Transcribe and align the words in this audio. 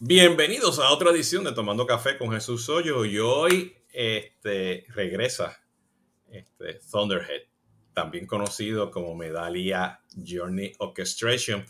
Bienvenidos 0.00 0.80
a 0.80 0.90
otra 0.90 1.12
edición 1.12 1.44
de 1.44 1.52
Tomando 1.52 1.86
Café 1.86 2.18
con 2.18 2.32
Jesús 2.32 2.64
Soyo 2.64 3.04
y 3.04 3.20
hoy 3.20 3.76
este, 3.92 4.86
regresa 4.88 5.62
este, 6.26 6.80
Thunderhead, 6.90 7.42
también 7.92 8.26
conocido 8.26 8.90
como 8.90 9.14
Medallia 9.14 10.00
Journey 10.16 10.72
Orchestration. 10.80 11.64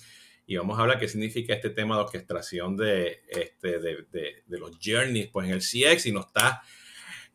Y 0.46 0.56
vamos 0.56 0.78
a 0.78 0.82
hablar 0.82 0.98
qué 0.98 1.06
significa 1.06 1.52
este 1.52 1.68
tema 1.68 1.96
de 1.96 2.04
orquestación 2.04 2.78
de, 2.78 3.20
este, 3.28 4.42
los 4.48 4.78
journeys 4.82 5.28
pues, 5.30 5.46
en 5.46 5.52
el 5.52 5.60
CX 5.60 6.06
y 6.06 6.12
nos 6.12 6.28
está 6.28 6.62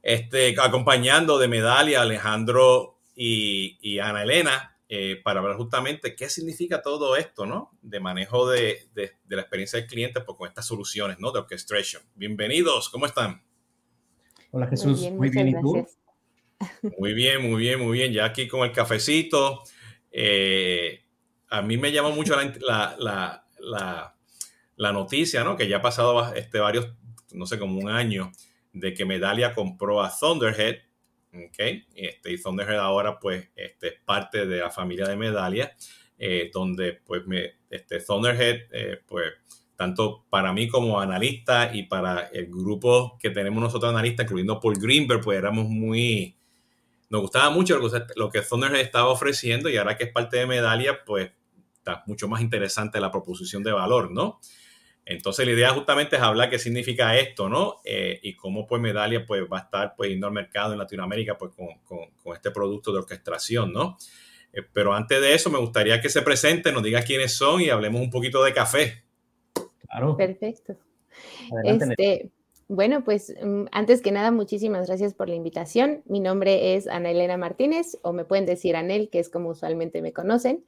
este, 0.01 0.55
acompañando 0.59 1.37
de 1.37 1.47
Medallia 1.47 2.01
Alejandro 2.01 2.97
y 3.13 3.99
Ana 3.99 4.23
Elena. 4.23 4.68
Eh, 4.91 5.21
para 5.23 5.39
ver 5.39 5.55
justamente 5.55 6.15
qué 6.15 6.29
significa 6.29 6.81
todo 6.81 7.15
esto, 7.15 7.45
¿no? 7.45 7.77
De 7.83 7.99
manejo 7.99 8.49
de, 8.49 8.89
de, 8.95 9.13
la 9.27 9.41
experiencia 9.41 9.79
del 9.79 9.87
cliente 9.87 10.19
pues, 10.21 10.35
con 10.35 10.47
estas 10.47 10.65
soluciones, 10.65 11.19
¿no? 11.19 11.31
De 11.31 11.37
orchestration. 11.37 12.01
Bienvenidos, 12.15 12.89
¿cómo 12.89 13.05
están? 13.05 13.43
Hola 14.49 14.65
Jesús, 14.65 15.07
muy 15.11 15.29
bien, 15.29 15.49
¿y 15.49 15.61
tú? 15.61 15.87
Muy 16.97 17.13
bien, 17.13 17.47
muy 17.47 17.61
bien, 17.61 17.79
muy 17.79 17.99
bien. 17.99 18.11
Ya 18.11 18.25
aquí 18.25 18.47
con 18.47 18.61
el 18.67 18.71
cafecito. 18.71 19.61
Eh, 20.11 21.05
a 21.49 21.61
mí 21.61 21.77
me 21.77 21.91
llama 21.91 22.09
mucho 22.09 22.35
la, 22.35 22.95
la, 22.97 23.45
la, 23.59 24.15
la, 24.75 24.91
noticia, 24.91 25.43
¿no? 25.43 25.55
Que 25.55 25.67
ya 25.67 25.77
ha 25.77 25.81
pasado 25.83 26.33
este, 26.33 26.57
varios, 26.57 26.95
no 27.31 27.45
sé, 27.45 27.59
como 27.59 27.79
un 27.79 27.89
año, 27.89 28.31
de 28.73 28.95
que 28.95 29.05
Medalia 29.05 29.53
compró 29.53 30.01
a 30.01 30.11
Thunderhead 30.11 30.88
Okay. 31.31 31.85
Este, 31.93 32.31
y 32.31 32.41
Thunderhead 32.41 32.79
ahora 32.79 33.19
pues 33.19 33.49
este, 33.55 33.87
es 33.89 33.93
parte 34.03 34.47
de 34.47 34.59
la 34.59 34.71
familia 34.71 35.07
de 35.07 35.15
Medalia, 35.15 35.75
eh, 36.17 36.49
donde 36.51 36.93
pues 37.05 37.25
me, 37.27 37.53
este, 37.69 37.99
Thunderhead 37.99 38.61
eh, 38.71 39.01
pues 39.05 39.33
tanto 39.75 40.25
para 40.29 40.51
mí 40.51 40.67
como 40.67 40.99
analista 40.99 41.73
y 41.73 41.83
para 41.83 42.27
el 42.33 42.47
grupo 42.47 43.17
que 43.19 43.29
tenemos 43.29 43.61
nosotros 43.61 43.91
analistas, 43.91 44.25
incluyendo 44.25 44.59
Paul 44.59 44.75
Greenberg, 44.77 45.21
pues 45.21 45.37
éramos 45.37 45.69
muy, 45.69 46.35
nos 47.09 47.21
gustaba 47.21 47.49
mucho 47.49 47.77
lo 47.77 47.89
que, 47.89 48.01
lo 48.15 48.29
que 48.29 48.41
Thunderhead 48.41 48.81
estaba 48.81 49.07
ofreciendo 49.07 49.69
y 49.69 49.77
ahora 49.77 49.97
que 49.97 50.05
es 50.05 50.11
parte 50.11 50.37
de 50.37 50.47
Medalia, 50.47 51.05
pues 51.05 51.31
está 51.75 52.03
mucho 52.07 52.27
más 52.27 52.41
interesante 52.41 52.99
la 52.99 53.11
proposición 53.11 53.63
de 53.63 53.71
valor, 53.71 54.11
¿no? 54.11 54.39
Entonces 55.09 55.43
la 55.43 55.53
idea 55.53 55.69
justamente 55.71 56.17
es 56.17 56.21
hablar 56.21 56.51
qué 56.51 56.59
significa 56.59 57.17
esto, 57.17 57.49
¿no? 57.49 57.81
Eh, 57.83 58.19
y 58.21 58.35
cómo 58.35 58.67
pues 58.67 58.79
Medalia 58.79 59.25
pues 59.25 59.41
va 59.51 59.57
a 59.57 59.61
estar 59.61 59.95
pues 59.95 60.11
yendo 60.11 60.27
al 60.27 60.33
mercado 60.33 60.73
en 60.73 60.77
Latinoamérica 60.77 61.35
pues 61.35 61.51
con, 61.55 61.79
con, 61.83 62.35
este 62.35 62.51
producto 62.51 62.91
de 62.91 62.99
orquestación, 62.99 63.73
¿no? 63.73 63.97
Eh, 64.53 64.61
pero 64.71 64.93
antes 64.93 65.19
de 65.19 65.33
eso 65.33 65.49
me 65.49 65.57
gustaría 65.57 65.99
que 65.99 66.09
se 66.09 66.21
presenten, 66.21 66.75
nos 66.75 66.83
diga 66.83 67.01
quiénes 67.01 67.35
son 67.35 67.59
y 67.59 67.71
hablemos 67.71 68.01
un 68.01 68.11
poquito 68.11 68.43
de 68.43 68.53
café. 68.53 69.03
Claro. 69.81 70.15
Perfecto. 70.15 70.77
este, 71.63 72.29
bueno, 72.69 73.03
pues 73.03 73.33
mm, 73.41 73.63
antes 73.71 74.03
que 74.03 74.11
nada, 74.11 74.29
muchísimas 74.29 74.85
gracias 74.85 75.15
por 75.15 75.27
la 75.27 75.33
invitación. 75.33 76.03
Mi 76.05 76.19
nombre 76.19 76.75
es 76.75 76.87
Ana 76.87 77.09
Elena 77.09 77.35
Martínez, 77.35 77.97
o 78.03 78.13
me 78.13 78.25
pueden 78.25 78.45
decir 78.45 78.75
Anel, 78.75 79.09
que 79.09 79.17
es 79.17 79.29
como 79.29 79.49
usualmente 79.49 80.03
me 80.03 80.13
conocen. 80.13 80.63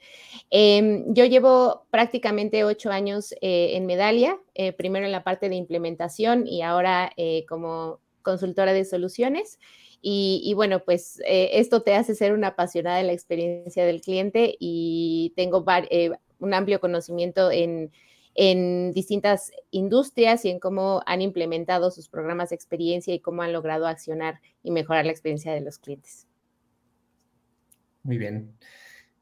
Em, 0.49 1.05
yo 1.13 1.25
llevo 1.25 1.85
prácticamente 1.91 2.63
ocho 2.63 2.89
años 2.89 3.33
eh, 3.41 3.73
en 3.75 3.85
Medalia, 3.85 4.39
eh, 4.55 4.73
primero 4.73 5.05
en 5.05 5.11
la 5.11 5.23
parte 5.23 5.47
de 5.47 5.55
implementación 5.55 6.47
y 6.47 6.63
ahora 6.63 7.11
eh, 7.17 7.45
como 7.47 7.99
consultora 8.23 8.73
de 8.73 8.83
soluciones. 8.83 9.59
Y, 10.01 10.41
y 10.43 10.55
bueno, 10.55 10.83
pues 10.83 11.21
esto 11.27 11.83
te 11.83 11.93
hace 11.93 12.15
ser 12.15 12.33
una 12.33 12.47
apasionada 12.47 12.97
de 12.97 13.03
la 13.03 13.13
experiencia 13.13 13.85
del 13.85 14.01
cliente 14.01 14.55
y 14.59 15.33
tengo 15.35 15.63
un 16.39 16.53
amplio 16.55 16.79
conocimiento 16.79 17.51
en 17.51 17.91
en 18.35 18.93
distintas 18.93 19.51
industrias 19.71 20.45
y 20.45 20.49
en 20.49 20.59
cómo 20.59 21.01
han 21.05 21.21
implementado 21.21 21.91
sus 21.91 22.07
programas 22.07 22.49
de 22.49 22.55
experiencia 22.55 23.13
y 23.13 23.19
cómo 23.19 23.41
han 23.41 23.53
logrado 23.53 23.87
accionar 23.87 24.39
y 24.63 24.71
mejorar 24.71 25.05
la 25.05 25.11
experiencia 25.11 25.53
de 25.53 25.61
los 25.61 25.77
clientes. 25.77 26.27
Muy 28.03 28.17
bien. 28.17 28.53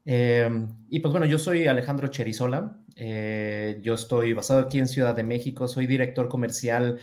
Em, 0.04 0.68
y 0.88 1.00
pues 1.00 1.12
bueno, 1.12 1.26
yo 1.26 1.38
soy 1.38 1.66
Alejandro 1.66 2.08
Cherizola. 2.08 2.76
Eh, 2.96 3.78
yo 3.82 3.94
estoy 3.94 4.32
basado 4.32 4.60
aquí 4.60 4.78
en 4.78 4.88
Ciudad 4.88 5.14
de 5.14 5.22
México. 5.22 5.68
Soy 5.68 5.86
director 5.86 6.28
comercial 6.28 6.98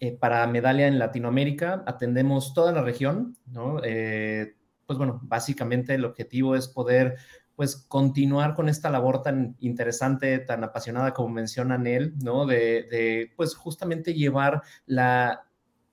eh, 0.00 0.12
para 0.12 0.46
Medalia 0.46 0.88
en 0.88 0.98
Latinoamérica. 0.98 1.84
Atendemos 1.86 2.54
toda 2.54 2.72
la 2.72 2.82
región, 2.82 3.36
¿no? 3.46 3.80
Eh, 3.84 4.54
pues 4.86 4.98
bueno, 4.98 5.20
básicamente 5.22 5.94
el 5.94 6.04
objetivo 6.04 6.56
es 6.56 6.66
poder 6.66 7.16
pues 7.60 7.76
continuar 7.76 8.54
con 8.54 8.70
esta 8.70 8.88
labor 8.88 9.20
tan 9.20 9.54
interesante, 9.60 10.38
tan 10.38 10.64
apasionada 10.64 11.12
como 11.12 11.28
mencionan 11.28 11.86
él, 11.86 12.14
¿no? 12.24 12.46
De, 12.46 13.34
pues 13.36 13.54
justamente 13.54 14.14
llevar 14.14 14.62
la 14.86 15.42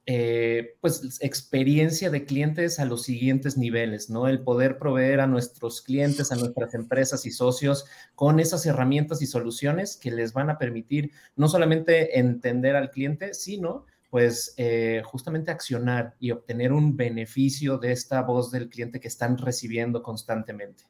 eh, 0.06 0.77
pues 0.79 1.19
experiencia 1.19 2.09
de 2.09 2.23
clientes 2.23 2.79
a 2.79 2.85
los 2.85 3.03
siguientes 3.03 3.57
niveles, 3.57 4.09
¿no? 4.09 4.29
El 4.29 4.44
poder 4.44 4.77
proveer 4.77 5.19
a 5.19 5.27
nuestros 5.27 5.81
clientes, 5.81 6.31
a 6.31 6.38
nuestras 6.38 6.73
empresas 6.73 7.25
y 7.25 7.31
socios 7.31 7.83
con 8.16 8.39
esas 8.39 8.66
herramientas 8.66 9.22
y 9.22 9.25
soluciones 9.27 9.97
que 9.97 10.11
les 10.11 10.31
van 10.31 10.50
a 10.50 10.57
permitir 10.57 11.11
no 11.35 11.50
solamente 11.50 12.17
entender 12.17 12.77
al 12.77 12.91
cliente, 12.91 13.33
sino 13.33 13.85
pues 14.09 14.53
eh, 14.56 15.01
justamente 15.03 15.51
accionar 15.51 16.16
y 16.17 16.31
obtener 16.31 16.72
un 16.72 16.95
beneficio 16.95 17.77
de 17.77 17.91
esta 17.91 18.22
voz 18.22 18.51
del 18.51 18.69
cliente 18.69 19.01
que 19.01 19.09
están 19.09 19.38
recibiendo 19.38 20.01
constantemente. 20.01 20.85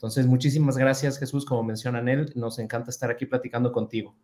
Entonces, 0.00 0.26
muchísimas 0.26 0.78
gracias, 0.78 1.18
Jesús. 1.18 1.44
Como 1.44 1.62
mencionan 1.62 2.08
él, 2.08 2.32
nos 2.34 2.58
encanta 2.58 2.88
estar 2.88 3.10
aquí 3.10 3.26
platicando 3.26 3.70
contigo. 3.70 4.16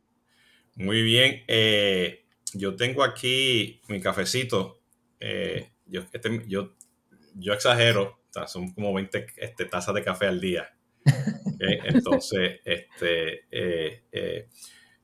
Muy 0.74 1.02
bien. 1.02 1.42
Eh, 1.48 2.24
yo 2.54 2.76
tengo 2.76 3.04
aquí 3.04 3.82
mi 3.86 4.00
cafecito. 4.00 4.80
Eh, 5.20 5.70
yo, 5.84 6.00
este, 6.10 6.44
yo, 6.48 6.72
yo, 7.34 7.52
exagero, 7.52 8.22
son 8.46 8.72
como 8.72 8.94
20 8.94 9.26
este, 9.36 9.66
tazas 9.66 9.94
de 9.94 10.02
café 10.02 10.28
al 10.28 10.40
día. 10.40 10.74
Entonces, 11.84 12.58
este, 12.64 13.44
eh, 13.50 14.48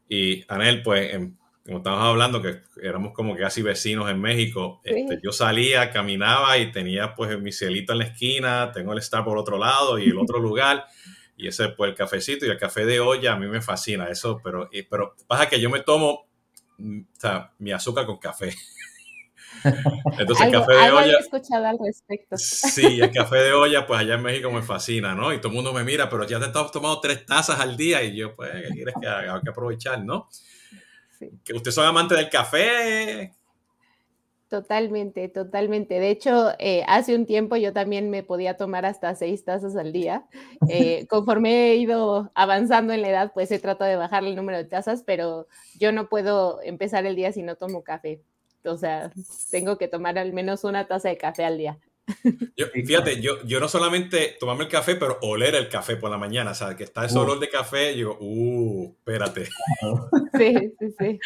y 0.08 0.42
Anel, 0.48 0.82
pues, 0.82 1.12
em, 1.12 1.36
como 1.64 1.78
estábamos 1.78 2.06
hablando, 2.06 2.42
que 2.42 2.62
éramos 2.82 3.12
como 3.12 3.36
que 3.36 3.42
casi 3.42 3.62
vecinos 3.62 4.10
en 4.10 4.20
México, 4.20 4.80
este, 4.84 5.20
yo 5.22 5.30
salía, 5.32 5.90
caminaba 5.90 6.58
y 6.58 6.72
tenía 6.72 7.14
pues 7.14 7.38
mi 7.40 7.52
cielito 7.52 7.92
en 7.92 8.00
la 8.00 8.04
esquina, 8.06 8.72
tengo 8.72 8.92
el 8.92 8.98
Star 8.98 9.24
por 9.24 9.38
otro 9.38 9.58
lado 9.58 9.98
y 9.98 10.08
el 10.08 10.18
otro 10.18 10.38
lugar, 10.40 10.86
y 11.36 11.46
ese 11.46 11.68
pues 11.68 11.90
el 11.90 11.96
cafecito 11.96 12.46
y 12.46 12.50
el 12.50 12.58
café 12.58 12.84
de 12.84 12.98
olla 12.98 13.34
a 13.34 13.36
mí 13.36 13.46
me 13.46 13.60
fascina 13.60 14.08
eso, 14.08 14.40
pero, 14.42 14.68
pero 14.90 15.14
pasa 15.28 15.48
que 15.48 15.60
yo 15.60 15.70
me 15.70 15.80
tomo 15.80 16.26
mm, 16.78 17.00
o 17.00 17.20
sea, 17.20 17.52
mi 17.58 17.70
azúcar 17.70 18.06
con 18.06 18.18
café. 18.18 18.52
Entonces 20.18 20.46
el 20.46 20.52
café 20.52 20.72
de 20.72 20.90
olla... 20.90 21.18
escuchado 21.20 21.66
al 21.66 21.78
respecto. 21.78 22.36
Sí, 22.36 23.00
el 23.00 23.12
café 23.12 23.36
de 23.36 23.52
olla 23.52 23.86
pues 23.86 24.00
allá 24.00 24.14
en 24.14 24.22
México 24.22 24.50
me 24.50 24.62
fascina, 24.62 25.14
¿no? 25.14 25.32
Y 25.32 25.38
todo 25.38 25.48
el 25.48 25.54
mundo 25.54 25.72
me 25.72 25.84
mira, 25.84 26.08
pero 26.08 26.26
ya 26.26 26.40
te 26.40 26.46
estás 26.46 26.72
tomando 26.72 27.00
tres 27.00 27.24
tazas 27.24 27.60
al 27.60 27.76
día 27.76 28.02
y 28.02 28.16
yo 28.16 28.34
pues, 28.34 28.50
¿qué 28.50 28.68
quieres 28.74 28.94
que 29.00 29.06
haga? 29.06 29.34
Hay 29.34 29.40
que 29.42 29.50
aprovechar, 29.50 30.02
¿no? 30.04 30.28
Que 31.44 31.52
usted 31.54 31.70
son 31.70 31.86
amante 31.86 32.14
del 32.14 32.28
café. 32.28 33.32
Totalmente, 34.52 35.30
totalmente. 35.30 35.98
De 35.98 36.10
hecho, 36.10 36.50
eh, 36.58 36.84
hace 36.86 37.14
un 37.16 37.24
tiempo 37.24 37.56
yo 37.56 37.72
también 37.72 38.10
me 38.10 38.22
podía 38.22 38.58
tomar 38.58 38.84
hasta 38.84 39.14
seis 39.14 39.44
tazas 39.46 39.76
al 39.76 39.92
día. 39.92 40.26
Eh, 40.68 41.06
conforme 41.08 41.70
he 41.70 41.76
ido 41.76 42.30
avanzando 42.34 42.92
en 42.92 43.02
la 43.02 43.08
edad, 43.08 43.32
pues 43.34 43.50
he 43.50 43.58
tratado 43.58 43.90
de 43.90 43.96
bajar 43.96 44.24
el 44.24 44.36
número 44.36 44.58
de 44.58 44.64
tazas, 44.64 45.02
pero 45.04 45.48
yo 45.78 45.90
no 45.90 46.08
puedo 46.08 46.60
empezar 46.62 47.04
el 47.04 47.16
día 47.16 47.32
si 47.32 47.42
no 47.42 47.56
tomo 47.56 47.82
café. 47.82 48.22
O 48.64 48.76
sea, 48.76 49.10
tengo 49.50 49.76
que 49.76 49.88
tomar 49.88 50.18
al 50.18 50.32
menos 50.32 50.64
una 50.64 50.86
taza 50.86 51.08
de 51.08 51.16
café 51.16 51.44
al 51.44 51.58
día. 51.58 51.78
Yo, 52.56 52.66
fíjate, 52.66 53.20
yo, 53.20 53.42
yo 53.44 53.60
no 53.60 53.68
solamente 53.68 54.36
tomarme 54.38 54.64
el 54.64 54.70
café, 54.70 54.96
pero 54.96 55.18
oler 55.22 55.54
el 55.54 55.68
café 55.68 55.96
por 55.96 56.10
la 56.10 56.18
mañana, 56.18 56.54
¿sabes? 56.54 56.76
Que 56.76 56.84
está 56.84 57.04
ese 57.04 57.18
olor 57.18 57.38
de 57.38 57.48
café, 57.48 57.92
y 57.92 57.96
digo, 57.96 58.18
uh, 58.20 58.94
espérate. 58.98 59.48
Sí, 60.36 60.74
sí, 60.78 60.94
sí. 60.98 61.18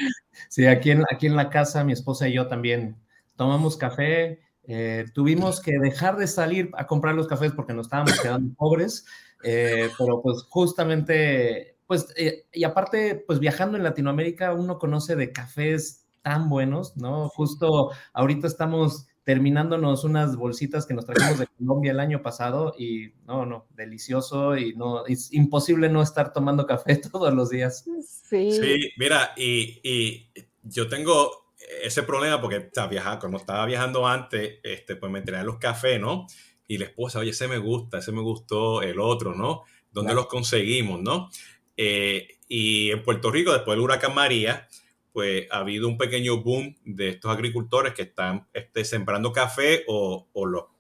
Sí, 0.49 0.67
aquí 0.67 0.91
en, 0.91 1.05
aquí 1.11 1.27
en 1.27 1.37
la 1.37 1.49
casa 1.49 1.85
mi 1.85 1.93
esposa 1.93 2.29
y 2.29 2.35
yo 2.35 2.47
también 2.47 2.97
tomamos 3.37 3.77
café. 3.77 4.41
Eh, 4.69 5.07
tuvimos 5.15 5.61
que 5.61 5.79
dejar 5.79 6.17
de 6.17 6.27
salir 6.27 6.71
a 6.77 6.87
comprar 6.87 7.15
los 7.15 7.29
cafés 7.29 7.53
porque 7.53 7.73
nos 7.73 7.87
estábamos 7.87 8.21
quedando 8.21 8.55
pobres, 8.57 9.07
eh, 9.45 9.89
pero 9.97 10.21
pues 10.23 10.43
justamente, 10.49 11.77
pues, 11.87 12.13
eh, 12.17 12.47
y 12.53 12.65
aparte, 12.65 13.23
pues 13.27 13.39
viajando 13.39 13.77
en 13.77 13.85
Latinoamérica 13.85 14.53
uno 14.53 14.79
conoce 14.79 15.15
de 15.15 15.33
cafés 15.33 16.07
tan 16.23 16.49
buenos, 16.49 16.97
¿no? 16.97 17.29
Justo 17.29 17.93
ahorita 18.13 18.49
estamos 18.49 19.07
terminándonos 19.27 20.05
unas 20.05 20.37
bolsitas 20.37 20.87
que 20.87 20.95
nos 20.95 21.05
trajimos 21.05 21.41
de 21.41 21.49
Colombia 21.59 21.91
el 21.91 21.99
año 21.99 22.23
pasado 22.23 22.77
y 22.79 23.13
no, 23.27 23.45
no, 23.45 23.67
delicioso 23.75 24.57
y 24.57 24.73
no, 24.77 25.05
es 25.05 25.33
imposible 25.33 25.89
no 25.89 26.01
estar 26.01 26.33
tomando 26.33 26.65
café 26.65 26.95
todos 27.13 27.35
los 27.35 27.51
días. 27.51 27.85
Sí. 28.31 28.53
Sí, 28.53 28.93
mira, 28.97 29.33
y, 29.37 29.81
y 29.83 30.31
yo 30.63 30.89
tengo 30.89 31.51
ese 31.83 32.05
problema 32.05 32.41
porque 32.41 32.59
está 32.59 32.87
viajando, 32.87 33.19
como 33.19 33.39
estaba 33.39 33.67
viajando 33.67 34.07
antes, 34.07 34.61
este, 34.63 34.95
pues 34.95 35.11
me 35.11 35.19
enteré 35.19 35.43
los 35.43 35.59
cafés, 35.59 36.01
¿no? 36.01 36.29
Y 36.69 36.79
la 36.79 36.85
esposa, 36.85 37.19
oye, 37.19 37.31
ese 37.31 37.49
me 37.49 37.59
gusta, 37.59 37.99
ese 37.99 38.13
me 38.13 38.23
gustó, 38.23 38.81
el 38.81 39.01
otro, 39.01 39.35
¿no? 39.35 39.65
¿Dónde 39.91 40.15
los 40.15 40.29
conseguimos, 40.29 41.03
no? 41.03 41.31
Eh, 41.77 42.29
y 42.47 42.93
en 42.93 43.03
Puerto 43.03 43.33
Rico, 43.33 43.53
después 43.53 43.75
del 43.75 43.83
huracán 43.83 44.15
María, 44.15 44.69
pues 45.17 45.47
ha 45.51 45.61
habido 45.61 45.89
un 45.89 45.97
pequeño 45.97 46.43
boom 46.43 46.77
de 46.85 47.09
estos 47.09 47.33
agricultores 47.33 47.95
que 47.95 48.03
están 48.03 48.47
este, 48.53 48.85
sembrando 48.85 49.33
café 49.33 49.83
o, 49.89 50.29
o 50.31 50.45
lo 50.45 50.75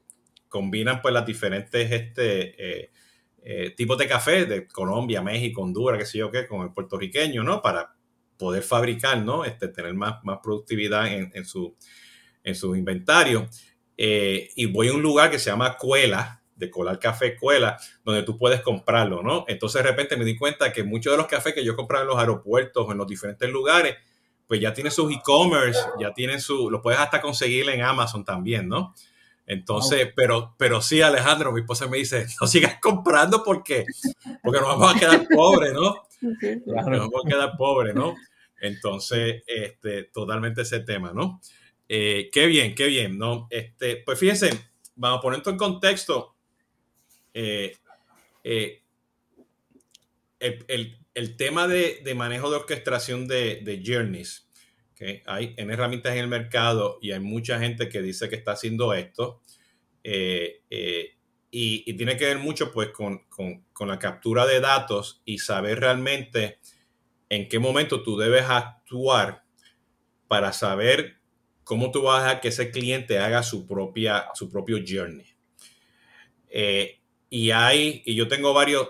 combinan 0.47 1.01
pues 1.01 1.15
las 1.15 1.25
diferentes 1.25 1.91
este, 1.91 2.83
eh, 2.83 2.91
eh, 3.43 3.71
tipos 3.71 3.97
de 3.97 4.07
café 4.07 4.45
de 4.45 4.67
Colombia, 4.67 5.23
México, 5.23 5.63
Honduras, 5.63 5.99
qué 5.99 6.05
sé 6.05 6.19
yo 6.19 6.31
qué, 6.31 6.47
con 6.47 6.61
el 6.61 6.75
puertorriqueño, 6.75 7.43
¿no? 7.43 7.63
Para 7.63 7.97
poder 8.37 8.63
fabricar, 8.63 9.23
¿no? 9.23 9.43
Este, 9.47 9.69
tener 9.69 9.95
más, 9.95 10.23
más 10.23 10.41
productividad 10.43 11.07
en, 11.11 11.45
su, 11.47 11.75
en 12.45 12.55
su 12.55 12.77
inventario. 12.77 13.49
Eh, 13.97 14.51
y 14.55 14.67
voy 14.67 14.89
a 14.89 14.93
un 14.93 15.01
lugar 15.01 15.31
que 15.31 15.39
se 15.39 15.49
llama 15.49 15.79
Cuela, 15.79 16.43
de 16.55 16.69
colar 16.71 16.99
café 16.99 17.37
Cuela, 17.37 17.79
donde 18.05 18.23
tú 18.23 18.37
puedes 18.37 18.61
comprarlo, 18.61 19.23
¿no? 19.23 19.47
Entonces 19.49 19.83
de 19.83 19.89
repente 19.89 20.19
me 20.19 20.27
di 20.27 20.37
cuenta 20.37 20.75
que 20.75 20.85
muchos 20.85 21.15
de 21.15 21.17
los 21.17 21.27
cafés 21.27 21.55
que 21.55 21.65
yo 21.65 21.75
compraba 21.75 22.03
en 22.03 22.09
los 22.09 22.19
aeropuertos 22.19 22.87
o 22.87 22.93
en 22.93 22.99
los 22.99 23.07
diferentes 23.07 23.49
lugares, 23.49 23.97
pues 24.47 24.61
ya 24.61 24.73
tiene 24.73 24.91
sus 24.91 25.13
e-commerce, 25.13 25.79
ya 26.01 26.13
tienen 26.13 26.41
su, 26.41 26.71
lo 26.71 26.81
puedes 26.81 27.01
hasta 27.01 27.21
conseguir 27.21 27.69
en 27.69 27.83
Amazon 27.83 28.25
también, 28.25 28.69
¿no? 28.69 28.95
Entonces, 29.47 30.13
pero, 30.15 30.55
pero 30.59 30.83
sí, 30.83 31.03
Alejandro, 31.03 31.53
mi 31.53 31.61
esposa 31.61 31.87
me 31.87 31.99
dice, 31.99 32.27
no 32.41 32.47
sigas 32.47 32.79
comprando 32.81 33.43
porque, 33.45 33.85
porque 34.43 34.61
nos 34.61 34.69
vamos 34.69 34.95
a 34.95 34.99
quedar 34.99 35.27
pobres, 35.29 35.73
¿no? 35.73 36.03
Nos 36.21 36.99
vamos 36.99 37.23
a 37.25 37.29
quedar 37.29 37.57
pobres, 37.57 37.95
¿no? 37.95 38.15
Entonces, 38.61 39.43
este, 39.47 40.05
totalmente 40.05 40.63
ese 40.63 40.81
tema, 40.81 41.13
¿no? 41.13 41.41
Eh, 41.89 42.29
qué 42.33 42.47
bien, 42.47 42.75
qué 42.75 42.87
bien, 42.87 43.19
¿no? 43.19 43.47
Este, 43.51 44.03
pues 44.05 44.19
fíjense, 44.19 44.51
vamos 44.97 45.19
a 45.19 45.23
poner 45.23 45.39
esto 45.39 45.51
en 45.51 45.57
contexto. 45.57 46.35
Eh, 47.33 47.77
eh, 48.43 48.83
el, 50.41 50.65
el 50.69 51.06
tema 51.37 51.67
de, 51.67 52.01
de, 52.05 52.15
manejo 52.15 52.51
de 52.51 52.57
orquestación 52.57 53.27
de, 53.27 53.63
de 53.63 53.83
journeys, 53.85 54.49
que 54.95 55.23
hay 55.27 55.55
en 55.57 55.71
herramientas 55.71 56.13
en 56.13 56.19
el 56.19 56.29
mercado 56.29 56.99
y 57.01 57.13
hay 57.13 57.21
mucha 57.21 57.59
gente 57.59 57.89
que 57.89 58.03
dice 58.03 58.29
que 58.29 58.37
está 58.37 58.53
haciendo 58.53 58.93
esto. 58.95 59.41
Eh, 60.05 60.63
eh, 60.71 61.17
y, 61.51 61.93
tiene 61.95 62.17
que 62.17 62.27
ver 62.27 62.39
mucho 62.39 62.71
pues 62.71 62.91
con, 62.91 63.25
con, 63.29 63.65
con, 63.73 63.89
la 63.89 63.99
captura 63.99 64.47
de 64.47 64.61
datos 64.61 65.23
y 65.25 65.39
saber 65.39 65.81
realmente 65.81 66.59
en 67.29 67.49
qué 67.49 67.59
momento 67.59 68.03
tú 68.03 68.17
debes 68.17 68.45
actuar 68.45 69.43
para 70.29 70.53
saber 70.53 71.17
cómo 71.65 71.91
tú 71.91 72.03
vas 72.03 72.31
a 72.31 72.41
que 72.41 72.49
ese 72.49 72.71
cliente 72.71 73.19
haga 73.19 73.43
su, 73.43 73.67
propia, 73.67 74.27
su 74.35 74.49
propio 74.49 74.79
journey. 74.87 75.27
Eh, 76.49 77.01
y 77.29 77.51
hay, 77.51 78.03
y 78.05 78.15
yo 78.15 78.29
tengo 78.29 78.55
varios, 78.55 78.89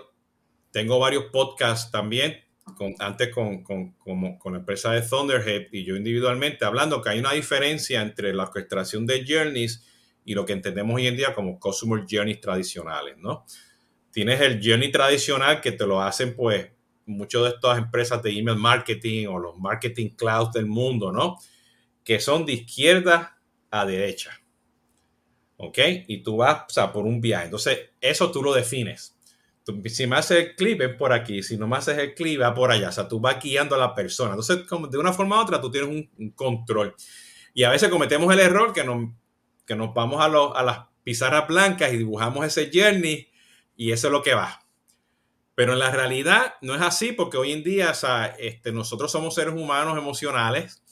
tengo 0.77 0.99
varios 0.99 1.23
podcasts 1.31 1.89
también, 1.89 2.37
con, 2.75 2.93
antes 2.99 3.33
con, 3.33 3.63
con, 3.63 3.93
con, 3.95 4.53
la 4.53 4.59
empresa 4.59 4.91
de 4.91 5.01
Thunderhead 5.01 5.69
y 5.71 5.83
yo 5.83 5.95
individualmente, 5.95 6.65
hablando 6.65 7.01
que 7.01 7.09
hay 7.09 7.17
una 7.17 7.31
diferencia 7.33 7.99
entre 7.99 8.31
la 8.31 8.43
orquestación 8.43 9.07
de 9.07 9.25
journeys 9.27 9.83
y 10.23 10.35
lo 10.35 10.45
que 10.45 10.53
entendemos 10.53 10.95
hoy 10.95 11.07
en 11.07 11.17
día 11.17 11.33
como 11.33 11.59
customer 11.59 12.05
journeys 12.07 12.39
tradicionales, 12.39 13.17
¿no? 13.17 13.43
Tienes 14.11 14.39
el 14.39 14.61
journey 14.63 14.91
tradicional 14.91 15.61
que 15.61 15.71
te 15.71 15.87
lo 15.87 15.99
hacen, 15.99 16.35
pues, 16.35 16.67
muchas 17.07 17.41
de 17.41 17.49
estas 17.49 17.79
empresas 17.79 18.21
de 18.21 18.37
email 18.37 18.59
marketing 18.59 19.25
o 19.29 19.39
los 19.39 19.57
marketing 19.57 20.09
clouds 20.09 20.53
del 20.53 20.67
mundo, 20.67 21.11
¿no? 21.11 21.39
Que 22.03 22.19
son 22.19 22.45
de 22.45 22.53
izquierda 22.53 23.39
a 23.71 23.83
derecha. 23.83 24.39
¿Ok? 25.55 25.79
Y 26.07 26.21
tú 26.21 26.37
vas, 26.37 26.65
o 26.67 26.69
sea, 26.69 26.93
por 26.93 27.03
un 27.03 27.19
viaje. 27.19 27.45
Entonces, 27.45 27.79
eso 27.99 28.29
tú 28.29 28.43
lo 28.43 28.53
defines 28.53 29.16
si 29.85 30.07
me 30.07 30.15
haces 30.15 30.37
el 30.37 30.55
clip 30.55 30.81
es 30.81 30.95
por 30.95 31.11
aquí, 31.11 31.43
si 31.43 31.57
no 31.57 31.67
me 31.67 31.77
haces 31.77 31.97
el 31.97 32.13
clip 32.13 32.41
va 32.41 32.53
por 32.53 32.71
allá, 32.71 32.89
o 32.89 32.91
sea, 32.91 33.07
tú 33.07 33.19
vas 33.19 33.41
guiando 33.41 33.75
a 33.75 33.77
la 33.77 33.93
persona. 33.93 34.31
Entonces, 34.31 34.65
como 34.67 34.87
de 34.87 34.97
una 34.97 35.13
forma 35.13 35.37
u 35.37 35.41
otra, 35.41 35.59
tú 35.59 35.69
tienes 35.69 35.89
un, 36.17 36.31
control. 36.31 36.95
Y 37.53 37.63
a 37.63 37.69
veces 37.69 37.89
cometemos 37.89 38.31
el 38.33 38.39
error 38.39 38.71
que 38.71 38.83
nos, 38.83 39.09
que 39.65 39.75
nos 39.75 39.93
vamos 39.93 40.21
a, 40.21 40.25
a 40.25 40.63
las 40.63 40.79
pizarras 41.03 41.47
blancas 41.47 41.91
y 41.93 41.97
dibujamos 41.97 42.45
ese 42.45 42.69
journey 42.73 43.29
y 43.75 43.91
eso 43.91 44.07
es 44.07 44.11
lo 44.11 44.21
que 44.21 44.33
va. 44.33 44.61
Pero 45.55 45.73
en 45.73 45.79
la 45.79 45.91
realidad 45.91 46.55
no 46.61 46.75
es 46.75 46.81
así 46.81 47.13
porque 47.13 47.37
hoy 47.37 47.51
en 47.51 47.63
día, 47.63 47.91
o 47.91 47.95
sea, 47.95 48.27
este, 48.37 48.71
nosotros 48.71 49.11
somos 49.11 49.33
seres 49.35 49.53
humanos 49.53 49.97
emocionales 49.97 50.83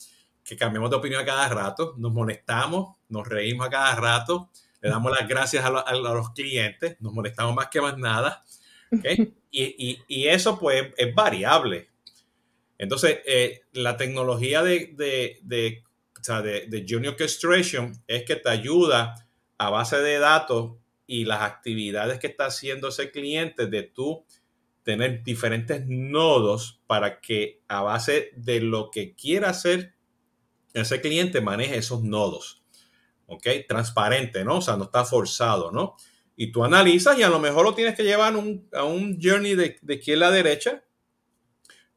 que 0.44 0.58
cambiamos 0.58 0.90
de 0.90 0.96
opinión 0.98 1.22
a 1.22 1.26
cada 1.26 1.50
rato, 1.50 1.96
nos 1.98 2.14
molestamos, 2.14 2.98
nos 3.10 3.28
reímos 3.28 3.68
a 3.68 3.70
cada 3.70 3.96
rato, 3.96 4.50
le 4.82 4.90
damos 4.90 5.12
las 5.12 5.28
gracias 5.28 5.66
a, 5.66 5.68
a 5.68 5.96
los 5.96 6.32
clientes, 6.32 6.98
nos 7.00 7.14
molestamos 7.14 7.56
más 7.56 7.68
que 7.68 7.82
más 7.82 7.98
nada 7.98 8.45
y, 9.52 10.28
eso 10.28 10.60
pues 10.60 10.94
es 10.98 11.14
variable. 11.14 11.90
Entonces, 12.78 13.20
eh, 13.26 13.62
la 13.74 13.96
tecnología 13.98 14.62
de, 14.64 14.94
de, 14.96 15.40
de, 15.44 15.84
de, 16.44 16.68
de 16.68 16.86
Junior 16.88 17.14
Orchestration 17.14 17.94
es 18.08 18.24
que 18.24 18.36
te 18.36 18.50
ayuda 18.50 19.16
a 19.58 19.70
base 19.70 19.98
de 20.00 20.20
datos 20.20 20.74
y 21.08 21.26
las 21.26 21.42
actividades 21.42 22.20
que 22.20 22.28
está 22.28 22.48
haciendo 22.48 22.90
ese 22.90 23.12
cliente 23.12 23.68
de 23.68 23.84
tú 23.84 24.26
tener 24.84 25.24
diferentes 25.24 25.84
nodos 25.88 26.80
para 26.86 27.20
que 27.20 27.62
a 27.68 27.82
base 27.82 28.32
de 28.36 28.62
lo 28.62 28.92
que 28.92 29.16
quiera 29.16 29.50
hacer 29.50 29.96
ese 30.74 31.02
cliente 31.02 31.42
maneje 31.42 31.78
esos 31.78 32.04
nodos. 32.04 32.62
¿Ok? 33.28 33.48
Transparente, 33.68 34.44
¿no? 34.46 34.58
O 34.58 34.62
sea, 34.62 34.78
no 34.78 34.84
está 34.84 35.04
forzado, 35.04 35.72
¿no? 35.72 35.96
Y 36.36 36.52
tú 36.52 36.64
analizas 36.64 37.18
y 37.18 37.24
a 37.24 37.30
lo 37.30 37.40
mejor 37.40 37.66
lo 37.66 37.74
tienes 37.74 37.96
que 37.96 38.04
llevar 38.04 38.34
a 38.74 38.84
un 38.84 39.20
journey 39.22 39.56
de, 39.56 39.78
de 39.82 39.94
izquierda 39.96 40.28
a 40.28 40.32
derecha, 40.32 40.84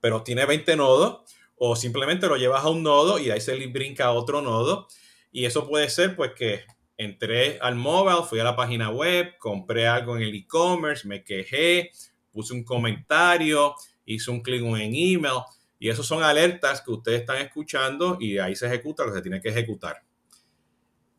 pero 0.01 0.23
tiene 0.23 0.47
20 0.47 0.77
nodos, 0.77 1.23
o 1.57 1.77
simplemente 1.77 2.29
lo 2.29 2.37
llevas 2.37 2.65
a 2.65 2.71
un 2.71 2.83
nodo 2.83 3.19
y 3.19 3.31
ahí 3.31 3.41
se 3.41 3.57
le 3.57 3.67
brinca 3.67 4.07
a 4.07 4.13
otro 4.13 4.41
nodo. 4.41 4.87
Y 5.31 5.45
eso 5.45 5.69
puede 5.69 5.91
ser 5.91 6.17
pues 6.17 6.33
que 6.35 6.65
entré 6.97 7.59
al 7.61 7.75
mobile, 7.75 8.25
fui 8.29 8.41
a 8.41 8.45
la 8.45 8.57
página 8.57 8.91
web, 8.91 9.37
compré 9.39 9.87
algo 9.87 10.17
en 10.17 10.23
el 10.23 10.35
e-commerce, 10.35 11.07
me 11.07 11.23
quejé, 11.25 11.91
puse 12.33 12.53
un 12.53 12.65
comentario, 12.65 13.75
hice 14.05 14.31
un 14.31 14.41
clic 14.41 14.63
en 14.63 14.95
email. 14.95 15.43
Y 15.79 15.89
esos 15.89 16.07
son 16.07 16.23
alertas 16.23 16.81
que 16.81 16.91
ustedes 16.91 17.21
están 17.21 17.39
escuchando 17.39 18.17
y 18.21 18.39
ahí 18.39 18.57
se 18.57 18.67
ejecuta 18.67 19.05
lo 19.05 19.13
que 19.13 19.19
se 19.19 19.23
tiene 19.23 19.41
que 19.41 19.51
ejecutar. 19.51 20.03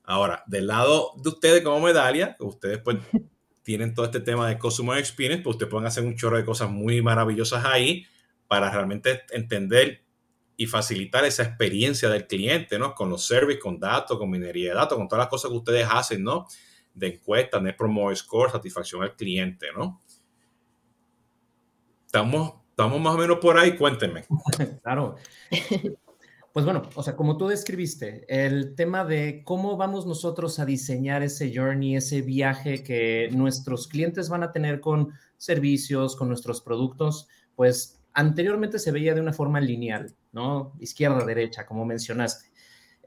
Ahora, 0.10 0.44
del 0.48 0.66
lado 0.66 1.14
de 1.18 1.30
ustedes 1.30 1.62
como 1.62 1.80
medalla, 1.82 2.36
ustedes 2.40 2.80
pues 2.80 2.98
tienen 3.62 3.94
todo 3.94 4.08
este 4.08 4.20
tema 4.20 4.50
de 4.50 4.58
Customer 4.58 4.98
Experience, 4.98 5.44
pues 5.44 5.54
ustedes 5.54 5.70
pueden 5.70 5.86
hacer 5.86 6.04
un 6.04 6.16
chorro 6.16 6.38
de 6.38 6.44
cosas 6.44 6.68
muy 6.72 7.00
maravillosas 7.04 7.64
ahí 7.64 8.08
para 8.48 8.72
realmente 8.72 9.22
entender 9.30 10.04
y 10.58 10.66
facilitar 10.66 11.26
esa 11.26 11.44
experiencia 11.44 12.10
del 12.10 12.26
cliente, 12.26 12.80
¿no? 12.80 12.96
Con 12.96 13.12
los 13.12 13.24
services, 13.24 13.62
con 13.62 13.80
datos, 13.80 14.18
con 14.18 14.32
minería 14.32 14.70
de 14.70 14.76
datos, 14.78 14.98
con 14.98 15.08
todas 15.08 15.26
las 15.26 15.30
cosas 15.30 15.52
que 15.52 15.58
ustedes 15.58 15.88
hacen, 15.88 16.24
¿no? 16.24 16.48
De 16.96 17.14
encuestas, 17.14 17.62
Net 17.62 17.78
Promoter 17.78 18.18
Score, 18.18 18.52
satisfacción 18.52 19.04
al 19.04 19.16
cliente, 19.16 19.68
¿no? 19.78 20.02
Estamos, 22.08 22.56
estamos 22.72 23.00
más 23.00 23.14
o 23.14 23.18
menos 23.20 23.38
por 23.38 23.60
ahí, 23.60 23.78
cuéntenme. 23.78 24.26
Claro. 24.82 25.18
Pues 26.60 26.66
bueno, 26.66 26.82
o 26.94 27.04
sea, 27.04 27.16
como 27.16 27.38
tú 27.38 27.48
describiste, 27.48 28.26
el 28.28 28.76
tema 28.76 29.06
de 29.06 29.44
cómo 29.46 29.78
vamos 29.78 30.06
nosotros 30.06 30.60
a 30.60 30.66
diseñar 30.66 31.24
ese 31.24 31.56
journey, 31.56 31.96
ese 31.96 32.22
viaje 32.22 32.84
que 32.84 33.30
nuestros 33.32 33.88
clientes 33.88 34.28
van 34.28 34.44
a 34.44 34.52
tener 34.52 34.82
con 34.82 35.14
servicios, 35.38 36.18
con 36.18 36.28
nuestros 36.28 36.60
productos, 36.60 37.30
pues 37.56 38.02
anteriormente 38.12 38.78
se 38.78 38.92
veía 38.92 39.16
de 39.16 39.22
una 39.22 39.32
forma 39.32 39.62
lineal, 39.62 40.14
¿no? 40.34 40.74
Izquierda, 40.82 41.24
derecha, 41.24 41.66
como 41.66 41.86
mencionaste. 41.86 42.52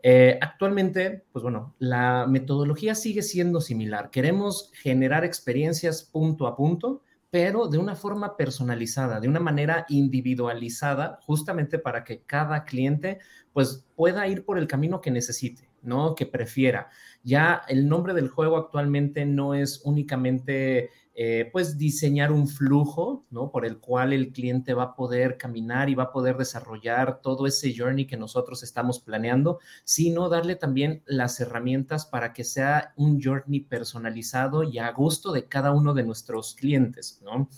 Eh, 0.02 0.38
actualmente, 0.40 1.26
pues 1.30 1.42
bueno, 1.42 1.74
la 1.78 2.26
metodología 2.26 2.94
sigue 2.94 3.20
siendo 3.20 3.60
similar. 3.60 4.08
Queremos 4.08 4.70
generar 4.72 5.26
experiencias 5.26 6.04
punto 6.04 6.46
a 6.46 6.56
punto, 6.56 7.02
pero 7.32 7.66
de 7.66 7.78
una 7.78 7.96
forma 7.96 8.36
personalizada, 8.36 9.18
de 9.18 9.26
una 9.26 9.40
manera 9.40 9.86
individualizada, 9.88 11.18
justamente 11.22 11.78
para 11.78 12.04
que 12.04 12.24
cada 12.24 12.66
cliente 12.66 13.20
pues 13.54 13.86
pueda 13.96 14.28
ir 14.28 14.44
por 14.44 14.58
el 14.58 14.66
camino 14.66 15.00
que 15.00 15.10
necesite, 15.10 15.70
¿no? 15.80 16.14
Que 16.14 16.26
prefiera. 16.26 16.90
Ya 17.22 17.62
el 17.68 17.88
nombre 17.88 18.14
del 18.14 18.28
juego 18.28 18.56
actualmente 18.56 19.24
no 19.24 19.54
es 19.54 19.80
únicamente 19.84 20.90
eh, 21.14 21.50
pues 21.52 21.76
diseñar 21.76 22.32
un 22.32 22.48
flujo, 22.48 23.26
¿no? 23.30 23.50
Por 23.50 23.66
el 23.66 23.78
cual 23.78 24.14
el 24.14 24.32
cliente 24.32 24.72
va 24.72 24.84
a 24.84 24.96
poder 24.96 25.36
caminar 25.36 25.90
y 25.90 25.94
va 25.94 26.04
a 26.04 26.12
poder 26.12 26.38
desarrollar 26.38 27.20
todo 27.20 27.46
ese 27.46 27.74
journey 27.76 28.06
que 28.06 28.16
nosotros 28.16 28.62
estamos 28.62 28.98
planeando, 28.98 29.60
sino 29.84 30.30
darle 30.30 30.56
también 30.56 31.02
las 31.04 31.38
herramientas 31.38 32.06
para 32.06 32.32
que 32.32 32.44
sea 32.44 32.94
un 32.96 33.20
journey 33.22 33.60
personalizado 33.60 34.62
y 34.62 34.78
a 34.78 34.90
gusto 34.90 35.32
de 35.32 35.44
cada 35.44 35.72
uno 35.72 35.92
de 35.92 36.04
nuestros 36.04 36.54
clientes, 36.54 37.20
¿no? 37.22 37.50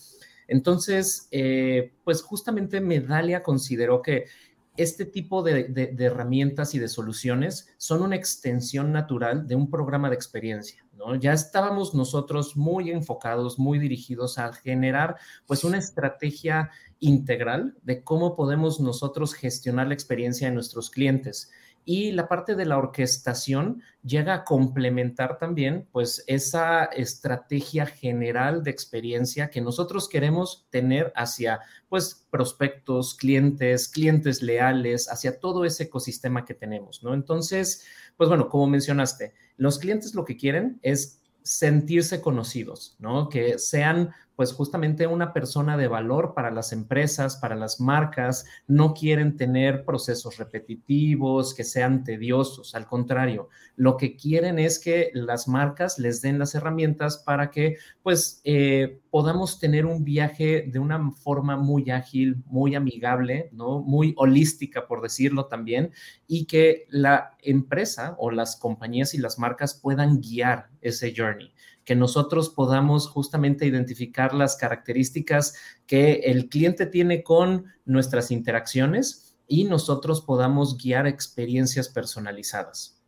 Entonces, 0.49 1.29
eh, 1.31 1.95
pues 2.03 2.23
justamente 2.23 2.81
Medalia 2.81 3.45
consideró 3.45 4.03
que 4.03 4.27
este 4.77 5.05
tipo 5.05 5.43
de, 5.43 5.95
herramientas 5.99 6.75
y 6.75 6.79
de 6.79 6.89
soluciones 6.89 7.69
son 7.77 8.03
una 8.03 8.17
extensión 8.17 8.93
natural 8.93 9.47
de 9.47 9.55
un 9.55 9.71
programa 9.71 10.09
de 10.09 10.17
experiencia. 10.17 10.85
¿no? 10.93 11.15
Ya 11.15 11.33
estábamos 11.33 11.95
nosotros 11.95 12.57
muy 12.57 12.91
enfocados, 12.91 13.59
muy 13.59 13.79
dirigidos 13.79 14.39
a 14.39 14.53
generar 14.53 15.17
pues 15.47 15.65
una 15.65 15.79
estrategia 15.79 16.71
integral 17.01 17.77
de 17.83 18.03
cómo 18.03 18.35
podemos 18.35 18.81
nosotros 18.81 19.35
gestionar 19.35 19.89
la 19.89 19.95
experiencia 19.95 20.49
de 20.49 20.55
nuestros 20.55 20.91
clientes 20.91 21.51
y 21.85 22.13
la 22.13 22.29
parte 22.29 22.55
de 22.55 22.65
la 22.65 22.79
orquestación 22.79 23.83
llega 24.03 24.35
a 24.35 24.45
complementar 24.45 25.39
también 25.39 25.87
pues 25.93 26.25
esa 26.27 26.85
estrategia 26.85 27.87
general 27.87 28.63
de 28.63 28.71
experiencia 28.71 29.51
que 29.51 29.61
nosotros 29.61 30.09
queremos 30.09 30.67
tener 30.71 31.13
hacia 31.15 31.61
pues 31.89 32.27
prospectos, 32.31 33.15
clientes, 33.15 33.89
clientes 33.89 34.43
leales, 34.43 35.11
hacia 35.11 35.39
todo 35.39 35.65
ese 35.65 35.85
ecosistema 35.85 36.45
que 36.45 36.55
tenemos, 36.55 37.03
¿no? 37.03 37.15
Entonces, 37.15 37.85
pues 38.17 38.29
bueno, 38.29 38.49
como 38.49 38.67
mencionaste, 38.67 39.35
los 39.57 39.79
clientes 39.79 40.15
lo 40.15 40.25
que 40.25 40.37
quieren 40.37 40.79
es 40.83 41.21
sentirse 41.43 42.21
conocidos, 42.21 42.97
¿no? 42.99 43.29
Que 43.29 43.59
sean 43.59 44.15
pues 44.37 44.53
justamente 44.53 45.07
una 45.07 45.33
persona 45.33 45.77
de 45.77 45.89
valor 45.89 46.35
para 46.35 46.51
las 46.51 46.73
empresas, 46.73 47.37
para 47.37 47.55
las 47.55 47.81
marcas, 47.81 48.45
no 48.67 48.95
quieren 48.95 49.37
tener 49.37 49.85
procesos 49.85 50.37
repetitivos, 50.39 51.55
que 51.55 51.65
sean 51.65 52.05
tediosos, 52.05 52.75
al 52.75 52.87
contrario, 52.87 53.49
lo 53.77 53.97
que 53.97 54.17
quieren 54.17 54.59
es 54.59 54.79
que 54.79 55.11
las 55.15 55.49
marcas 55.49 55.99
les 55.99 56.21
den 56.21 56.39
las 56.39 56.55
herramientas 56.55 57.19
para 57.19 57.51
que 57.51 57.77
pues 58.03 58.41
eh, 58.45 59.01
podamos 59.11 59.59
tener 59.59 59.87
un 59.87 60.05
viaje 60.05 60.69
de 60.71 60.79
una 60.79 61.11
forma 61.13 61.57
muy 61.57 61.91
ágil, 61.91 62.43
muy 62.47 62.75
amigable, 62.75 63.49
¿no? 63.53 63.81
Muy 63.81 64.15
holística, 64.17 64.87
por 64.87 65.03
decirlo 65.03 65.47
también, 65.47 65.93
y 66.27 66.47
que 66.47 66.87
la 66.89 67.37
empresa 67.43 68.17
o 68.19 68.31
las 68.31 68.57
compañías 68.57 69.15
y 69.15 69.19
las 69.19 69.39
marcas 69.39 69.75
puedan 69.75 70.21
guiar 70.21 70.69
ese 70.81 71.13
journey 71.17 71.53
que 71.85 71.95
nosotros 71.95 72.49
podamos 72.51 73.09
justamente 73.09 73.67
identificar 73.67 74.35
las 74.35 74.57
características 74.57 75.55
que 75.87 76.15
el 76.25 76.49
cliente 76.49 76.87
tiene 76.87 77.23
con 77.23 77.67
nuestras 77.85 78.31
interacciones 78.31 79.37
y 79.47 79.65
nosotros 79.65 80.23
podamos 80.23 80.79
guiar 80.79 81.07
experiencias 81.07 81.89
personalizadas. 81.89 83.03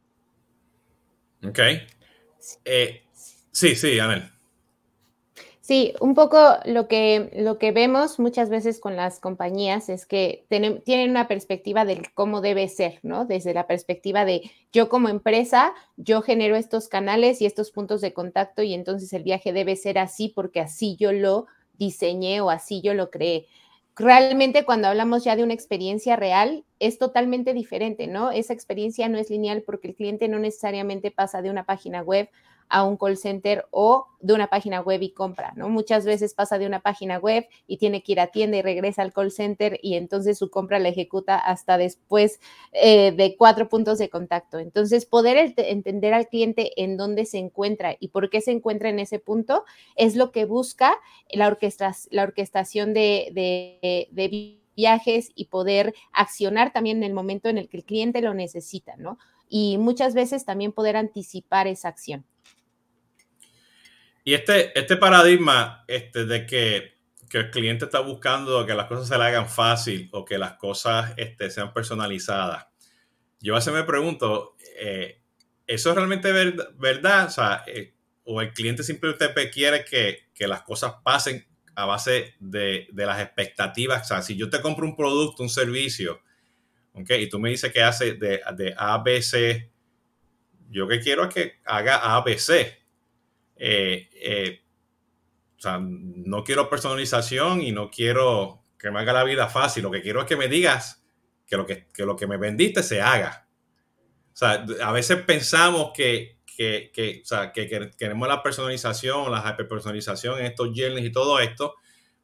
Ok. 1.42 1.58
Eh, 2.64 3.02
sí, 3.52 3.74
sí, 3.74 3.98
Anel. 3.98 4.35
Sí, 5.66 5.94
un 5.98 6.14
poco 6.14 6.38
lo 6.64 6.86
que, 6.86 7.28
lo 7.34 7.58
que 7.58 7.72
vemos 7.72 8.20
muchas 8.20 8.50
veces 8.50 8.78
con 8.78 8.94
las 8.94 9.18
compañías 9.18 9.88
es 9.88 10.06
que 10.06 10.46
tienen 10.48 11.10
una 11.10 11.26
perspectiva 11.26 11.84
de 11.84 12.02
cómo 12.14 12.40
debe 12.40 12.68
ser, 12.68 13.00
¿no? 13.02 13.24
Desde 13.24 13.52
la 13.52 13.66
perspectiva 13.66 14.24
de 14.24 14.48
yo 14.72 14.88
como 14.88 15.08
empresa, 15.08 15.74
yo 15.96 16.22
genero 16.22 16.54
estos 16.54 16.86
canales 16.86 17.42
y 17.42 17.46
estos 17.46 17.72
puntos 17.72 18.00
de 18.00 18.12
contacto 18.12 18.62
y 18.62 18.74
entonces 18.74 19.12
el 19.12 19.24
viaje 19.24 19.52
debe 19.52 19.74
ser 19.74 19.98
así 19.98 20.28
porque 20.28 20.60
así 20.60 20.94
yo 21.00 21.10
lo 21.10 21.46
diseñé 21.72 22.40
o 22.40 22.50
así 22.50 22.80
yo 22.80 22.94
lo 22.94 23.10
creé. 23.10 23.48
Realmente 23.96 24.64
cuando 24.64 24.86
hablamos 24.86 25.24
ya 25.24 25.34
de 25.34 25.42
una 25.42 25.54
experiencia 25.54 26.14
real, 26.14 26.64
es 26.78 26.96
totalmente 26.98 27.54
diferente, 27.54 28.06
¿no? 28.06 28.30
Esa 28.30 28.52
experiencia 28.52 29.08
no 29.08 29.18
es 29.18 29.30
lineal 29.30 29.62
porque 29.62 29.88
el 29.88 29.96
cliente 29.96 30.28
no 30.28 30.38
necesariamente 30.38 31.10
pasa 31.10 31.42
de 31.42 31.50
una 31.50 31.64
página 31.66 32.02
web 32.02 32.28
a 32.68 32.84
un 32.84 32.96
call 32.96 33.16
center 33.16 33.66
o 33.70 34.08
de 34.20 34.34
una 34.34 34.48
página 34.48 34.80
web 34.80 35.02
y 35.02 35.10
compra, 35.10 35.52
¿no? 35.56 35.68
Muchas 35.68 36.04
veces 36.04 36.34
pasa 36.34 36.58
de 36.58 36.66
una 36.66 36.80
página 36.80 37.18
web 37.18 37.46
y 37.66 37.76
tiene 37.76 38.02
que 38.02 38.12
ir 38.12 38.20
a 38.20 38.28
tienda 38.28 38.56
y 38.56 38.62
regresa 38.62 39.02
al 39.02 39.12
call 39.12 39.30
center 39.30 39.78
y 39.82 39.94
entonces 39.94 40.38
su 40.38 40.50
compra 40.50 40.78
la 40.78 40.88
ejecuta 40.88 41.38
hasta 41.38 41.78
después 41.78 42.40
eh, 42.72 43.12
de 43.12 43.36
cuatro 43.36 43.68
puntos 43.68 43.98
de 43.98 44.08
contacto. 44.08 44.58
Entonces, 44.58 45.06
poder 45.06 45.54
entender 45.56 46.14
al 46.14 46.28
cliente 46.28 46.72
en 46.82 46.96
dónde 46.96 47.24
se 47.24 47.38
encuentra 47.38 47.96
y 48.00 48.08
por 48.08 48.30
qué 48.30 48.40
se 48.40 48.52
encuentra 48.52 48.88
en 48.88 48.98
ese 48.98 49.18
punto 49.18 49.64
es 49.94 50.16
lo 50.16 50.32
que 50.32 50.44
busca 50.44 50.96
la, 51.30 51.56
la 52.10 52.22
orquestación 52.22 52.94
de, 52.94 53.30
de 54.10 54.56
viajes 54.76 55.30
y 55.34 55.46
poder 55.46 55.94
accionar 56.12 56.72
también 56.72 56.98
en 56.98 57.04
el 57.04 57.14
momento 57.14 57.48
en 57.48 57.58
el 57.58 57.68
que 57.68 57.78
el 57.78 57.84
cliente 57.84 58.20
lo 58.20 58.34
necesita, 58.34 58.96
¿no? 58.96 59.18
Y 59.48 59.78
muchas 59.78 60.14
veces 60.14 60.44
también 60.44 60.72
poder 60.72 60.96
anticipar 60.96 61.66
esa 61.66 61.88
acción. 61.88 62.24
Y 64.26 64.34
este, 64.34 64.76
este 64.76 64.96
paradigma 64.96 65.84
este, 65.86 66.24
de 66.26 66.46
que, 66.46 66.96
el 67.32 67.50
cliente 67.50 67.84
está 67.84 68.00
buscando 68.00 68.64
que 68.64 68.74
las 68.74 68.86
cosas 68.86 69.06
se 69.06 69.18
le 69.18 69.24
hagan 69.24 69.46
fácil 69.48 70.08
o 70.12 70.24
que 70.24 70.38
las 70.38 70.54
cosas 70.54 71.12
este, 71.18 71.50
sean 71.50 71.72
personalizadas, 71.74 72.66
yo 73.40 73.52
a 73.54 73.58
veces 73.58 73.74
me 73.74 73.84
pregunto, 73.84 74.56
eh, 74.80 75.20
¿eso 75.66 75.90
es 75.90 75.96
realmente 75.96 76.32
verdad? 76.32 77.26
O 77.26 77.30
sea, 77.30 77.62
eh, 77.66 77.94
o 78.24 78.40
el 78.40 78.52
cliente 78.54 78.82
simplemente 78.82 79.50
quiere 79.50 79.84
que, 79.84 80.46
las 80.46 80.62
cosas 80.62 80.94
pasen 81.04 81.46
a 81.76 81.84
base 81.84 82.34
de, 82.40 82.88
las 82.94 83.20
expectativas. 83.20 84.02
O 84.02 84.08
sea, 84.08 84.22
si 84.22 84.34
yo 84.34 84.50
te 84.50 84.62
compro 84.62 84.86
un 84.86 84.96
producto, 84.96 85.42
un 85.42 85.50
servicio, 85.50 86.22
¿okay? 86.94 87.22
y 87.22 87.28
tú 87.28 87.38
me 87.38 87.50
dices 87.50 87.70
que 87.70 87.82
hace 87.82 88.14
de, 88.14 88.40
de 88.56 88.74
A, 88.76 88.98
B, 88.98 89.22
C, 89.22 89.70
yo 90.70 90.88
que 90.88 90.98
quiero 91.00 91.26
es 91.26 91.34
que 91.34 91.60
haga 91.64 92.16
A, 92.16 92.22
B, 92.22 92.38
C. 92.38 92.85
Eh, 93.56 94.08
eh, 94.14 94.60
o 95.56 95.60
sea, 95.60 95.78
no 95.80 96.44
quiero 96.44 96.68
personalización 96.68 97.62
y 97.62 97.72
no 97.72 97.90
quiero 97.90 98.62
que 98.78 98.90
me 98.90 99.00
haga 99.00 99.12
la 99.12 99.24
vida 99.24 99.48
fácil. 99.48 99.82
Lo 99.82 99.90
que 99.90 100.02
quiero 100.02 100.20
es 100.20 100.26
que 100.26 100.36
me 100.36 100.48
digas 100.48 101.02
que 101.46 101.56
lo 101.56 101.66
que, 101.66 101.86
lo 101.98 102.16
que 102.16 102.26
me 102.26 102.36
vendiste 102.36 102.82
se 102.82 103.00
haga. 103.00 103.48
O 104.32 104.36
sea, 104.36 104.66
a 104.82 104.92
veces 104.92 105.22
pensamos 105.22 105.92
que, 105.94 106.38
que, 106.44 106.90
que, 106.92 107.20
o 107.22 107.26
sea, 107.26 107.52
que, 107.52 107.90
queremos 107.96 108.28
la 108.28 108.42
personalización, 108.42 109.30
la 109.30 109.38
hyperpersonalización 109.48 110.40
en 110.40 110.46
estos 110.46 110.68
journeys 110.74 111.06
y 111.06 111.12
todo 111.12 111.38
esto, 111.40 111.74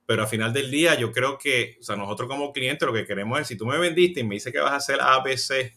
pero 0.05 0.23
al 0.23 0.29
final 0.29 0.53
del 0.53 0.71
día 0.71 0.95
yo 0.95 1.13
creo 1.13 1.39
que, 1.39 1.77
o 1.81 1.83
sea, 1.83 1.97
nosotros 1.97 2.29
como 2.29 2.53
clientes 2.53 2.87
lo 2.87 2.93
que 2.93 3.07
queremos 3.07 3.41
es, 3.41 3.47
si 3.47 3.57
tú 3.57 3.67
me 3.67 3.79
vendiste 3.79 4.21
y 4.21 4.25
me 4.25 4.35
dices 4.35 4.53
que 4.53 4.61
vas 4.61 4.73
a 4.73 4.77
hacer 4.77 5.01
ABC, 5.01 5.75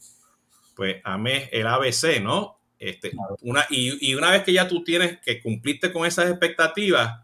pues 0.76 0.98
amé 1.04 1.50
el 1.54 1.68
ABC, 1.68 2.22
¿no? 2.22 2.55
Este, 2.80 3.12
una, 3.42 3.66
y, 3.70 4.14
una 4.16 4.32
vez 4.32 4.44
que 4.44 4.54
ya 4.54 4.68
tú 4.68 4.84
tienes 4.84 5.20
que 5.20 5.42
cumpliste 5.42 5.92
con 5.92 6.06
esas 6.06 6.30
expectativas, 6.30 7.22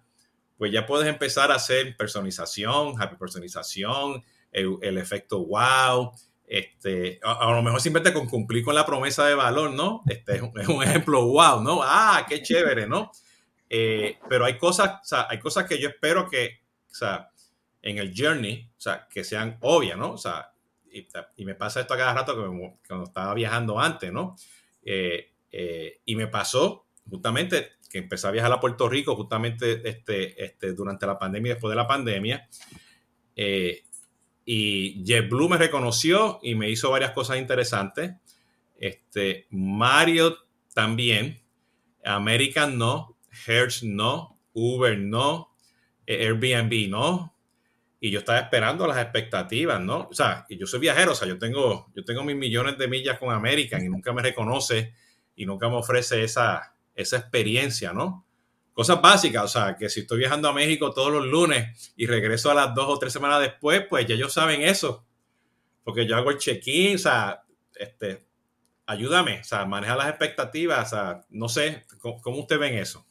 pues 0.57 0.71
ya 0.71 0.85
puedes 0.85 1.07
empezar 1.07 1.51
a 1.51 1.55
hacer 1.55 1.97
personalización, 1.97 3.01
happy 3.01 3.15
personalización, 3.15 4.23
el, 4.51 4.97
efecto 4.97 5.45
wow. 5.45 6.11
Este, 6.45 7.19
a, 7.23 7.49
lo 7.51 7.63
mejor 7.63 7.79
simplemente 7.79 8.17
con 8.17 8.27
cumplir 8.27 8.63
con 8.63 8.75
la 8.75 8.85
promesa 8.85 9.25
de 9.25 9.35
valor, 9.35 9.71
¿no? 9.71 10.03
Este 10.07 10.35
es 10.35 10.41
un, 10.41 10.83
ejemplo 10.83 11.25
wow, 11.25 11.61
¿no? 11.61 11.79
Ah, 11.81 12.25
qué 12.27 12.41
chévere, 12.41 12.87
¿no? 12.87 13.11
Eh, 13.69 14.19
pero 14.29 14.45
hay 14.45 14.57
cosas, 14.57 14.99
hay 15.29 15.39
cosas 15.39 15.65
que 15.65 15.79
yo 15.79 15.89
espero 15.89 16.29
que, 16.29 16.59
o 16.91 16.93
sea, 16.93 17.31
en 17.81 17.97
el 17.97 18.13
journey, 18.15 18.69
o 18.77 18.81
sea, 18.81 19.07
que 19.09 19.23
sean 19.23 19.57
obvias, 19.61 19.97
¿no? 19.97 20.11
O 20.11 20.17
sea, 20.17 20.51
y, 20.91 21.45
me 21.45 21.55
pasa 21.55 21.79
esto 21.79 21.93
a 21.93 21.97
cada 21.97 22.13
rato 22.13 22.35
que 22.35 22.75
cuando 22.87 23.05
estaba 23.05 23.33
viajando 23.33 23.79
antes, 23.79 24.11
¿no? 24.11 24.35
Eh, 24.83 25.30
eh, 25.51 26.01
y 26.05 26.15
me 26.15 26.27
pasó 26.27 26.87
justamente 27.09 27.71
que 27.89 27.97
empecé 27.97 28.27
a 28.27 28.31
viajar 28.31 28.51
a 28.53 28.59
Puerto 28.59 28.87
Rico 28.87 29.15
justamente 29.15 29.87
este, 29.87 30.43
este, 30.43 30.73
durante 30.73 31.05
la 31.05 31.19
pandemia 31.19 31.53
después 31.53 31.71
de 31.71 31.75
la 31.75 31.87
pandemia. 31.87 32.47
Eh, 33.35 33.83
y 34.45 35.03
JetBlue 35.03 35.49
me 35.49 35.57
reconoció 35.57 36.39
y 36.41 36.55
me 36.55 36.69
hizo 36.69 36.89
varias 36.89 37.11
cosas 37.11 37.37
interesantes. 37.37 38.13
Este, 38.77 39.47
Mario 39.51 40.37
también, 40.73 41.41
American 42.03 42.77
no, 42.77 43.17
Hertz 43.45 43.83
no, 43.83 44.39
Uber 44.53 44.97
no, 44.97 45.53
Airbnb 46.07 46.89
no. 46.89 47.35
Y 47.99 48.09
yo 48.09 48.19
estaba 48.19 48.39
esperando 48.39 48.87
las 48.87 48.97
expectativas, 48.97 49.79
¿no? 49.79 50.07
O 50.09 50.13
sea, 50.13 50.47
yo 50.49 50.65
soy 50.65 50.79
viajero, 50.79 51.11
o 51.11 51.15
sea, 51.15 51.27
yo 51.27 51.37
tengo, 51.37 51.91
yo 51.95 52.03
tengo 52.03 52.23
mis 52.23 52.35
millones 52.35 52.77
de 52.79 52.87
millas 52.87 53.19
con 53.19 53.31
American 53.31 53.85
y 53.85 53.89
nunca 53.89 54.11
me 54.11 54.23
reconoce 54.23 54.95
y 55.35 55.45
nunca 55.45 55.69
me 55.69 55.75
ofrece 55.75 56.23
esa, 56.23 56.75
esa 56.95 57.17
experiencia, 57.17 57.93
¿no? 57.93 58.25
Cosas 58.73 59.01
básicas, 59.01 59.43
o 59.43 59.47
sea, 59.47 59.75
que 59.75 59.89
si 59.89 60.01
estoy 60.01 60.19
viajando 60.19 60.47
a 60.47 60.53
México 60.53 60.93
todos 60.93 61.11
los 61.11 61.25
lunes 61.25 61.93
y 61.95 62.05
regreso 62.05 62.49
a 62.51 62.53
las 62.53 62.73
dos 62.73 62.85
o 62.87 62.97
tres 62.97 63.11
semanas 63.11 63.41
después, 63.41 63.85
pues 63.89 64.05
ya 64.05 64.15
ellos 64.15 64.33
saben 64.33 64.61
eso, 64.61 65.05
porque 65.83 66.07
yo 66.07 66.15
hago 66.15 66.31
el 66.31 66.37
check-in, 66.37 66.95
o 66.95 66.99
sea, 66.99 67.43
este, 67.75 68.25
ayúdame, 68.85 69.41
o 69.41 69.43
sea, 69.43 69.65
maneja 69.65 69.95
las 69.95 70.09
expectativas, 70.09 70.87
o 70.87 70.95
sea, 70.95 71.25
no 71.29 71.49
sé, 71.49 71.85
¿cómo, 71.99 72.21
cómo 72.21 72.39
usted 72.39 72.59
ven 72.59 72.75
eso? 72.75 73.05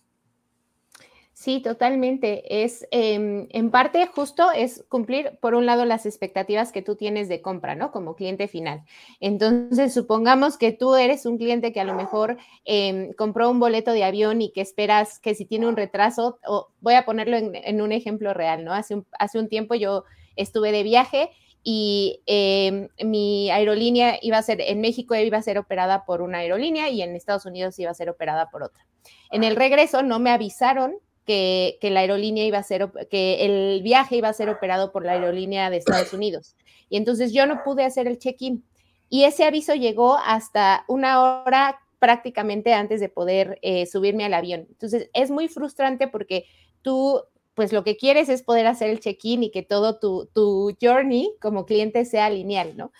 Sí, 1.40 1.60
totalmente. 1.62 2.62
Es 2.64 2.86
em, 2.90 3.46
en 3.48 3.70
parte 3.70 4.06
justo 4.08 4.52
es 4.52 4.84
cumplir, 4.90 5.38
por 5.40 5.54
un 5.54 5.64
lado, 5.64 5.86
las 5.86 6.04
expectativas 6.04 6.70
que 6.70 6.82
tú 6.82 6.96
tienes 6.96 7.30
de 7.30 7.40
compra, 7.40 7.74
¿no? 7.74 7.92
Como 7.92 8.14
cliente 8.14 8.46
final. 8.46 8.82
Entonces, 9.20 9.94
supongamos 9.94 10.58
que 10.58 10.72
tú 10.72 10.96
eres 10.96 11.24
un 11.24 11.38
cliente 11.38 11.72
que 11.72 11.80
a 11.80 11.84
lo 11.84 11.94
mejor 11.94 12.36
em, 12.66 13.14
compró 13.14 13.48
un 13.48 13.58
boleto 13.58 13.92
de 13.92 14.04
avión 14.04 14.42
y 14.42 14.52
que 14.52 14.60
esperas 14.60 15.18
que 15.18 15.34
si 15.34 15.46
tiene 15.46 15.66
un 15.66 15.76
retraso, 15.76 16.38
o 16.46 16.68
voy 16.82 16.92
a 16.92 17.06
ponerlo 17.06 17.38
en, 17.38 17.80
un 17.80 17.92
ejemplo 17.92 18.34
real, 18.34 18.62
¿no? 18.62 18.74
Hace 18.74 18.96
un, 18.96 19.06
hace 19.18 19.38
un 19.38 19.48
tiempo 19.48 19.74
yo 19.74 20.04
estuve 20.36 20.72
de 20.72 20.82
viaje 20.82 21.30
y 21.62 22.20
em, 22.26 22.88
mi 23.02 23.50
aerolínea 23.50 24.18
iba 24.20 24.36
a 24.36 24.42
ser, 24.42 24.60
en 24.60 24.82
México 24.82 25.14
iba 25.14 25.38
a 25.38 25.42
ser 25.42 25.56
operada 25.56 26.04
por 26.04 26.20
una 26.20 26.40
aerolínea 26.40 26.90
y 26.90 27.00
en 27.00 27.16
Estados 27.16 27.46
Unidos 27.46 27.78
iba 27.78 27.90
a 27.90 27.94
ser 27.94 28.10
operada 28.10 28.50
por 28.50 28.62
otra. 28.62 28.86
En 29.30 29.42
el 29.42 29.56
regreso 29.56 30.02
no 30.02 30.18
me 30.18 30.30
avisaron 30.32 30.98
que, 31.26 31.78
la 31.82 32.00
aerolínea 32.00 32.44
iba 32.44 32.58
a 32.58 32.62
ser, 32.62 32.90
que 33.10 33.44
el 33.44 33.82
viaje 33.82 34.16
iba 34.16 34.28
a 34.28 34.32
ser 34.32 34.48
operado 34.48 34.92
por 34.92 35.04
la 35.04 35.12
aerolínea 35.12 35.70
de 35.70 35.78
Estados 35.78 36.12
Unidos. 36.12 36.56
Y 36.88 36.96
entonces 36.96 37.32
yo 37.32 37.46
no 37.46 37.62
pude 37.62 37.84
hacer 37.84 38.06
el 38.06 38.18
check-in. 38.18 38.64
Y 39.08 39.24
ese 39.24 39.44
aviso 39.44 39.74
llegó 39.74 40.16
hasta 40.16 40.84
una 40.88 41.42
hora 41.42 41.80
prácticamente 41.98 42.72
antes 42.72 43.00
de 43.00 43.08
poder 43.08 43.58
eh, 43.62 43.86
subirme 43.86 44.24
al 44.24 44.34
avión. 44.34 44.66
Entonces 44.68 45.10
es 45.12 45.30
muy 45.30 45.48
frustrante 45.48 46.08
porque 46.08 46.46
tú 46.82 47.22
pues 47.54 47.72
lo 47.72 47.84
que 47.84 47.96
quieres 47.96 48.28
es 48.28 48.42
poder 48.42 48.66
hacer 48.66 48.88
el 48.88 49.00
check-in 49.00 49.42
y 49.42 49.50
que 49.50 49.62
todo 49.62 49.98
tu, 49.98 50.30
tu, 50.32 50.74
journey 50.80 51.30
como 51.42 51.66
cliente 51.66 52.04
sea 52.06 52.30
lineal, 52.30 52.74
¿no? 52.76 52.90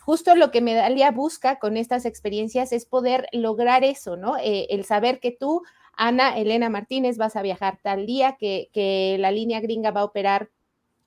Justo 0.00 0.34
lo 0.34 0.50
que 0.50 0.60
Medalia 0.60 1.10
busca 1.10 1.58
con 1.58 1.76
estas 1.76 2.04
experiencias 2.04 2.72
es 2.72 2.84
poder 2.84 3.28
lograr 3.32 3.84
eso, 3.84 4.16
¿no? 4.16 4.36
Eh, 4.36 4.66
el 4.70 4.84
saber 4.84 5.20
que 5.20 5.30
tú 5.30 5.62
Ana 6.02 6.38
Elena 6.38 6.70
Martínez, 6.70 7.18
vas 7.18 7.36
a 7.36 7.42
viajar 7.42 7.78
tal 7.82 8.06
día, 8.06 8.38
que, 8.40 9.16
la 9.20 9.30
línea 9.30 9.60
gringa 9.60 9.90
va 9.90 10.00
a 10.00 10.04
operar 10.04 10.48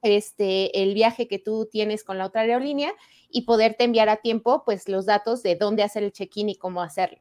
este, 0.04 0.84
el 0.84 0.94
viaje 0.94 1.28
que 1.28 1.40
tú 1.40 1.68
tienes 1.72 2.04
con 2.04 2.20
la 2.20 2.28
otra 2.28 2.42
aerolínea 2.42 2.94
y 3.28 3.42
poderte 3.42 3.86
enviar 3.86 4.08
a 4.10 4.18
tiempo 4.18 4.62
pues 4.64 4.88
los 4.88 5.08
datos 5.08 5.42
de 5.42 5.56
dónde 5.56 5.82
hacer 5.82 6.04
el 6.04 6.12
check-in 6.12 6.50
y 6.50 6.58
cómo 6.58 6.84
hacerlo. 6.84 7.18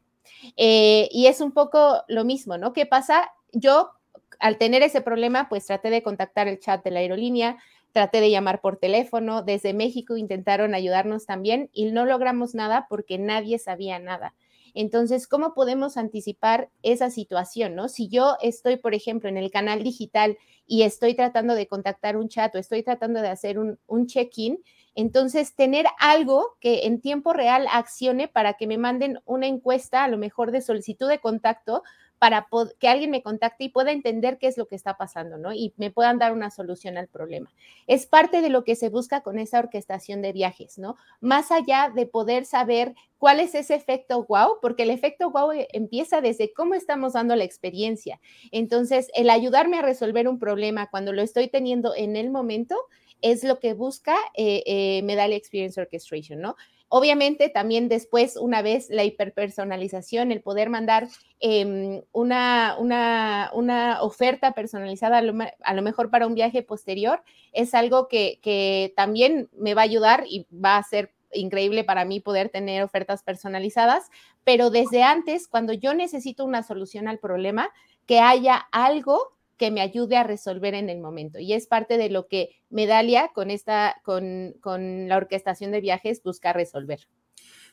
Eh, 0.58 1.08
y 1.12 1.28
es 1.28 1.40
un 1.40 1.52
poco 1.52 2.04
lo 2.08 2.24
mismo, 2.24 2.58
¿no? 2.58 2.74
¿Qué 2.74 2.84
pasa? 2.84 3.32
Yo, 3.52 3.92
al 4.38 4.58
tener 4.58 4.82
ese 4.82 5.00
problema, 5.00 5.48
pues 5.48 5.64
traté 5.64 5.88
de 5.88 6.02
contactar 6.02 6.48
el 6.48 6.60
chat 6.60 6.84
de 6.84 6.90
la 6.90 7.00
aerolínea, 7.00 7.56
traté 7.92 8.20
de 8.20 8.30
llamar 8.30 8.60
por 8.60 8.76
teléfono, 8.76 9.42
desde 9.42 9.72
México 9.72 10.18
intentaron 10.18 10.74
ayudarnos 10.74 11.24
también 11.24 11.70
y 11.72 11.86
no 11.86 12.04
logramos 12.04 12.54
nada 12.54 12.84
porque 12.90 13.16
nadie 13.16 13.58
sabía 13.58 13.98
nada. 13.98 14.34
Entonces, 14.74 15.26
¿cómo 15.26 15.54
podemos 15.54 15.96
anticipar 15.96 16.70
esa 16.82 17.10
situación? 17.10 17.74
¿no? 17.74 17.88
Si 17.88 18.08
yo 18.08 18.36
estoy, 18.40 18.76
por 18.76 18.94
ejemplo, 18.94 19.28
en 19.28 19.36
el 19.36 19.50
canal 19.50 19.82
digital 19.82 20.38
y 20.66 20.82
estoy 20.82 21.14
tratando 21.14 21.54
de 21.54 21.66
contactar 21.66 22.16
un 22.16 22.28
chat 22.28 22.54
o 22.54 22.58
estoy 22.58 22.82
tratando 22.82 23.20
de 23.20 23.28
hacer 23.28 23.58
un, 23.58 23.78
un 23.86 24.06
check-in, 24.06 24.58
entonces 24.94 25.54
tener 25.54 25.86
algo 25.98 26.56
que 26.60 26.86
en 26.86 27.00
tiempo 27.00 27.32
real 27.32 27.66
accione 27.70 28.28
para 28.28 28.54
que 28.54 28.66
me 28.66 28.78
manden 28.78 29.20
una 29.24 29.46
encuesta, 29.46 30.04
a 30.04 30.08
lo 30.08 30.18
mejor 30.18 30.50
de 30.50 30.60
solicitud 30.60 31.08
de 31.08 31.18
contacto, 31.18 31.82
para 32.22 32.46
que 32.78 32.86
alguien 32.86 33.10
me 33.10 33.20
contacte 33.20 33.64
y 33.64 33.68
pueda 33.68 33.90
entender 33.90 34.38
qué 34.38 34.46
es 34.46 34.56
lo 34.56 34.68
que 34.68 34.76
está 34.76 34.96
pasando, 34.96 35.38
¿no? 35.38 35.52
Y 35.52 35.74
me 35.76 35.90
puedan 35.90 36.20
dar 36.20 36.32
una 36.32 36.52
solución 36.52 36.96
al 36.96 37.08
problema. 37.08 37.50
Es 37.88 38.06
parte 38.06 38.42
de 38.42 38.48
lo 38.48 38.62
que 38.62 38.76
se 38.76 38.90
busca 38.90 39.22
con 39.22 39.40
esa 39.40 39.58
orquestación 39.58 40.22
de 40.22 40.32
viajes, 40.32 40.78
¿no? 40.78 40.94
Más 41.20 41.50
allá 41.50 41.90
de 41.92 42.06
poder 42.06 42.44
saber 42.44 42.94
cuál 43.18 43.40
es 43.40 43.56
ese 43.56 43.74
efecto 43.74 44.24
wow, 44.24 44.58
porque 44.62 44.84
el 44.84 44.90
efecto 44.90 45.32
wow 45.32 45.50
eh, 45.50 45.66
empieza 45.72 46.20
desde 46.20 46.52
cómo 46.52 46.74
estamos 46.74 47.14
dando 47.14 47.34
la 47.34 47.42
experiencia. 47.42 48.20
Entonces, 48.52 49.10
el 49.16 49.28
ayudarme 49.28 49.78
a 49.78 49.82
resolver 49.82 50.28
un 50.28 50.38
problema 50.38 50.90
cuando 50.90 51.12
lo 51.12 51.22
estoy 51.22 51.48
teniendo 51.48 51.92
en 51.92 52.14
el 52.14 52.30
momento 52.30 52.76
es 53.20 53.42
lo 53.42 53.58
que 53.58 53.74
busca 53.74 54.14
eh, 54.34 54.62
eh, 54.64 55.34
Experience 55.34 55.80
Orchestration, 55.80 56.40
¿no? 56.40 56.54
Obviamente 56.94 57.48
también 57.48 57.88
después, 57.88 58.36
una 58.36 58.60
vez 58.60 58.90
la 58.90 59.02
hiperpersonalización, 59.02 60.30
el 60.30 60.42
poder 60.42 60.68
mandar 60.68 61.08
em, 61.40 62.02
una, 62.12 62.76
una, 62.78 64.02
oferta 64.02 64.52
personalizada 64.52 65.16
a 65.16 65.72
lo, 65.72 65.82
mejor 65.82 66.10
para 66.10 66.26
un 66.26 66.34
viaje 66.34 66.62
posterior, 66.62 67.22
es 67.54 67.72
algo 67.72 68.08
que, 68.08 68.40
que 68.42 68.92
también 68.94 69.48
me 69.56 69.72
va 69.72 69.80
a 69.80 69.84
ayudar 69.84 70.24
y 70.28 70.46
va 70.52 70.76
a 70.76 70.82
ser 70.82 71.14
increíble 71.32 71.82
para 71.82 72.04
mí 72.04 72.20
poder 72.20 72.50
tener 72.50 72.82
ofertas 72.82 73.22
personalizadas, 73.22 74.10
pero 74.44 74.68
desde 74.68 75.02
antes, 75.02 75.48
cuando 75.48 75.72
yo 75.72 75.94
necesito 75.94 76.44
una 76.44 76.62
solución 76.62 77.08
al 77.08 77.18
problema, 77.18 77.70
que 78.04 78.20
haya 78.20 78.56
algo 78.70 79.32
que 79.62 79.70
me 79.70 79.80
ayude 79.80 80.16
a 80.16 80.24
resolver 80.24 80.74
en 80.74 80.90
el 80.90 80.98
momento. 80.98 81.38
Y 81.38 81.52
es 81.52 81.68
parte 81.68 81.96
de 81.96 82.10
lo 82.10 82.26
que 82.26 82.60
Medalia 82.68 83.30
con 83.32 83.48
esta, 83.48 83.94
con, 84.02 84.56
con 84.60 85.08
la 85.08 85.16
orquestación 85.16 85.70
de 85.70 85.80
viajes 85.80 86.20
busca 86.24 86.52
resolver. 86.52 87.06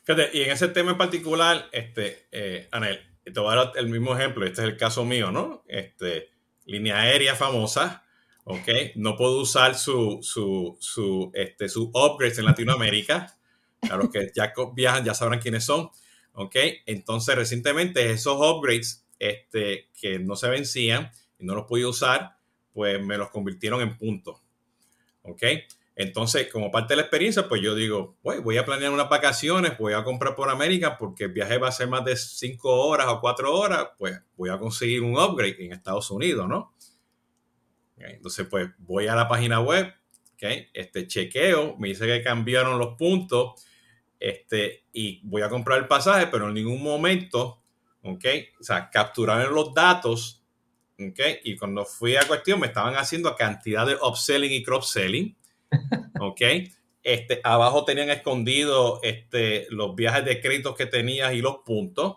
Fíjate, 0.04 0.30
y 0.38 0.42
en 0.42 0.52
ese 0.52 0.68
tema 0.68 0.92
en 0.92 0.98
particular, 0.98 1.68
este, 1.72 2.28
eh, 2.30 2.68
Anel, 2.70 3.00
te 3.24 3.40
voy 3.40 3.52
a 3.52 3.56
dar 3.56 3.72
el 3.74 3.88
mismo 3.88 4.16
ejemplo, 4.16 4.46
este 4.46 4.62
es 4.62 4.68
el 4.68 4.76
caso 4.76 5.04
mío, 5.04 5.32
¿no? 5.32 5.64
Este, 5.66 6.28
línea 6.64 7.00
aérea 7.00 7.34
famosa, 7.34 8.04
¿ok? 8.44 8.68
No 8.94 9.16
puedo 9.16 9.40
usar 9.40 9.74
su, 9.74 10.20
su, 10.22 10.76
su, 10.78 11.32
este, 11.34 11.68
su 11.68 11.90
upgrades 11.92 12.38
en 12.38 12.44
Latinoamérica. 12.44 13.36
Claro 13.80 14.08
que 14.12 14.30
ya 14.32 14.52
viajan, 14.74 15.04
ya 15.04 15.14
sabrán 15.14 15.40
quiénes 15.40 15.64
son, 15.64 15.90
¿ok? 16.34 16.54
Entonces, 16.86 17.34
recientemente 17.34 18.12
esos 18.12 18.36
upgrades 18.36 19.08
este, 19.18 19.90
que 20.00 20.20
no 20.20 20.36
se 20.36 20.48
vencían, 20.48 21.10
y 21.40 21.46
no 21.46 21.54
los 21.54 21.66
podía 21.66 21.88
usar, 21.88 22.36
pues 22.72 23.02
me 23.02 23.16
los 23.16 23.30
convirtieron 23.30 23.80
en 23.80 23.96
puntos. 23.96 24.42
¿Ok? 25.22 25.42
Entonces, 25.96 26.50
como 26.50 26.70
parte 26.70 26.94
de 26.94 26.96
la 26.96 27.02
experiencia, 27.02 27.46
pues 27.46 27.60
yo 27.60 27.74
digo, 27.74 28.16
voy 28.22 28.56
a 28.56 28.64
planear 28.64 28.90
unas 28.90 29.10
vacaciones, 29.10 29.76
voy 29.76 29.92
a 29.92 30.02
comprar 30.02 30.34
por 30.34 30.48
América 30.48 30.96
porque 30.96 31.24
el 31.24 31.32
viaje 31.32 31.58
va 31.58 31.68
a 31.68 31.72
ser 31.72 31.88
más 31.88 32.04
de 32.06 32.16
5 32.16 32.70
horas 32.70 33.06
o 33.08 33.20
4 33.20 33.54
horas, 33.54 33.88
pues 33.98 34.18
voy 34.34 34.48
a 34.48 34.58
conseguir 34.58 35.02
un 35.02 35.18
upgrade 35.18 35.56
en 35.58 35.72
Estados 35.72 36.10
Unidos, 36.10 36.48
¿no? 36.48 36.74
entonces, 37.98 38.46
pues 38.48 38.70
voy 38.78 39.08
a 39.08 39.14
la 39.14 39.28
página 39.28 39.60
web, 39.60 39.92
¿okay? 40.32 40.68
este 40.72 41.06
chequeo, 41.06 41.76
me 41.76 41.88
dice 41.88 42.06
que 42.06 42.22
cambiaron 42.22 42.78
los 42.78 42.96
puntos, 42.96 43.62
este, 44.18 44.86
y 44.90 45.20
voy 45.28 45.42
a 45.42 45.50
comprar 45.50 45.80
el 45.80 45.86
pasaje, 45.86 46.28
pero 46.28 46.48
en 46.48 46.54
ningún 46.54 46.82
momento, 46.82 47.62
¿ok? 48.02 48.24
O 48.58 48.64
sea, 48.64 48.88
capturaron 48.88 49.54
los 49.54 49.74
datos 49.74 50.39
¿ok? 51.00 51.20
Y 51.44 51.56
cuando 51.56 51.84
fui 51.84 52.16
a 52.16 52.26
cuestión 52.26 52.60
me 52.60 52.66
estaban 52.66 52.94
haciendo 52.94 53.34
cantidad 53.34 53.86
de 53.86 53.96
upselling 53.96 54.52
y 54.52 54.62
cross-selling, 54.62 55.36
¿ok? 56.20 56.40
Este, 57.02 57.40
abajo 57.42 57.84
tenían 57.84 58.10
escondido 58.10 59.00
este, 59.02 59.66
los 59.70 59.94
viajes 59.94 60.24
de 60.24 60.40
créditos 60.40 60.76
que 60.76 60.86
tenías 60.86 61.32
y 61.32 61.40
los 61.40 61.58
puntos. 61.58 62.16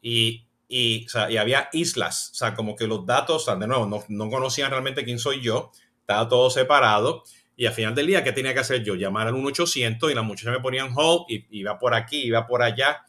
Y, 0.00 0.46
y, 0.68 1.06
o 1.06 1.08
sea, 1.08 1.30
y 1.30 1.36
había 1.36 1.68
islas, 1.72 2.30
o 2.32 2.34
sea, 2.34 2.54
como 2.54 2.76
que 2.76 2.86
los 2.86 3.04
datos, 3.04 3.42
o 3.42 3.44
sea, 3.44 3.56
de 3.56 3.66
nuevo, 3.66 3.86
no, 3.86 4.04
no, 4.08 4.30
conocían 4.30 4.70
realmente 4.70 5.04
quién 5.04 5.18
soy 5.18 5.40
yo, 5.40 5.70
estaba 6.00 6.28
todo 6.28 6.50
separado. 6.50 7.24
Y 7.56 7.66
al 7.66 7.74
final 7.74 7.94
del 7.94 8.06
día, 8.06 8.24
¿qué 8.24 8.32
tenía 8.32 8.54
que 8.54 8.60
hacer 8.60 8.82
yo? 8.82 8.94
Llamar 8.94 9.26
al 9.26 9.34
1800 9.34 10.10
y 10.10 10.14
las 10.14 10.24
muchachas 10.24 10.54
me 10.54 10.60
ponían 10.60 10.92
hold 10.94 11.26
y 11.28 11.46
iba 11.50 11.78
por 11.78 11.94
aquí, 11.94 12.22
iba 12.22 12.46
por 12.46 12.62
allá. 12.62 13.04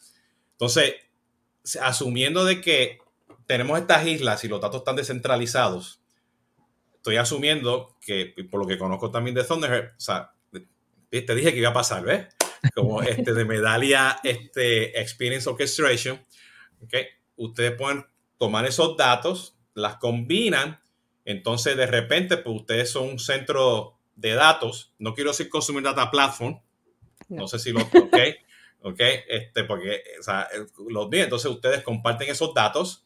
Entonces, 0.51 0.95
asumiendo 1.81 2.43
de 2.43 2.59
que 2.59 2.99
tenemos 3.45 3.79
estas 3.79 4.05
islas 4.07 4.43
y 4.43 4.47
los 4.47 4.61
datos 4.61 4.81
están 4.81 4.95
descentralizados, 4.95 6.01
estoy 6.95 7.17
asumiendo 7.17 7.97
que, 7.99 8.33
por 8.49 8.61
lo 8.61 8.67
que 8.67 8.77
conozco 8.77 9.11
también 9.11 9.35
de 9.35 9.43
Thunderhead, 9.43 9.91
o 9.97 9.99
sea, 9.99 10.33
te 11.09 11.35
dije 11.35 11.51
que 11.51 11.59
iba 11.59 11.69
a 11.69 11.73
pasar, 11.73 12.03
¿ves? 12.03 12.27
Como 12.73 13.01
este 13.01 13.33
de 13.33 13.45
medalla 13.45 14.19
este, 14.23 14.99
Experience 14.99 15.49
Orchestration, 15.49 16.25
¿ok? 16.81 16.93
Ustedes 17.35 17.73
pueden 17.73 18.05
tomar 18.37 18.65
esos 18.65 18.97
datos, 18.97 19.57
las 19.73 19.97
combinan, 19.97 20.79
entonces 21.25 21.77
de 21.77 21.87
repente, 21.87 22.37
pues 22.37 22.61
ustedes 22.61 22.89
son 22.89 23.09
un 23.09 23.19
centro 23.19 23.99
de 24.15 24.33
datos, 24.33 24.93
no 24.99 25.13
quiero 25.13 25.31
decir 25.31 25.49
consumir 25.49 25.83
data 25.83 26.09
platform, 26.11 26.61
no, 27.29 27.47
sé 27.47 27.59
si 27.59 27.71
lo, 27.71 27.81
ok, 27.81 28.17
ok, 28.81 28.99
este, 29.27 29.63
porque, 29.63 30.03
o 30.19 30.23
sea, 30.23 30.47
los 30.87 31.09
entonces 31.11 31.51
ustedes 31.51 31.83
comparten 31.83 32.29
esos 32.29 32.53
datos, 32.53 33.03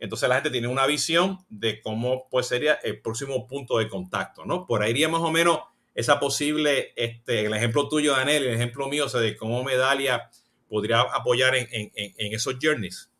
entonces 0.00 0.28
la 0.28 0.36
gente 0.36 0.50
tiene 0.50 0.66
una 0.66 0.86
visión 0.86 1.38
de 1.50 1.80
cómo 1.82 2.26
pues, 2.30 2.46
sería 2.46 2.74
el 2.82 3.00
próximo 3.00 3.46
punto 3.46 3.78
de 3.78 3.88
contacto, 3.88 4.46
¿no? 4.46 4.66
Por 4.66 4.82
ahí 4.82 4.90
iría 4.90 5.08
más 5.08 5.20
o 5.20 5.30
menos 5.30 5.60
esa 5.94 6.18
posible, 6.18 6.92
este, 6.96 7.44
el 7.44 7.54
ejemplo 7.54 7.88
tuyo, 7.88 8.16
Daniel, 8.16 8.44
el 8.44 8.54
ejemplo 8.54 8.88
mío, 8.88 9.04
o 9.04 9.08
sea, 9.08 9.20
de 9.20 9.36
cómo 9.36 9.62
Medalia 9.62 10.30
podría 10.68 11.00
apoyar 11.00 11.54
en, 11.54 11.68
esos 12.16 12.56
journeys. 12.60 13.10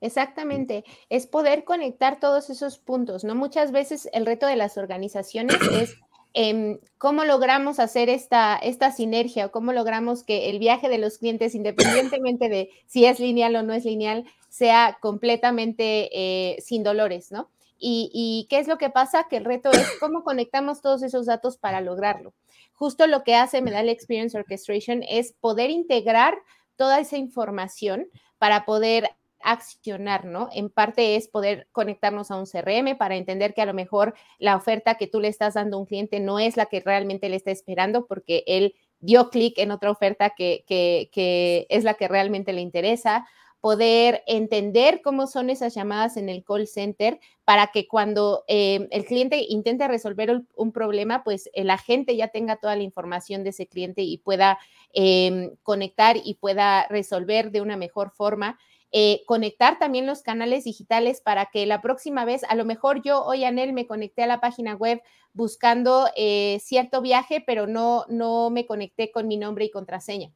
Exactamente, 0.00 0.84
es 1.10 1.26
poder 1.26 1.64
conectar 1.64 2.18
todos 2.18 2.48
esos 2.48 2.78
puntos, 2.78 3.24
¿no? 3.24 3.34
Muchas 3.34 3.70
veces 3.70 4.08
el 4.12 4.24
reto 4.24 4.46
de 4.46 4.56
las 4.56 4.78
organizaciones 4.78 5.56
es 5.72 5.96
em, 6.32 6.78
cómo 6.96 7.24
logramos 7.24 7.78
hacer 7.78 8.08
esta, 8.08 8.56
esta 8.56 8.90
sinergia 8.90 9.46
o 9.46 9.50
cómo 9.50 9.72
logramos 9.72 10.24
que 10.24 10.48
el 10.48 10.58
viaje 10.58 10.88
de 10.88 10.98
los 10.98 11.18
clientes, 11.18 11.54
independientemente 11.54 12.48
de 12.48 12.70
si 12.86 13.04
es 13.04 13.20
lineal 13.20 13.54
o 13.56 13.62
no 13.62 13.74
es 13.74 13.84
lineal, 13.84 14.24
sea 14.52 14.98
completamente 15.00 16.10
eh, 16.12 16.60
sin 16.60 16.82
dolores, 16.82 17.32
¿no? 17.32 17.48
Y, 17.84 18.46
qué 18.50 18.58
es 18.60 18.68
lo 18.68 18.78
que 18.78 18.90
pasa? 18.90 19.26
Que 19.28 19.38
el 19.38 19.44
reto 19.44 19.72
es 19.72 19.84
cómo 19.98 20.22
conectamos 20.22 20.82
todos 20.82 21.02
esos 21.02 21.24
datos 21.26 21.56
para 21.56 21.80
lograrlo. 21.80 22.34
Justo 22.74 23.06
lo 23.06 23.24
que 23.24 23.34
hace 23.34 23.62
Medal 23.62 23.88
Experience 23.88 24.38
Orchestration 24.38 25.02
es 25.08 25.32
poder 25.32 25.70
integrar 25.70 26.36
toda 26.76 27.00
esa 27.00 27.16
información 27.16 28.08
para 28.38 28.66
poder 28.66 29.10
accionar, 29.40 30.26
¿no? 30.26 30.50
En 30.52 30.68
parte 30.68 31.16
es 31.16 31.28
poder 31.28 31.66
conectarnos 31.72 32.30
a 32.30 32.36
un 32.36 32.44
CRM 32.44 32.96
para 32.98 33.16
entender 33.16 33.54
que 33.54 33.62
a 33.62 33.66
lo 33.66 33.74
mejor 33.74 34.14
la 34.38 34.54
oferta 34.54 34.96
que 34.96 35.06
tú 35.06 35.18
le 35.18 35.28
estás 35.28 35.54
dando 35.54 35.78
a 35.78 35.80
un 35.80 35.86
cliente 35.86 36.20
no 36.20 36.38
es 36.38 36.58
la 36.58 36.66
que 36.66 36.80
realmente 36.80 37.30
le 37.30 37.36
está 37.36 37.50
esperando 37.50 38.06
porque 38.06 38.44
él 38.46 38.74
dio 39.00 39.30
clic 39.30 39.58
en 39.58 39.70
otra 39.70 39.90
oferta 39.90 40.30
que, 40.36 40.64
que, 40.68 41.66
es 41.70 41.84
la 41.84 41.94
que 41.94 42.06
realmente 42.06 42.52
le 42.52 42.60
interesa, 42.60 43.26
poder 43.62 44.24
entender 44.26 45.02
cómo 45.02 45.28
son 45.28 45.48
esas 45.48 45.72
llamadas 45.72 46.16
en 46.16 46.28
el 46.28 46.42
call 46.42 46.66
center 46.66 47.20
para 47.44 47.68
que 47.68 47.86
cuando 47.86 48.42
eh, 48.48 48.88
el 48.90 49.04
cliente 49.04 49.46
intente 49.48 49.86
resolver 49.86 50.42
un 50.56 50.72
problema, 50.72 51.22
pues 51.22 51.48
el 51.54 51.70
agente 51.70 52.16
ya 52.16 52.26
tenga 52.26 52.56
toda 52.56 52.74
la 52.74 52.82
información 52.82 53.44
de 53.44 53.50
ese 53.50 53.68
cliente 53.68 54.02
y 54.02 54.18
pueda 54.18 54.58
em, 54.92 55.54
conectar 55.62 56.16
y 56.16 56.34
pueda 56.34 56.88
resolver 56.88 57.52
de 57.52 57.60
una 57.60 57.76
mejor 57.76 58.10
forma. 58.10 58.58
Eh, 58.90 59.22
conectar 59.26 59.78
también 59.78 60.06
los 60.06 60.22
canales 60.22 60.64
digitales 60.64 61.20
para 61.20 61.46
que 61.46 61.64
la 61.64 61.80
próxima 61.80 62.24
vez, 62.24 62.42
a 62.48 62.56
lo 62.56 62.64
mejor 62.64 63.00
yo 63.00 63.24
hoy, 63.24 63.44
Anel, 63.44 63.72
me 63.72 63.86
conecté 63.86 64.24
a 64.24 64.26
la 64.26 64.40
página 64.40 64.74
web 64.74 65.00
buscando 65.34 66.08
eh, 66.16 66.58
cierto 66.60 67.00
viaje, 67.00 67.40
pero 67.46 67.68
no, 67.68 68.06
no 68.08 68.50
me 68.50 68.66
conecté 68.66 69.12
con 69.12 69.28
mi 69.28 69.36
nombre 69.36 69.66
y 69.66 69.70
contraseña 69.70 70.32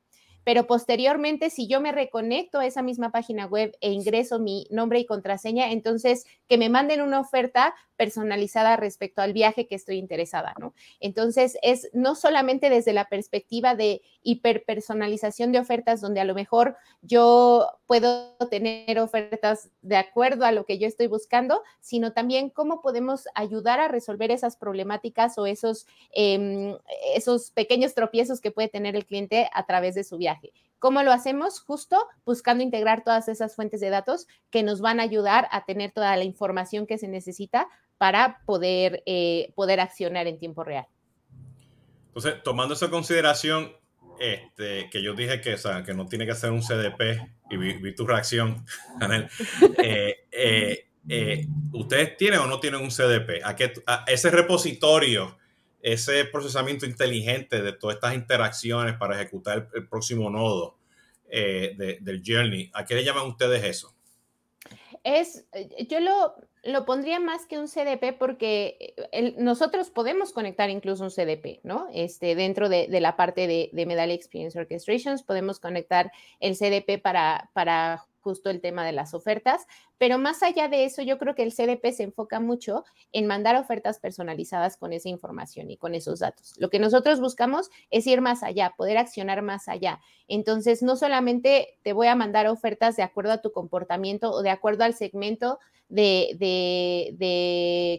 pero 0.47 0.69
posteriormente 0.69 1.51
si 1.51 1.67
yo 1.67 1.81
me 1.81 1.91
reconecto 1.91 2.61
a 2.61 2.67
esa 2.67 2.81
misma 2.81 3.11
página 3.11 3.47
web 3.47 3.77
e 3.81 3.91
ingreso 3.91 4.39
mi 4.39 4.69
nombre 4.71 5.01
y 5.01 5.05
contraseña, 5.05 5.73
entonces 5.73 6.25
que 6.47 6.57
me 6.57 6.69
manden 6.69 7.01
una 7.01 7.19
oferta 7.19 7.75
personalizada 7.97 8.77
respecto 8.77 9.23
al 9.23 9.33
viaje 9.33 9.67
que 9.67 9.75
estoy 9.75 9.97
interesada, 9.97 10.55
¿no? 10.61 10.73
Entonces 11.01 11.59
es 11.63 11.91
no 11.95 12.15
solamente 12.15 12.71
desde 12.71 12.93
la 12.93 13.07
perspectiva 13.07 13.75
de 13.75 14.03
hiperpersonalización 14.23 15.51
de 15.51 15.59
ofertas 15.59 16.01
donde 16.01 16.21
a 16.21 16.25
lo 16.25 16.35
mejor 16.35 16.77
yo 17.03 17.69
puedo 17.87 18.37
tener 18.51 18.99
ofertas 18.99 19.71
de 19.83 19.97
acuerdo 19.97 20.45
a 20.45 20.53
lo 20.53 20.67
que 20.67 20.79
yo 20.79 20.87
estoy 20.87 21.07
buscando, 21.07 21.63
sino 21.81 22.13
también 22.13 22.51
cómo 22.51 22.83
podemos 22.83 23.27
ayudar 23.35 23.81
a 23.81 23.89
resolver 23.89 24.31
esas 24.31 24.57
problemáticas 24.57 25.39
o 25.39 25.47
esos, 25.47 25.87
em, 26.13 26.77
esos 27.15 27.51
pequeños 27.53 27.95
tropiezos 27.95 28.41
que 28.41 28.51
puede 28.51 28.69
tener 28.69 28.97
el 28.97 29.07
cliente 29.07 29.49
a 29.53 29.67
través 29.67 29.95
de 29.95 30.05
su 30.05 30.19
viaje. 30.19 30.53
¿Cómo 30.79 31.03
lo 31.03 31.13
hacemos? 31.13 31.61
Justo 31.61 31.97
buscando 32.25 32.63
integrar 32.63 33.03
todas 33.03 33.29
esas 33.29 33.55
fuentes 33.55 33.81
de 33.81 33.91
datos 33.91 34.27
que 34.51 34.63
nos 34.63 34.81
van 34.81 35.01
a 35.01 35.05
ayudar 35.05 35.49
a 35.51 35.65
tener 35.65 35.93
toda 35.93 36.17
la 36.17 36.25
información 36.25 36.87
que 36.87 36.99
se 36.99 37.09
necesita 37.09 37.69
para 37.99 38.43
poder, 38.45 39.03
eh, 39.07 39.53
poder 39.55 39.81
accionar 39.81 40.27
en 40.27 40.39
tiempo 40.39 40.65
real. 40.65 40.87
Entonces, 42.09 42.43
tomando 42.43 42.75
esa 42.75 42.91
consideración, 42.91 43.73
este, 44.21 44.89
que 44.91 45.03
yo 45.03 45.15
dije 45.15 45.41
que, 45.41 45.57
que 45.85 45.95
no 45.95 46.07
tiene 46.07 46.27
que 46.27 46.35
ser 46.35 46.51
un 46.51 46.63
CDP, 46.63 47.21
y 47.51 47.57
vi, 47.57 47.95
tu 47.95 48.07
reacción, 48.07 48.65
Anel, 49.01 49.29
eh, 49.79 50.17
eh, 51.09 51.47
¿ustedes 51.73 52.17
tienen 52.17 52.41
o 52.41 52.47
no 52.47 52.61
tienen 52.61 52.81
un 52.81 52.91
CDP? 52.91 53.45
¿A, 53.45 53.55
qué, 53.55 53.73
ese 54.07 54.31
repositorio, 54.31 55.39
ese 55.81 56.25
procesamiento 56.25 56.87
inteligente 56.87 57.63
de 57.63 57.73
todas 57.73 57.97
estas 57.97 58.15
interacciones 58.15 58.97
para 58.97 59.15
ejecutar 59.17 59.69
el, 59.75 59.89
próximo 59.89 60.31
nodo 60.31 60.79
del 61.29 62.23
journey, 62.25 62.71
¿a 62.75 62.85
qué 62.85 62.95
le 62.95 63.05
llaman 63.05 63.27
ustedes 63.27 63.63
eso? 63.63 63.95
Es, 65.05 65.47
yo 65.89 66.01
lo, 66.01 66.35
lo 66.67 66.85
pondría 66.85 67.21
más 67.21 67.47
que 67.47 67.59
un 67.59 67.69
CDP 67.69 68.13
porque 68.19 68.95
eh, 69.13 69.35
nosotros 69.39 69.91
podemos 69.91 70.33
conectar 70.33 70.69
incluso 70.71 71.05
un 71.05 71.11
CDP, 71.11 71.61
¿no? 71.63 71.89
Este, 71.93 72.35
dentro 72.35 72.69
de, 72.69 72.89
la 73.01 73.17
parte 73.17 73.47
de, 73.47 73.71
de 73.73 74.15
Experience 74.15 74.59
Orchestrations 74.59 75.23
podemos 75.23 75.61
conectar 75.61 76.13
el 76.41 76.57
CDP 76.57 77.01
para, 77.01 77.51
para 77.53 78.05
justo 78.27 78.51
el 78.51 78.61
tema 78.61 78.85
de 78.85 78.91
las 78.91 79.15
ofertas, 79.15 79.69
pero 79.99 80.19
más 80.19 80.43
allá 80.43 80.67
de 80.67 80.85
eso, 80.85 81.01
yo 81.01 81.17
creo 81.17 81.37
que 81.37 81.45
el 81.45 81.53
CDP 81.53 81.93
se 81.93 82.03
enfoca 82.03 82.41
mucho 82.41 82.85
en 83.13 83.29
mandar 83.29 83.55
ofertas 83.55 84.01
personalizadas 84.01 84.77
con 84.77 84.93
esa 84.93 85.09
información 85.09 85.71
y 85.71 85.77
con 85.77 85.95
esos 85.95 86.19
datos. 86.19 86.55
Lo 86.59 86.69
que 86.69 86.81
nosotros 86.81 87.21
buscamos 87.21 87.71
es 87.93 88.05
ir 88.09 88.21
más 88.23 88.43
allá, 88.43 88.75
poder 88.77 88.99
accionar 88.99 89.43
más 89.43 89.69
allá. 89.69 90.01
Entonces, 90.27 90.83
no 90.83 90.97
solamente 90.97 91.79
te 91.85 91.93
voy 91.93 92.09
a 92.09 92.17
mandar 92.17 92.49
ofertas 92.49 92.97
de 92.97 93.05
acuerdo 93.05 93.31
a 93.31 93.41
tu 93.41 93.53
comportamiento 93.53 94.33
o 94.33 94.43
de 94.43 94.51
acuerdo 94.51 94.83
al 94.83 94.95
segmento 94.95 95.61
de, 95.89 96.35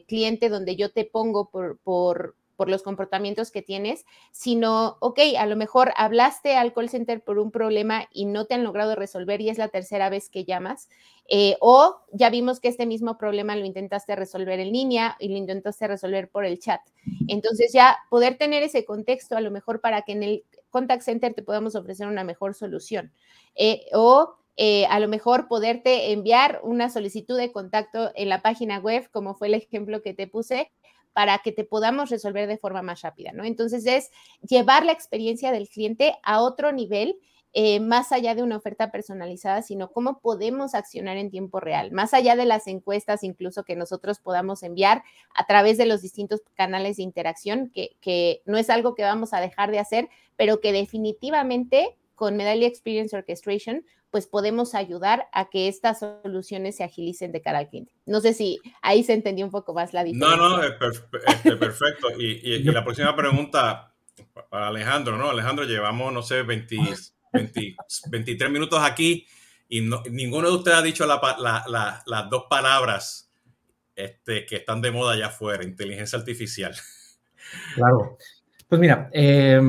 cliente 0.10 0.50
donde 0.50 0.76
yo 0.76 0.92
te 0.92 1.06
pongo 1.06 1.50
por, 1.50 1.80
por 1.80 2.36
por 2.58 2.70
los 2.70 2.84
comportamientos 2.84 3.52
que 3.52 3.62
tienes, 3.62 4.06
sino, 4.32 4.98
ok, 5.00 5.20
a 5.38 5.46
lo 5.46 5.56
mejor 5.56 5.94
hablaste 5.96 6.56
al 6.56 6.74
call 6.74 6.90
center 6.90 7.24
por 7.24 7.40
un 7.40 7.52
problema 7.52 8.10
y 8.12 8.26
no 8.26 8.46
te 8.46 8.56
han 8.56 8.66
logrado 8.66 8.96
resolver 8.96 9.40
y 9.40 9.50
es 9.50 9.58
la 9.58 9.70
tercera 9.70 10.10
vez 10.10 10.30
que 10.30 10.44
llamas, 10.44 10.90
eh, 11.30 11.56
o 11.62 11.98
ya 12.12 12.30
vimos 12.30 12.60
que 12.60 12.68
este 12.68 12.86
mismo 12.86 13.18
problema 13.18 13.56
lo 13.56 13.66
intentaste 13.66 14.16
resolver 14.16 14.60
en 14.60 14.74
línea 14.74 15.16
y 15.20 15.30
lo 15.30 15.38
intentaste 15.38 15.88
resolver 15.88 16.30
por 16.30 16.46
el 16.46 16.60
chat. 16.60 16.82
Entonces 17.28 17.72
ya 17.72 17.98
poder 18.10 18.38
tener 18.38 18.64
ese 18.64 18.84
contexto 18.84 19.38
a 19.38 19.42
lo 19.42 19.52
mejor 19.52 19.80
para 19.80 20.02
que 20.02 20.14
en 20.14 20.24
el 20.24 20.44
contact 20.70 21.04
center 21.04 21.34
te 21.34 21.44
podamos 21.44 21.76
ofrecer 21.76 22.08
una 22.08 22.24
mejor 22.24 22.56
solución. 22.56 23.14
Eh, 23.56 23.86
o 23.94 24.36
eh, 24.58 24.88
a 24.88 25.00
lo 25.00 25.08
mejor 25.08 25.48
poderte 25.48 26.12
enviar 26.12 26.60
una 26.64 26.90
solicitud 26.90 27.38
de 27.38 27.52
contacto 27.52 28.12
en 28.16 28.30
la 28.30 28.42
página 28.42 28.80
web, 28.80 29.08
como 29.12 29.36
fue 29.36 29.48
el 29.48 29.54
ejemplo 29.54 30.02
que 30.02 30.16
te 30.16 30.28
puse, 30.28 30.72
para 31.18 31.40
que 31.40 31.52
te 31.52 31.64
podamos 31.64 32.12
resolver 32.12 32.48
de 32.48 32.60
forma 32.60 32.84
más 32.84 33.02
rápida, 33.02 33.32
¿no? 33.32 33.44
Entonces 33.44 33.88
es 33.88 34.12
llevar 34.48 34.86
la 34.86 34.92
experiencia 34.92 35.52
del 35.52 35.68
cliente 35.68 36.14
a 36.22 36.44
otro 36.44 36.72
nivel. 36.72 37.18
Eh, 37.54 37.80
más 37.80 38.12
allá 38.12 38.36
de 38.36 38.44
una 38.44 38.58
oferta 38.58 38.92
personalizada, 38.92 39.64
sino 39.64 39.90
cómo 39.90 40.20
podemos 40.20 40.76
accionar 40.76 41.18
en 41.18 41.32
tiempo 41.32 41.60
real, 41.60 41.92
más 41.92 42.14
allá 42.14 42.36
de 42.36 42.46
las 42.46 42.68
encuestas 42.68 43.24
incluso 43.24 43.64
que 43.64 43.76
nosotros 43.76 44.20
podamos 44.20 44.62
enviar 44.62 45.02
a 45.34 45.48
través 45.48 45.80
de 45.80 45.88
los 45.88 46.04
distintos 46.04 46.42
canales 46.54 46.98
de 46.98 47.04
interacción, 47.04 47.72
que, 47.74 47.96
que 48.00 48.44
no 48.46 48.60
es 48.60 48.70
algo 48.70 48.94
que 48.94 49.02
vamos 49.02 49.34
a 49.34 49.40
dejar 49.40 49.72
de 49.72 49.80
hacer, 49.80 50.10
pero 50.36 50.60
que 50.62 50.72
definitivamente 50.72 51.98
con 52.14 52.36
Medallia 52.36 52.68
Experience 52.68 53.16
Orchestration, 53.16 53.86
pues 54.10 54.28
podemos 54.28 54.74
ayudar 54.74 55.28
a 55.34 55.50
que 55.50 55.68
estas 55.68 56.00
soluciones 56.00 56.78
se 56.78 56.84
agilicen 56.84 57.32
de 57.32 57.42
cara 57.42 57.60
al 57.60 57.70
cliente. 57.70 57.94
No 58.06 58.22
sé 58.22 58.34
si 58.34 58.60
ahí 58.82 59.04
se 59.04 59.14
entendió 59.14 59.46
un 59.46 59.52
poco 59.52 59.74
más 59.74 59.94
la 59.94 60.04
diferencia. 60.04 60.38
No, 60.38 60.58
no, 60.58 60.64
es 60.64 60.74
este, 61.28 61.56
perfecto. 61.58 62.08
y, 62.18 62.64
la 62.64 62.84
próxima 62.84 63.16
pregunta 63.16 63.94
para 64.50 64.68
Alejandro, 64.68 65.18
¿no? 65.18 65.30
Alejandro, 65.30 65.66
llevamos, 65.66 66.14
no 66.14 66.22
sé, 66.22 66.44
23 66.44 67.14
minutos 68.50 68.80
aquí 68.82 69.26
y 69.70 69.82
ninguno 70.10 70.50
de 70.50 70.56
ustedes 70.56 70.78
ha 70.78 70.82
dicho 70.82 71.06
las 71.06 72.30
dos 72.30 72.46
palabras 72.50 73.32
este, 73.96 74.46
que 74.46 74.58
están 74.58 74.82
de 74.82 74.92
moda 74.92 75.14
allá 75.14 75.28
afuera, 75.28 75.64
inteligencia 75.64 76.18
artificial. 76.18 76.76
Claro. 77.76 78.18
Pues 78.68 78.82
mira, 78.82 79.10
eh, 79.14 79.62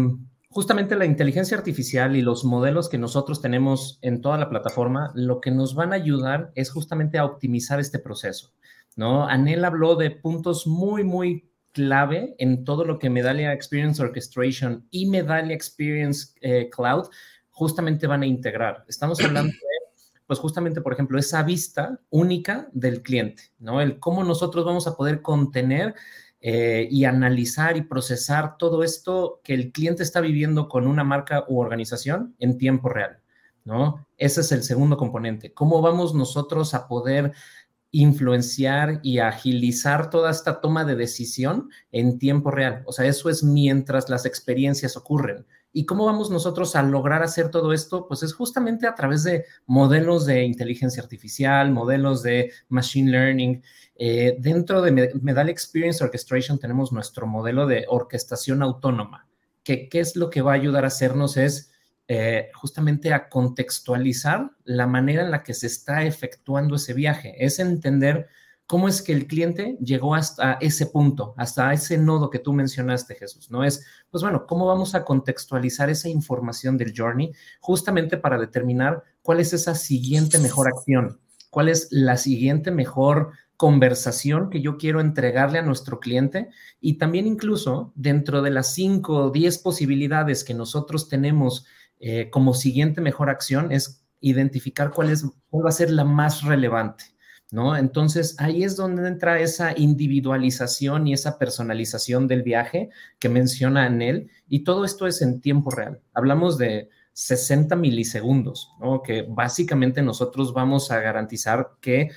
justamente 0.50 0.96
la 0.96 1.04
inteligencia 1.04 1.56
artificial 1.56 2.16
y 2.16 2.22
los 2.22 2.44
modelos 2.44 2.88
que 2.88 2.98
nosotros 2.98 3.40
tenemos 3.40 3.98
en 4.02 4.20
toda 4.20 4.38
la 4.38 4.48
plataforma, 4.48 5.12
lo 5.14 5.40
que 5.40 5.50
nos 5.50 5.74
van 5.74 5.92
a 5.92 5.96
ayudar 5.96 6.52
es 6.54 6.70
justamente 6.70 7.18
a 7.18 7.24
optimizar 7.24 7.80
este 7.80 7.98
proceso, 7.98 8.52
¿no? 8.96 9.26
Anel 9.26 9.64
habló 9.64 9.94
de 9.96 10.10
puntos 10.10 10.66
muy, 10.66 11.04
muy 11.04 11.48
clave 11.72 12.34
en 12.38 12.64
todo 12.64 12.84
lo 12.84 12.98
que 12.98 13.10
Medallia 13.10 13.52
Experience 13.52 14.02
Orchestration 14.02 14.86
y 14.90 15.06
Medallia 15.06 15.54
Experience 15.54 16.32
eh, 16.40 16.70
Cloud 16.70 17.08
justamente 17.50 18.06
van 18.06 18.22
a 18.22 18.26
integrar. 18.26 18.84
Estamos 18.88 19.20
hablando 19.20 19.52
de, 19.52 20.02
pues 20.26 20.38
justamente, 20.38 20.80
por 20.80 20.92
ejemplo, 20.92 21.18
esa 21.18 21.42
vista 21.42 22.00
única 22.10 22.68
del 22.72 23.02
cliente, 23.02 23.44
¿no? 23.58 23.80
El 23.80 23.98
cómo 23.98 24.24
nosotros 24.24 24.64
vamos 24.64 24.86
a 24.86 24.96
poder 24.96 25.22
contener 25.22 25.94
eh, 26.40 26.86
y 26.90 27.04
analizar 27.04 27.76
y 27.76 27.82
procesar 27.82 28.58
todo 28.58 28.84
esto 28.84 29.40
que 29.42 29.54
el 29.54 29.72
cliente 29.72 30.04
está 30.04 30.20
viviendo 30.20 30.68
con 30.68 30.86
una 30.86 31.02
marca 31.02 31.44
u 31.48 31.58
organización 31.58 32.36
en 32.38 32.58
tiempo 32.58 32.88
real, 32.88 33.18
¿no? 33.64 34.06
Ese 34.16 34.42
es 34.42 34.52
el 34.52 34.62
segundo 34.62 34.96
componente. 34.96 35.52
¿Cómo 35.52 35.82
vamos 35.82 36.14
nosotros 36.14 36.74
a 36.74 36.86
poder 36.86 37.32
influenciar 37.90 39.00
y 39.02 39.18
agilizar 39.18 40.10
toda 40.10 40.30
esta 40.30 40.60
toma 40.60 40.84
de 40.84 40.94
decisión 40.94 41.70
en 41.90 42.20
tiempo 42.20 42.52
real? 42.52 42.84
O 42.86 42.92
sea, 42.92 43.06
eso 43.06 43.30
es 43.30 43.42
mientras 43.42 44.08
las 44.08 44.24
experiencias 44.24 44.96
ocurren. 44.96 45.44
¿Y 45.72 45.84
cómo 45.84 46.06
vamos 46.06 46.30
nosotros 46.30 46.74
a 46.76 46.82
lograr 46.82 47.22
hacer 47.22 47.50
todo 47.50 47.72
esto? 47.72 48.06
Pues 48.08 48.22
es 48.22 48.32
justamente 48.32 48.86
a 48.86 48.94
través 48.94 49.22
de 49.22 49.44
modelos 49.66 50.24
de 50.24 50.44
inteligencia 50.44 51.02
artificial, 51.02 51.70
modelos 51.70 52.22
de 52.22 52.52
machine 52.68 53.10
learning. 53.10 53.62
Eh, 53.94 54.36
dentro 54.38 54.80
de 54.80 55.12
Medal 55.20 55.48
Experience 55.48 56.02
Orchestration 56.02 56.58
tenemos 56.58 56.92
nuestro 56.92 57.26
modelo 57.26 57.66
de 57.66 57.84
orquestación 57.88 58.62
autónoma, 58.62 59.26
que 59.62 59.88
qué 59.88 60.00
es 60.00 60.16
lo 60.16 60.30
que 60.30 60.40
va 60.40 60.52
a 60.52 60.56
ayudar 60.56 60.84
a 60.84 60.88
hacernos 60.88 61.36
es 61.36 61.70
eh, 62.10 62.50
justamente 62.54 63.12
a 63.12 63.28
contextualizar 63.28 64.50
la 64.64 64.86
manera 64.86 65.22
en 65.22 65.30
la 65.30 65.42
que 65.42 65.52
se 65.52 65.66
está 65.66 66.04
efectuando 66.04 66.76
ese 66.76 66.94
viaje, 66.94 67.44
es 67.44 67.58
entender 67.58 68.28
cómo 68.68 68.86
es 68.86 69.00
que 69.00 69.14
el 69.14 69.26
cliente 69.26 69.78
llegó 69.82 70.14
hasta 70.14 70.58
ese 70.60 70.84
punto, 70.86 71.32
hasta 71.38 71.72
ese 71.72 71.96
nodo 71.96 72.28
que 72.28 72.38
tú 72.38 72.52
mencionaste, 72.52 73.14
Jesús. 73.14 73.50
No 73.50 73.64
es, 73.64 73.86
pues 74.10 74.22
bueno, 74.22 74.46
cómo 74.46 74.66
vamos 74.66 74.94
a 74.94 75.06
contextualizar 75.06 75.88
esa 75.88 76.10
información 76.10 76.76
del 76.76 76.92
journey 76.94 77.32
justamente 77.60 78.18
para 78.18 78.38
determinar 78.38 79.02
cuál 79.22 79.40
es 79.40 79.54
esa 79.54 79.74
siguiente 79.74 80.38
mejor 80.38 80.68
acción, 80.68 81.18
cuál 81.48 81.70
es 81.70 81.88
la 81.90 82.18
siguiente 82.18 82.70
mejor 82.70 83.32
conversación 83.56 84.50
que 84.50 84.60
yo 84.60 84.76
quiero 84.76 85.00
entregarle 85.00 85.58
a 85.58 85.62
nuestro 85.62 85.98
cliente 85.98 86.50
y 86.78 86.98
también 86.98 87.26
incluso 87.26 87.92
dentro 87.96 88.42
de 88.42 88.50
las 88.50 88.74
5 88.74 89.16
o 89.16 89.30
10 89.30 89.58
posibilidades 89.58 90.44
que 90.44 90.52
nosotros 90.52 91.08
tenemos 91.08 91.64
eh, 92.00 92.28
como 92.28 92.52
siguiente 92.52 93.00
mejor 93.00 93.30
acción 93.30 93.72
es 93.72 94.04
identificar 94.20 94.90
cuál, 94.90 95.08
es, 95.08 95.24
cuál 95.48 95.64
va 95.64 95.70
a 95.70 95.72
ser 95.72 95.90
la 95.90 96.04
más 96.04 96.42
relevante. 96.42 97.17
¿No? 97.50 97.74
Entonces 97.76 98.36
ahí 98.38 98.62
es 98.62 98.76
donde 98.76 99.08
entra 99.08 99.40
esa 99.40 99.72
individualización 99.74 101.06
y 101.06 101.14
esa 101.14 101.38
personalización 101.38 102.28
del 102.28 102.42
viaje 102.42 102.90
que 103.18 103.30
menciona 103.30 103.86
en 103.86 104.02
él 104.02 104.30
y 104.48 104.64
todo 104.64 104.84
esto 104.84 105.06
es 105.06 105.22
en 105.22 105.40
tiempo 105.40 105.70
real. 105.70 106.02
Hablamos 106.12 106.58
de 106.58 106.90
60 107.14 107.74
milisegundos, 107.74 108.70
que 109.02 109.22
básicamente 109.28 110.02
nosotros 110.02 110.52
vamos 110.52 110.90
a 110.90 111.00
garantizar 111.00 111.70
que 111.80 112.10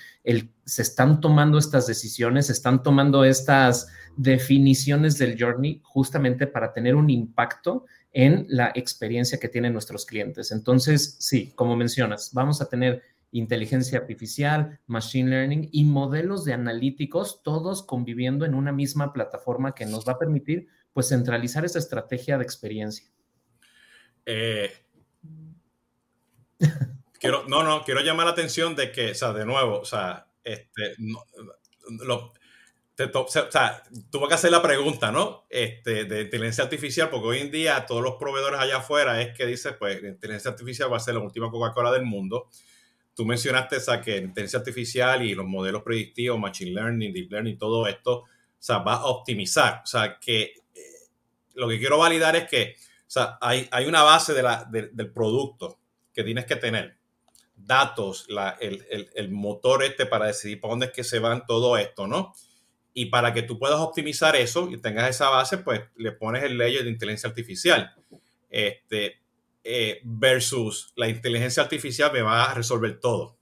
se 0.65 0.81
están 0.81 1.21
tomando 1.21 1.57
estas 1.57 1.87
decisiones, 1.87 2.47
se 2.47 2.53
están 2.53 2.83
tomando 2.83 3.23
estas 3.23 3.87
definiciones 4.17 5.17
del 5.17 5.41
journey 5.41 5.79
justamente 5.83 6.45
para 6.45 6.73
tener 6.73 6.95
un 6.95 7.09
impacto 7.09 7.85
en 8.11 8.45
la 8.49 8.73
experiencia 8.75 9.39
que 9.39 9.47
tienen 9.47 9.71
nuestros 9.73 10.05
clientes. 10.05 10.51
Entonces, 10.51 11.15
sí, 11.19 11.53
como 11.55 11.77
mencionas, 11.77 12.31
vamos 12.33 12.61
a 12.61 12.67
tener 12.67 13.01
inteligencia 13.31 13.99
artificial, 13.99 14.79
machine 14.87 15.29
learning 15.29 15.69
y 15.71 15.85
modelos 15.85 16.45
de 16.45 16.53
analíticos, 16.53 17.41
todos 17.43 17.83
conviviendo 17.83 18.45
en 18.45 18.53
una 18.53 18.71
misma 18.71 19.13
plataforma 19.13 19.73
que 19.73 19.85
nos 19.85 20.07
va 20.07 20.13
a 20.13 20.19
permitir, 20.19 20.67
pues, 20.93 21.09
centralizar 21.09 21.63
esa 21.65 21.79
estrategia 21.79 22.37
de 22.37 22.43
experiencia. 22.43 23.07
Eh, 24.25 24.71
quiero, 27.19 27.47
no, 27.47 27.63
no, 27.63 27.83
quiero 27.83 28.01
llamar 28.01 28.25
la 28.25 28.33
atención 28.33 28.75
de 28.75 28.91
que, 28.91 29.11
o 29.11 29.15
sea, 29.15 29.33
de 29.33 29.45
nuevo, 29.45 29.79
o 29.79 29.85
sea, 29.85 30.27
este, 30.43 30.95
lo, 32.05 32.33
o 33.13 33.27
sea, 33.27 33.83
tuve 34.11 34.27
que 34.27 34.33
hacer 34.33 34.51
la 34.51 34.61
pregunta, 34.61 35.11
¿no? 35.11 35.45
Este, 35.49 36.05
de 36.05 36.21
inteligencia 36.21 36.63
artificial, 36.63 37.09
porque 37.09 37.27
hoy 37.27 37.39
en 37.39 37.51
día 37.51 37.85
todos 37.85 38.03
los 38.03 38.15
proveedores 38.15 38.59
allá 38.59 38.77
afuera 38.77 39.21
es 39.21 39.35
que 39.35 39.45
dice, 39.45 39.73
pues, 39.73 40.01
la 40.01 40.09
inteligencia 40.09 40.51
artificial 40.51 40.91
va 40.91 40.97
a 40.97 40.99
ser 40.99 41.15
la 41.15 41.21
última 41.21 41.49
Coca-Cola 41.49 41.91
del 41.91 42.05
mundo. 42.05 42.49
Tú 43.13 43.25
mencionaste, 43.25 43.77
o 43.77 43.79
sea, 43.79 44.01
que 44.01 44.17
inteligencia 44.17 44.59
artificial 44.59 45.23
y 45.23 45.35
los 45.35 45.45
modelos 45.45 45.83
predictivos, 45.83 46.39
machine 46.39 46.71
learning, 46.71 47.13
deep 47.13 47.31
learning, 47.31 47.57
todo 47.57 47.87
esto, 47.87 48.19
o 48.19 48.27
sea, 48.57 48.79
va 48.79 48.95
a 48.95 49.05
optimizar. 49.05 49.81
O 49.83 49.87
sea, 49.87 50.17
que 50.19 50.53
eh, 50.73 50.81
lo 51.55 51.67
que 51.67 51.79
quiero 51.79 51.97
validar 51.97 52.35
es 52.35 52.47
que, 52.47 52.75
o 52.77 53.09
sea, 53.09 53.37
hay, 53.41 53.67
hay 53.71 53.85
una 53.85 54.03
base 54.03 54.33
de 54.33 54.43
la, 54.43 54.65
del 54.71 55.11
producto 55.11 55.79
que 56.13 56.23
tienes 56.23 56.45
que 56.45 56.55
tener. 56.55 56.97
Datos, 57.55 58.25
la, 58.29 58.57
el, 58.59 58.85
el, 58.89 59.09
el, 59.13 59.29
motor 59.29 59.83
este 59.83 60.07
para 60.07 60.25
decidir 60.25 60.59
para 60.59 60.71
dónde 60.71 60.87
es 60.87 60.91
que 60.91 61.03
se 61.03 61.19
van 61.19 61.45
todo 61.45 61.77
esto, 61.77 62.07
¿no? 62.07 62.33
Y 62.93 63.05
para 63.05 63.33
que 63.33 63.43
tú 63.43 63.59
puedas 63.59 63.79
optimizar 63.79 64.35
eso 64.35 64.69
y 64.71 64.81
tengas 64.81 65.09
esa 65.09 65.29
base, 65.29 65.59
pues 65.59 65.81
le 65.95 66.11
pones 66.11 66.43
el 66.43 66.57
layer 66.57 66.83
de 66.83 66.89
inteligencia 66.89 67.29
artificial. 67.29 67.93
Este, 68.49 69.20
eh, 69.63 69.99
versus 70.03 70.93
la 70.95 71.09
inteligencia 71.09 71.63
artificial 71.63 72.11
me 72.13 72.21
va 72.21 72.45
a 72.45 72.53
resolver 72.53 72.99
todo. 72.99 73.37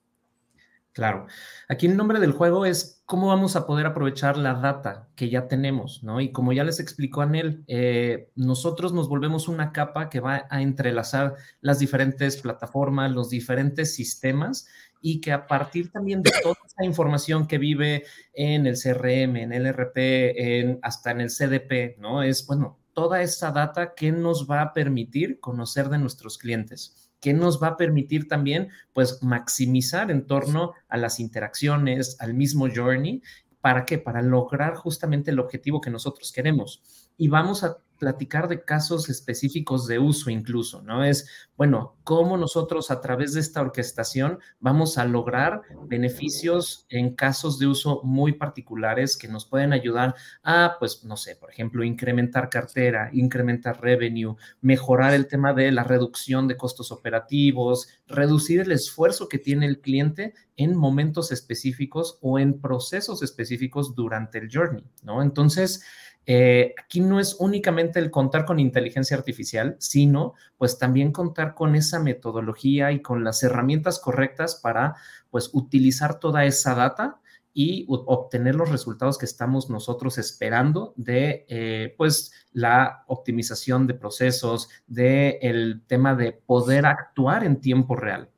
Claro. 0.92 1.28
Aquí 1.70 1.86
el 1.86 1.96
nombre 1.96 2.20
del 2.20 2.32
juego 2.32 2.66
es 2.66 3.04
cómo 3.06 3.28
vamos 3.28 3.56
a 3.56 3.66
poder 3.66 3.86
aprovechar 3.86 4.38
la 4.38 4.56
data 4.56 5.08
que 5.16 5.30
ya 5.30 5.48
tenemos, 5.48 6.04
¿no? 6.04 6.20
Y 6.20 6.32
como 6.32 6.52
ya 6.52 6.64
les 6.64 6.80
explicó 6.80 7.22
Anel, 7.22 7.64
eh, 7.68 8.32
nosotros 8.36 8.92
nos 8.92 9.08
volvemos 9.08 9.48
una 9.48 9.72
capa 9.72 10.10
que 10.10 10.20
va 10.20 10.48
a 10.50 10.62
entrelazar 10.62 11.36
las 11.62 11.80
diferentes 11.80 12.42
plataformas, 12.42 13.12
los 13.12 13.30
diferentes 13.30 13.94
sistemas 13.94 14.68
y 15.00 15.22
que 15.22 15.32
a 15.32 15.48
partir 15.48 15.92
también 15.92 16.24
de 16.24 16.32
toda 16.42 16.56
esa 16.66 16.84
información 16.84 17.48
que 17.48 17.60
vive 17.60 18.04
en 18.34 18.66
el 18.66 18.76
CRM, 18.76 19.38
en 19.38 19.54
el 19.54 19.68
RP, 19.68 20.60
en, 20.60 20.80
hasta 20.82 21.12
en 21.12 21.22
el 21.22 21.30
CDP, 21.30 21.98
¿no? 22.00 22.24
Es, 22.24 22.46
bueno, 22.48 22.79
toda 22.94 23.22
esa 23.22 23.52
data 23.52 23.94
que 23.96 24.12
nos 24.12 24.50
va 24.50 24.62
a 24.62 24.74
permitir 24.74 25.40
conocer 25.40 25.90
de 25.90 25.98
nuestros 25.98 26.38
clientes 26.38 27.10
que 27.20 27.34
nos 27.34 27.62
va 27.62 27.68
a 27.68 27.78
permitir 27.78 28.28
también, 28.28 28.70
pues, 28.94 29.22
maximizar 29.22 30.12
en 30.12 30.26
torno 30.26 30.74
a 30.88 30.98
las 30.98 31.20
interacciones, 31.20 32.18
al 32.20 32.34
mismo 32.34 32.68
journey. 32.74 33.22
¿Para 33.62 33.86
qué? 33.86 33.98
Para 33.98 34.22
lograr 34.22 34.76
justamente 34.76 35.32
el 35.32 35.40
objetivo 35.40 35.82
que 35.82 35.90
nosotros 35.90 36.32
queremos. 36.32 37.09
Y 37.20 37.28
vamos 37.28 37.64
a 37.64 37.78
platicar 38.00 38.48
de 38.48 38.64
casos 38.64 39.10
específicos 39.10 39.86
de 39.86 40.00
uso 40.00 40.32
incluso, 40.32 40.82
¿no? 40.82 41.04
Es, 41.04 41.30
bueno, 41.58 41.98
cómo 42.04 42.38
nosotros 42.38 42.90
a 42.90 43.02
través 43.02 43.34
de 43.34 43.42
esta 43.42 43.62
orquestación 43.62 44.40
vamos 44.60 44.98
a 44.98 45.06
lograr 45.06 45.62
beneficios 45.88 46.88
en 46.90 47.14
casos 47.14 47.60
de 47.60 47.68
uso 47.68 48.02
muy 48.04 48.32
particulares 48.34 49.18
que 49.18 49.28
nos 49.28 49.46
pueden 49.46 49.74
ayudar 49.74 50.16
a, 50.42 50.78
pues, 50.80 51.04
no 51.04 51.18
sé, 51.18 51.36
por 51.36 51.52
ejemplo, 51.52 51.84
incrementar 51.84 52.50
cartera, 52.50 53.10
incrementar 53.14 53.82
revenue, 53.82 54.38
mejorar 54.62 55.14
el 55.14 55.28
tema 55.28 55.54
de 55.54 55.72
la 55.72 55.84
reducción 55.84 56.48
de 56.48 56.58
costos 56.58 56.92
operativos, 56.92 57.90
reducir 58.08 58.62
el 58.62 58.72
esfuerzo 58.72 59.28
que 59.28 59.40
tiene 59.40 59.66
el 59.66 59.82
cliente 59.82 60.34
en 60.56 60.76
momentos 60.76 61.32
específicos 61.32 62.18
o 62.22 62.40
en 62.40 62.60
procesos 62.62 63.22
específicos 63.24 63.94
durante 63.94 64.38
el 64.38 64.50
journey, 64.52 64.86
¿no? 65.04 65.22
Entonces, 65.22 65.84
eh, 66.26 66.76
aquí 66.78 67.02
no 67.02 67.20
es 67.20 67.36
únicamente 67.40 68.00
el 68.00 68.12
contar 68.12 68.46
con 68.46 68.60
inteligencia 68.60 69.18
artificial, 69.18 69.76
sino 69.80 70.36
pues 70.58 70.78
también 70.78 71.12
contar 71.12 71.56
con 71.56 71.76
esa 71.76 72.00
metodología 72.00 72.92
y 72.92 73.02
con 73.02 73.24
las 73.24 73.42
herramientas 73.44 74.00
correctas 74.00 74.56
para 74.56 74.96
pues 75.32 75.50
utilizar 75.54 76.20
toda 76.20 76.46
esa 76.46 76.76
data 76.76 77.20
y 77.54 77.86
obtener 77.90 78.56
los 78.56 78.70
resultados 78.70 79.18
que 79.18 79.26
estamos 79.26 79.70
nosotros 79.70 80.18
esperando 80.18 80.94
de 80.96 81.46
eh, 81.50 81.96
pues 81.98 82.32
la 82.54 83.04
optimización 83.08 83.88
de 83.88 83.96
procesos, 83.96 84.70
de 84.88 85.40
el 85.42 85.82
tema 85.88 86.16
de 86.16 86.32
poder 86.32 86.86
actuar 86.86 87.44
en 87.44 87.60
tiempo 87.60 87.96
real. 87.96 88.30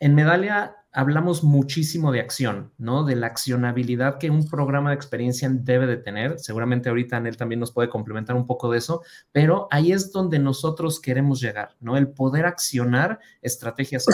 En 0.00 0.14
Medalia 0.14 0.81
hablamos 0.92 1.42
muchísimo 1.42 2.12
de 2.12 2.20
acción, 2.20 2.70
¿no? 2.76 3.04
De 3.04 3.16
la 3.16 3.26
accionabilidad 3.26 4.18
que 4.18 4.30
un 4.30 4.48
programa 4.48 4.90
de 4.90 4.96
experiencia 4.96 5.48
debe 5.50 5.86
de 5.86 5.96
tener. 5.96 6.38
Seguramente 6.38 6.90
ahorita 6.90 7.16
Anel 7.16 7.36
también 7.36 7.60
nos 7.60 7.72
puede 7.72 7.88
complementar 7.88 8.36
un 8.36 8.46
poco 8.46 8.70
de 8.70 8.78
eso, 8.78 9.02
pero 9.32 9.68
ahí 9.70 9.92
es 9.92 10.12
donde 10.12 10.38
nosotros 10.38 11.00
queremos 11.00 11.40
llegar, 11.40 11.76
¿no? 11.80 11.96
El 11.96 12.08
poder 12.08 12.44
accionar 12.44 13.18
estrategias, 13.40 14.06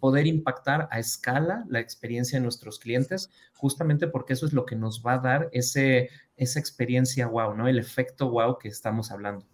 poder 0.00 0.26
impactar 0.26 0.88
a 0.90 0.98
escala 0.98 1.64
la 1.68 1.78
experiencia 1.78 2.38
de 2.38 2.42
nuestros 2.42 2.80
clientes, 2.80 3.30
justamente 3.54 4.08
porque 4.08 4.32
eso 4.32 4.46
es 4.46 4.52
lo 4.52 4.66
que 4.66 4.74
nos 4.74 5.02
va 5.04 5.14
a 5.14 5.18
dar 5.18 5.48
ese, 5.52 6.10
esa 6.36 6.58
experiencia 6.58 7.28
wow, 7.28 7.54
¿no? 7.54 7.68
El 7.68 7.78
efecto 7.78 8.28
wow 8.30 8.58
que 8.58 8.68
estamos 8.68 9.12
hablando. 9.12 9.46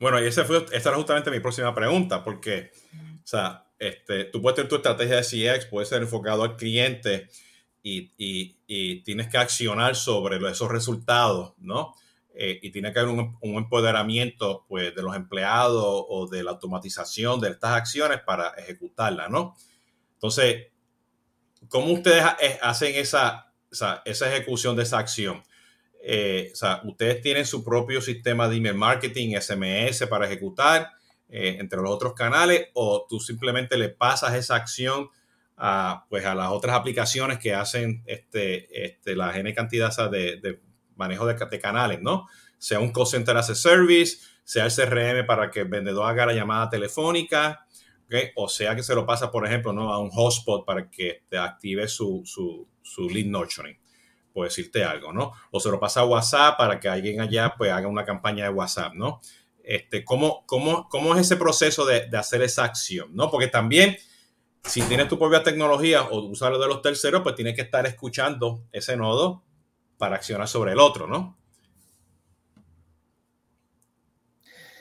Bueno, 0.00 0.20
y 0.20 0.26
ese 0.26 0.44
fue, 0.44 0.64
esa 0.72 0.90
era 0.90 0.96
justamente 0.96 1.30
mi 1.30 1.40
próxima 1.40 1.74
pregunta, 1.74 2.22
porque, 2.24 2.70
o 2.94 3.26
sea, 3.26 3.67
este, 3.78 4.24
tú 4.24 4.42
puedes 4.42 4.56
tener 4.56 4.68
tu 4.68 4.76
estrategia 4.76 5.16
de 5.16 5.22
CX, 5.22 5.66
puede 5.66 5.86
ser 5.86 6.02
enfocado 6.02 6.42
al 6.42 6.56
cliente 6.56 7.28
y, 7.82 9.02
tienes 9.04 9.28
que 9.28 9.38
accionar 9.38 9.96
sobre 9.96 10.36
esos 10.50 10.70
resultados, 10.70 11.54
¿no? 11.58 11.94
Eh, 12.34 12.58
y 12.62 12.70
tiene 12.70 12.92
que 12.92 12.98
haber 12.98 13.12
un, 13.12 13.38
empoderamiento 13.40 14.64
pues, 14.68 14.94
de 14.94 15.02
los 15.02 15.16
empleados 15.16 16.04
o 16.08 16.28
de 16.28 16.44
la 16.44 16.52
automatización 16.52 17.40
de 17.40 17.50
estas 17.50 17.72
acciones 17.72 18.20
para 18.20 18.50
ejecutarlas, 18.50 19.30
¿no? 19.30 19.56
Entonces, 20.14 20.66
¿cómo 21.68 21.92
ustedes 21.92 22.24
hacen 22.60 22.94
esa, 22.96 23.52
ejecución 24.04 24.76
de 24.76 24.82
esa 24.82 24.98
acción? 24.98 25.42
Eh, 26.02 26.52
ustedes 26.84 27.22
tienen 27.22 27.46
su 27.46 27.64
propio 27.64 28.00
sistema 28.00 28.48
de 28.48 28.56
email 28.56 28.74
marketing, 28.74 29.36
SMS 29.40 30.06
para 30.08 30.26
ejecutar 30.26 30.97
eh, 31.28 31.56
entre 31.58 31.80
los 31.80 31.90
otros 31.90 32.14
canales 32.14 32.68
o 32.74 33.06
tú 33.08 33.20
simplemente 33.20 33.76
le 33.76 33.88
pasas 33.90 34.34
esa 34.34 34.56
acción 34.56 35.08
a, 35.56 36.06
pues, 36.08 36.24
a 36.24 36.34
las 36.34 36.50
otras 36.50 36.76
aplicaciones 36.76 37.38
que 37.38 37.54
hacen 37.54 38.02
este, 38.06 38.86
este, 38.86 39.16
la 39.16 39.36
N 39.38 39.52
cantidad 39.54 39.92
de, 40.10 40.60
manejo 40.96 41.26
de, 41.26 41.60
canales, 41.60 42.00
¿no? 42.00 42.26
Sea 42.58 42.80
un 42.80 42.92
call 42.92 43.06
center 43.06 43.36
as 43.36 43.50
a 43.50 43.54
service, 43.54 44.18
sea 44.44 44.66
el 44.66 44.72
CRM 44.72 45.26
para 45.26 45.50
que 45.50 45.60
el 45.60 45.68
vendedor 45.68 46.08
haga 46.08 46.26
la 46.26 46.32
llamada 46.32 46.70
telefónica, 46.70 47.66
o 48.36 48.48
sea 48.48 48.74
que 48.74 48.82
se 48.82 48.94
lo 48.94 49.04
pasa, 49.04 49.30
por 49.30 49.46
ejemplo, 49.46 49.72
¿no? 49.72 49.92
a 49.92 49.98
un 49.98 50.10
hotspot 50.10 50.64
para 50.64 50.88
que 50.88 51.24
te 51.28 51.36
active 51.36 51.86
su, 51.88 52.22
su, 52.24 52.66
su 52.82 53.08
lead 53.08 53.26
nurturing 53.26 53.78
decirte 54.44 54.84
algo, 54.84 55.12
¿no? 55.12 55.32
O 55.50 55.60
se 55.60 55.70
lo 55.70 55.80
pasa 55.80 56.00
a 56.00 56.04
WhatsApp 56.04 56.56
para 56.56 56.78
que 56.80 56.88
alguien 56.88 57.20
allá 57.20 57.54
pues 57.56 57.70
haga 57.70 57.88
una 57.88 58.04
campaña 58.04 58.44
de 58.44 58.50
WhatsApp, 58.50 58.94
¿no? 58.94 59.20
Este, 59.68 60.02
¿cómo, 60.02 60.46
cómo, 60.46 60.88
cómo 60.88 61.14
es 61.14 61.20
ese 61.20 61.36
proceso 61.36 61.84
de, 61.84 62.08
hacer 62.16 62.40
esa 62.40 62.64
acción? 62.64 63.14
¿no? 63.14 63.30
Porque 63.30 63.48
también, 63.48 63.98
si 64.64 64.80
tienes 64.80 65.08
tu 65.08 65.18
propia 65.18 65.42
tecnología 65.42 66.04
o 66.04 66.20
usar 66.22 66.54
de 66.56 66.66
los 66.66 66.80
terceros, 66.80 67.20
pues 67.20 67.34
tienes 67.34 67.54
que 67.54 67.60
estar 67.60 67.86
escuchando 67.86 68.64
ese 68.72 68.96
nodo 68.96 69.44
para 69.98 70.16
accionar 70.16 70.48
sobre 70.48 70.72
el 70.72 70.78
otro, 70.78 71.06
¿no? 71.06 71.36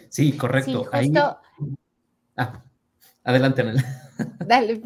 Sí, 0.08 0.38
correcto. 0.38 0.90
Ah, 2.38 2.64
adelante, 3.26 3.64
Anel. 3.64 3.84
Dale, 4.48 4.82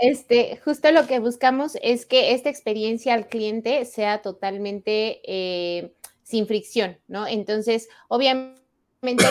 este, 0.00 0.60
justo 0.64 0.90
lo 0.90 1.06
que 1.06 1.20
buscamos 1.20 1.78
es 1.80 2.06
que 2.06 2.32
esta 2.32 2.50
experiencia 2.50 3.14
al 3.14 3.28
cliente 3.28 3.84
sea 3.84 4.20
totalmente 4.20 5.20
eh, 5.22 5.94
sin 6.24 6.48
fricción, 6.48 6.98
¿no? 7.06 7.28
Entonces, 7.28 7.88
obviamente 8.08 8.63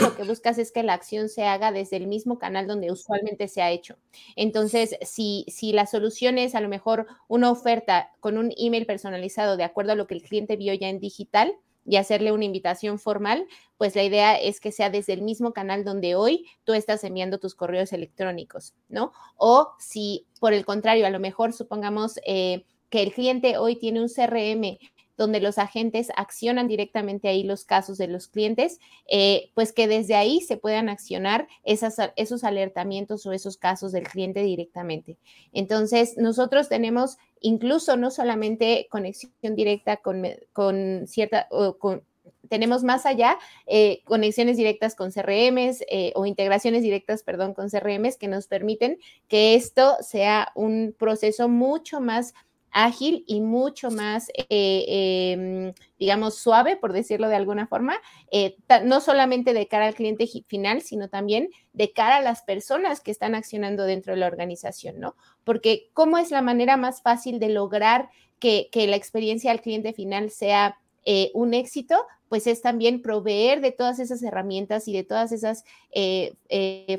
lo 0.01 0.15
que 0.15 0.23
buscas 0.23 0.57
es 0.57 0.71
que 0.71 0.83
la 0.83 0.93
acción 0.93 1.29
se 1.29 1.43
haga 1.43 1.71
desde 1.71 1.97
el 1.97 2.07
mismo 2.07 2.39
canal 2.39 2.67
donde 2.67 2.91
usualmente 2.91 3.47
se 3.47 3.61
ha 3.61 3.71
hecho. 3.71 3.95
Entonces, 4.35 4.95
si, 5.01 5.45
si 5.47 5.73
la 5.73 5.85
solución 5.85 6.37
es 6.37 6.55
a 6.55 6.61
lo 6.61 6.69
mejor 6.69 7.07
una 7.27 7.51
oferta 7.51 8.11
con 8.19 8.37
un 8.37 8.53
email 8.57 8.85
personalizado 8.85 9.57
de 9.57 9.63
acuerdo 9.63 9.93
a 9.93 9.95
lo 9.95 10.07
que 10.07 10.15
el 10.15 10.23
cliente 10.23 10.55
vio 10.55 10.73
ya 10.73 10.89
en 10.89 10.99
digital, 10.99 11.57
y 11.85 11.97
hacerle 11.97 12.31
una 12.31 12.45
invitación 12.45 12.99
formal, 12.99 13.45
pues 13.77 13.95
la 13.95 14.03
idea 14.03 14.35
es 14.35 14.59
que 14.59 14.71
sea 14.71 14.89
desde 14.89 15.13
el 15.13 15.21
mismo 15.21 15.53
canal 15.53 15.83
donde 15.83 16.15
hoy 16.15 16.45
tú 16.63 16.73
estás 16.73 17.03
enviando 17.03 17.39
tus 17.39 17.55
correos 17.55 17.91
electrónicos, 17.93 18.73
¿no? 18.87 19.11
O 19.35 19.71
si 19.79 20.25
por 20.39 20.53
el 20.53 20.65
contrario, 20.65 21.05
a 21.05 21.09
lo 21.09 21.19
mejor 21.19 21.53
supongamos 21.53 22.19
eh, 22.25 22.65
que 22.89 23.01
el 23.01 23.13
cliente 23.13 23.57
hoy 23.57 23.75
tiene 23.75 24.01
un 24.01 24.07
CRM 24.07 24.77
donde 25.17 25.39
los 25.39 25.57
agentes 25.57 26.09
accionan 26.15 26.67
directamente 26.67 27.27
ahí 27.27 27.43
los 27.43 27.65
casos 27.65 27.97
de 27.97 28.07
los 28.07 28.27
clientes, 28.27 28.79
eh, 29.07 29.51
pues 29.53 29.73
que 29.73 29.87
desde 29.87 30.15
ahí 30.15 30.41
se 30.41 30.57
puedan 30.57 30.89
accionar 30.89 31.47
esos 31.63 32.43
alertamientos 32.43 33.25
o 33.25 33.31
esos 33.33 33.57
casos 33.57 33.91
del 33.91 34.07
cliente 34.07 34.41
directamente. 34.41 35.17
Entonces, 35.51 36.17
nosotros 36.17 36.69
tenemos 36.69 37.17
incluso 37.39 37.97
no 37.97 38.09
solamente 38.09 38.87
conexión 38.89 39.55
directa 39.55 39.97
con, 39.97 40.23
con 40.53 41.05
cierta, 41.07 41.47
con, 41.79 42.03
tenemos 42.49 42.83
más 42.83 43.05
allá 43.05 43.37
eh, 43.65 44.01
conexiones 44.05 44.57
directas 44.57 44.95
con 44.95 45.11
CRMs 45.11 45.83
eh, 45.89 46.11
o 46.15 46.25
integraciones 46.25 46.83
directas, 46.83 47.23
perdón, 47.23 47.53
con 47.53 47.69
CRMs 47.69 48.17
que 48.17 48.27
nos 48.27 48.47
permiten 48.47 48.99
que 49.27 49.55
esto 49.55 49.97
sea 50.01 50.51
un 50.55 50.95
proceso 50.97 51.49
mucho 51.49 51.99
más 51.99 52.33
ágil 52.73 53.23
y 53.27 53.39
mucho 53.39 53.91
más, 53.91 54.29
eh, 54.49 54.85
em, 54.87 55.73
digamos, 55.99 56.35
suave, 56.35 56.75
por 56.75 56.91
decirlo 56.91 57.29
de 57.29 57.35
alguna 57.35 57.67
forma, 57.67 57.95
eh, 58.31 58.57
no 58.83 58.99
solamente 58.99 59.53
de 59.53 59.67
cara 59.67 59.87
al 59.87 59.95
cliente 59.95 60.27
final, 60.47 60.81
sino 60.81 61.07
también 61.07 61.49
de 61.71 61.93
cara 61.93 62.17
a 62.17 62.21
las 62.21 62.41
personas 62.41 62.99
que 62.99 63.11
están 63.11 63.35
accionando 63.35 63.85
dentro 63.85 64.13
de 64.13 64.19
la 64.19 64.27
organización, 64.27 64.99
¿no? 64.99 65.15
Porque 65.43 65.89
¿cómo 65.93 66.17
es 66.17 66.31
la 66.31 66.41
manera 66.41 66.75
más 66.75 67.01
fácil 67.01 67.39
de 67.39 67.49
lograr 67.49 68.09
que, 68.39 68.69
la 68.73 68.95
experiencia 68.95 69.51
al 69.51 69.61
cliente 69.61 69.93
final 69.93 70.29
sea 70.29 70.77
eh, 71.05 71.31
un 71.33 71.53
éxito? 71.53 71.95
Pues 72.27 72.47
es 72.47 72.61
también 72.61 73.01
proveer 73.01 73.61
de 73.61 73.71
todas 73.71 73.99
esas 73.99 74.23
herramientas 74.23 74.87
y 74.87 74.93
de 74.93 75.03
todas 75.03 75.31
esas 75.31 75.63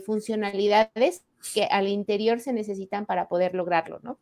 funcionalidades 0.06 1.24
que 1.52 1.64
al 1.64 1.88
interior 1.88 2.40
se 2.40 2.52
necesitan 2.52 3.04
para 3.04 3.28
poder 3.28 3.54
lograrlo, 3.54 3.98
¿no? 4.02 4.18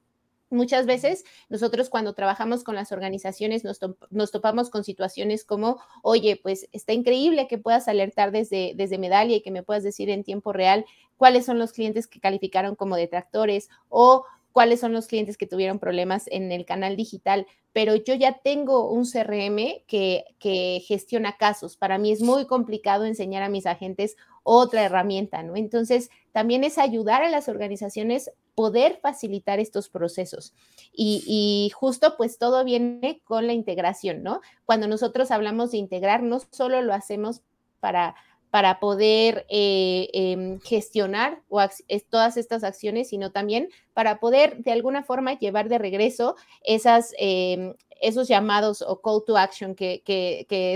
Muchas 0.52 0.84
veces 0.84 1.24
nosotros 1.48 1.88
cuando 1.88 2.12
trabajamos 2.12 2.62
con 2.62 2.74
las 2.74 2.92
organizaciones 2.92 3.64
nos, 3.64 4.30
topamos 4.30 4.68
con 4.68 4.84
situaciones 4.84 5.44
como, 5.44 5.80
oye, 6.02 6.38
pues 6.42 6.68
está 6.72 6.92
increíble 6.92 7.48
que 7.48 7.56
puedas 7.56 7.88
alertar 7.88 8.32
desde, 8.32 8.74
desde 8.76 8.98
Medalia 8.98 9.36
y 9.36 9.40
que 9.40 9.50
me 9.50 9.62
puedas 9.62 9.82
decir 9.82 10.10
en 10.10 10.24
tiempo 10.24 10.52
real 10.52 10.84
cuáles 11.16 11.46
son 11.46 11.58
los 11.58 11.72
clientes 11.72 12.06
que 12.06 12.20
calificaron 12.20 12.76
como 12.76 12.96
detractores 12.96 13.70
o 13.88 14.26
cuáles 14.52 14.80
son 14.80 14.92
los 14.92 15.06
clientes 15.06 15.38
que 15.38 15.46
tuvieron 15.46 15.78
problemas 15.78 16.24
en 16.30 16.52
el 16.52 16.66
canal 16.66 16.96
digital, 16.96 17.46
pero 17.72 17.96
yo 17.96 18.14
ya 18.14 18.38
tengo 18.38 18.90
un 18.90 19.06
CRM 19.10 19.82
que, 19.86 20.24
que, 20.38 20.82
gestiona 20.86 21.38
casos. 21.38 21.78
Para 21.78 21.96
mí 21.96 22.12
es 22.12 22.20
muy 22.20 22.46
complicado 22.46 23.06
enseñar 23.06 23.42
a 23.42 23.48
mis 23.48 23.64
agentes 23.64 24.16
otra 24.42 24.84
herramienta, 24.84 25.42
¿no? 25.42 25.56
Entonces, 25.56 26.10
también 26.32 26.64
es 26.64 26.76
ayudar 26.76 27.22
a 27.22 27.30
las 27.30 27.48
organizaciones 27.48 28.30
poder 28.54 28.98
facilitar 29.02 29.60
estos 29.60 29.88
procesos. 29.88 30.54
Y, 30.92 31.70
justo 31.74 32.14
pues 32.16 32.38
todo 32.38 32.64
viene 32.64 33.20
con 33.24 33.46
la 33.46 33.52
integración, 33.52 34.22
¿no? 34.22 34.40
Cuando 34.64 34.88
nosotros 34.88 35.30
hablamos 35.30 35.72
de 35.72 35.78
integrar, 35.78 36.22
no 36.22 36.40
solo 36.50 36.82
lo 36.82 36.94
hacemos 36.94 37.42
para 37.80 38.14
para 38.52 38.80
poder 38.80 39.46
eh, 39.48 40.10
em, 40.12 40.60
gestionar 40.60 41.40
todas 42.10 42.36
estas 42.36 42.64
acciones, 42.64 43.08
sino 43.08 43.32
también 43.32 43.70
para 43.94 44.20
poder 44.20 44.58
de 44.58 44.72
alguna 44.72 45.04
forma 45.04 45.38
llevar 45.38 45.70
de 45.70 45.78
regreso 45.78 46.36
esas, 46.62 47.14
em, 47.16 47.72
esos 48.02 48.28
llamados 48.28 48.82
o 48.82 49.00
call 49.00 49.22
to 49.24 49.36
action 49.36 49.74
que, 49.74 50.02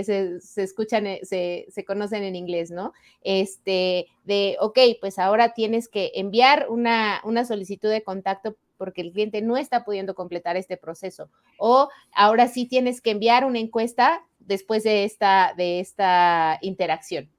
se, 0.05 0.63
escuchan, 0.63 1.05
eh, 1.05 1.19
se, 1.23 1.67
se, 1.69 1.85
conocen 1.85 2.23
en 2.23 2.35
inglés, 2.35 2.71
¿no? 2.71 2.93
Este, 3.21 4.07
de, 4.23 4.55
ok, 4.59 4.79
pues 5.01 5.19
ahora 5.19 5.53
tienes 5.53 5.89
que 5.89 6.11
enviar 6.15 6.67
una, 6.69 7.21
una 7.23 7.45
solicitud 7.45 7.89
de 7.89 8.03
contacto 8.03 8.57
porque 8.77 9.01
el 9.01 9.11
cliente 9.11 9.41
no 9.41 9.57
está 9.57 9.83
pudiendo 9.83 10.15
completar 10.15 10.55
este 10.55 10.77
proceso. 10.77 11.29
O 11.57 11.89
ahora 12.13 12.47
sí 12.47 12.65
tienes 12.65 13.01
que 13.01 13.11
enviar 13.11 13.43
una 13.43 13.59
encuesta 13.59 14.23
después 14.39 14.83
de 14.83 15.03
esta, 15.03 15.53
de 15.57 15.79
esta 15.79 16.57
interacción. 16.61 17.29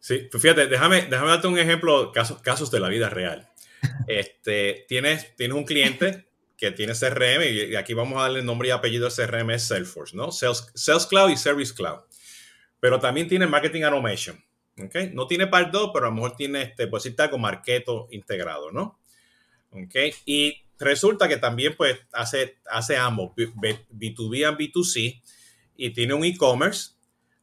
Sí, 0.00 0.28
pues 0.30 0.42
fíjate, 0.42 0.66
déjame, 0.66 1.02
déjame 1.02 1.30
darte 1.30 1.48
un 1.48 1.58
ejemplo, 1.58 2.12
casos, 2.12 2.40
casos 2.40 2.70
de 2.70 2.80
la 2.80 2.88
vida 2.88 3.08
real. 3.08 3.48
Este, 4.08 4.84
tienes, 4.88 5.36
tienes 5.36 5.56
un 5.56 5.64
cliente 5.64 6.27
que 6.58 6.72
tiene 6.72 6.92
CRM 6.92 7.42
y 7.44 7.76
aquí 7.76 7.94
vamos 7.94 8.18
a 8.18 8.22
darle 8.22 8.42
nombre 8.42 8.68
y 8.68 8.70
apellido 8.72 9.06
al 9.06 9.12
CRM 9.12 9.50
es 9.52 9.68
Salesforce, 9.68 10.14
¿no? 10.14 10.30
Sales, 10.30 10.70
Sales 10.74 11.06
Cloud 11.06 11.30
y 11.30 11.36
Service 11.36 11.72
Cloud. 11.72 12.00
Pero 12.80 13.00
también 13.00 13.28
tiene 13.28 13.46
Marketing 13.46 13.82
Automation, 13.82 14.44
¿ok? 14.78 14.96
No 15.12 15.26
tiene 15.26 15.46
par 15.46 15.70
2, 15.70 15.90
pero 15.94 16.06
a 16.06 16.08
lo 16.10 16.14
mejor 16.16 16.36
tiene, 16.36 16.62
este, 16.62 16.86
pues 16.88 17.06
está 17.06 17.30
con 17.30 17.40
Marketo 17.40 18.08
integrado, 18.10 18.70
¿no? 18.70 19.00
¿Ok? 19.70 19.94
Y 20.26 20.62
resulta 20.78 21.28
que 21.28 21.38
también 21.38 21.74
pues 21.76 21.98
hace, 22.12 22.58
hace 22.70 22.96
ambos, 22.96 23.34
B2B 23.36 24.36
y 24.36 24.70
B2C, 24.70 25.22
y 25.76 25.90
tiene 25.90 26.12
un 26.12 26.24
e-commerce 26.24 26.98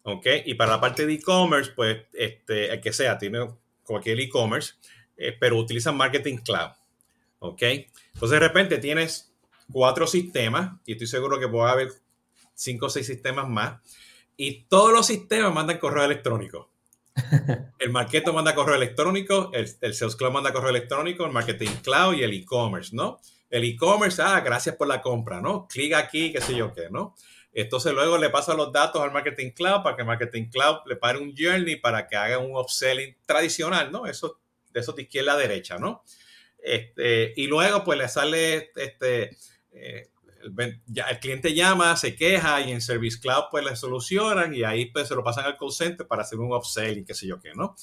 ¿ok? 0.06 0.28
Y 0.46 0.54
para 0.54 0.74
la 0.74 0.82
parte 0.82 1.06
de 1.06 1.14
e-commerce, 1.14 1.72
pues, 1.76 1.98
este, 2.14 2.72
el 2.72 2.80
que 2.80 2.94
sea, 2.94 3.18
tiene 3.18 3.48
cualquier 3.84 4.20
e-commerce, 4.20 4.76
eh, 5.18 5.36
pero 5.38 5.58
utiliza 5.58 5.92
Marketing 5.92 6.38
Cloud, 6.38 6.72
¿ok? 7.40 7.62
Entonces, 7.62 8.32
de 8.32 8.40
repente 8.40 8.78
tienes 8.78 9.34
cuatro 9.72 10.08
sistemas, 10.08 10.78
y 10.86 10.94
estoy 10.94 11.08
seguro 11.08 11.40
que 11.40 11.48
puede 11.48 11.70
haber 11.70 11.90
cinco 12.54 12.88
o 12.88 12.90
seis 12.90 13.08
sistemas 13.08 13.48
más, 13.48 13.82
y 14.38 14.64
todos 14.64 14.92
los 14.92 15.08
sistemas 15.08 15.54
mandan 15.54 15.78
correo 15.78 16.04
electrónico. 16.04 16.72
El 17.80 17.92
Marketo 17.92 18.34
manda 18.34 18.54
correo 18.54 18.76
electrónico, 18.76 19.50
el, 19.54 19.70
el 19.80 19.94
Sales 19.94 20.16
Cloud 20.18 20.34
manda 20.34 20.52
correo 20.52 20.70
electrónico, 20.70 21.26
el 21.26 21.32
Marketing 21.32 21.78
Cloud 21.82 22.16
y 22.16 22.24
el 22.24 22.34
e-commerce, 22.34 22.94
¿no? 22.94 23.22
El 23.50 23.64
e-commerce, 23.64 24.22
ah, 24.22 24.42
gracias 24.42 24.76
por 24.76 24.88
la 24.88 25.02
compra, 25.02 25.40
¿no? 25.40 25.66
Clic 25.68 25.94
aquí, 25.94 26.34
qué 26.34 26.42
sé 26.42 26.56
yo 26.56 26.74
qué, 26.74 26.90
¿no? 26.90 27.16
Entonces 27.54 27.94
luego 27.94 28.18
le 28.18 28.30
pasa 28.30 28.54
los 28.54 28.72
datos 28.74 29.02
al 29.02 29.14
Marketing 29.14 29.52
Cloud 29.52 29.82
para 29.82 29.96
que 29.96 30.04
Marketing 30.04 30.50
Cloud 30.50 30.80
le 30.88 30.98
pare 30.98 31.20
un 31.20 31.34
journey 31.38 31.78
para 31.78 32.06
que 32.06 32.18
haga 32.18 32.38
un 32.38 32.58
upselling 32.58 33.16
tradicional, 33.26 33.94
¿no? 33.94 34.06
Eso, 34.06 34.40
de 34.74 34.82
eso 34.82 34.92
de 34.92 35.04
izquierda 35.04 35.34
a 35.34 35.38
derecha, 35.38 35.78
¿no? 35.78 36.04
Este, 36.66 37.32
y 37.36 37.46
luego 37.46 37.84
pues 37.84 38.00
le 38.00 38.10
sale, 38.10 38.72
este, 38.76 39.38
eh, 39.72 40.10
el, 40.42 41.20
cliente 41.22 41.54
llama, 41.54 41.96
se 41.96 42.16
queja 42.16 42.60
y 42.62 42.72
en 42.72 42.82
Service 42.82 43.20
Cloud 43.22 43.46
pues 43.52 43.64
le 43.64 43.76
solucionan 43.76 44.52
y 44.56 44.64
ahí 44.64 44.88
pues 44.88 45.08
se 45.08 45.14
lo 45.14 45.24
pasan 45.24 45.46
al 45.46 45.58
call 45.58 45.72
center 45.72 46.08
para 46.08 46.24
hacer 46.24 46.40
un 46.40 46.52
upselling, 46.52 47.06
qué 47.06 47.14
sé 47.14 47.28
yo 47.28 47.40
qué, 47.40 47.54
¿no? 47.54 47.76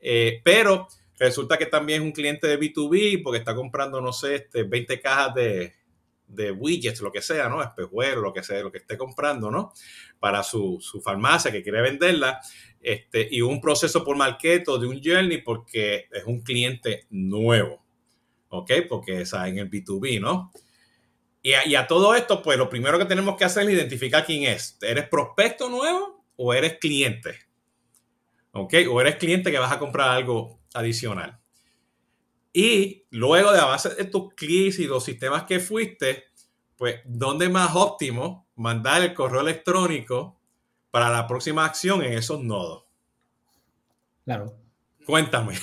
Eh, 0.00 0.40
pero 0.42 0.88
resulta 1.16 1.56
que 1.56 1.66
también 1.66 2.02
es 2.02 2.06
un 2.06 2.12
cliente 2.12 2.48
de 2.48 2.58
B2B 2.58 3.22
porque 3.22 3.38
está 3.38 3.54
comprando, 3.54 4.00
no 4.00 4.12
sé, 4.12 4.34
este, 4.34 4.64
20 4.64 5.00
cajas 5.00 5.34
de, 5.36 5.74
de 6.26 6.50
widgets, 6.50 7.02
lo 7.02 7.12
que 7.12 7.22
sea, 7.22 7.48
¿no? 7.48 7.62
Espejuelo, 7.62 8.20
lo 8.20 8.32
que 8.32 8.42
sea, 8.42 8.60
lo 8.62 8.72
que 8.72 8.78
esté 8.78 8.98
comprando, 8.98 9.48
¿no? 9.48 9.72
Para 10.18 10.42
su, 10.42 10.80
farmacia 11.04 11.52
que 11.52 11.62
quiere 11.62 11.82
venderla. 11.82 12.40
Este, 12.80 13.28
y 13.30 13.42
un 13.42 13.60
proceso 13.60 14.04
por 14.04 14.16
marketo 14.16 14.76
de 14.78 14.88
un 14.88 15.00
journey 15.02 15.38
porque 15.42 16.08
es 16.10 16.24
un 16.24 16.42
cliente 16.42 17.06
nuevo. 17.10 17.83
¿Ok? 18.54 18.70
Porque 18.88 19.22
es 19.22 19.32
en 19.32 19.58
el 19.58 19.70
B2B, 19.70 20.20
¿no? 20.20 20.52
Y 21.42 21.52
a, 21.52 21.66
y 21.66 21.74
a, 21.74 21.86
todo 21.86 22.14
esto, 22.14 22.40
pues 22.40 22.56
lo 22.56 22.68
primero 22.68 22.98
que 22.98 23.04
tenemos 23.04 23.36
que 23.36 23.44
hacer 23.44 23.64
es 23.64 23.74
identificar 23.74 24.24
quién 24.24 24.44
es. 24.44 24.78
¿Eres 24.80 25.08
prospecto 25.08 25.68
nuevo 25.68 26.24
o 26.36 26.54
eres 26.54 26.78
cliente? 26.78 27.38
¿Ok? 28.52 28.74
O 28.90 29.00
eres 29.00 29.16
cliente 29.16 29.50
que 29.50 29.58
vas 29.58 29.72
a 29.72 29.78
comprar 29.78 30.10
algo 30.10 30.60
adicional. 30.72 31.38
Y 32.52 33.04
luego 33.10 33.52
de 33.52 33.60
base 33.60 33.94
de 33.94 34.04
tus 34.04 34.32
clics 34.34 34.78
y 34.78 34.86
los 34.86 35.04
sistemas 35.04 35.42
que 35.42 35.58
fuiste, 35.58 36.24
pues, 36.76 37.00
¿dónde 37.04 37.48
más 37.48 37.74
óptimo 37.74 38.48
mandar 38.54 39.02
el 39.02 39.12
correo 39.12 39.40
electrónico 39.40 40.40
para 40.92 41.10
la 41.10 41.26
próxima 41.26 41.64
acción 41.64 42.02
en 42.04 42.12
esos 42.12 42.40
nodos? 42.40 42.84
Claro. 44.24 44.54
Cuéntame. 45.04 45.58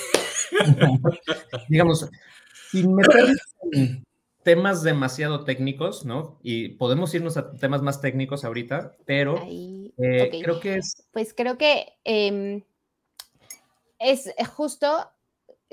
Digamos, 1.70 2.10
sin 2.72 2.94
meter 2.94 3.30
en 3.72 4.04
temas 4.44 4.84
demasiado 4.84 5.44
técnicos, 5.44 6.06
¿no? 6.06 6.40
Y 6.42 6.70
podemos 6.70 7.14
irnos 7.14 7.38
a 7.38 7.54
temas 7.54 7.82
más 7.82 8.02
técnicos 8.02 8.44
ahorita, 8.44 8.96
pero 9.06 9.44
eh, 9.48 10.42
creo 10.42 10.60
que 10.60 10.76
es... 10.76 11.08
Pues 11.12 11.34
creo 11.34 11.58
que 11.58 11.94
em, 12.04 12.64
es 14.00 14.34
justo 14.56 15.10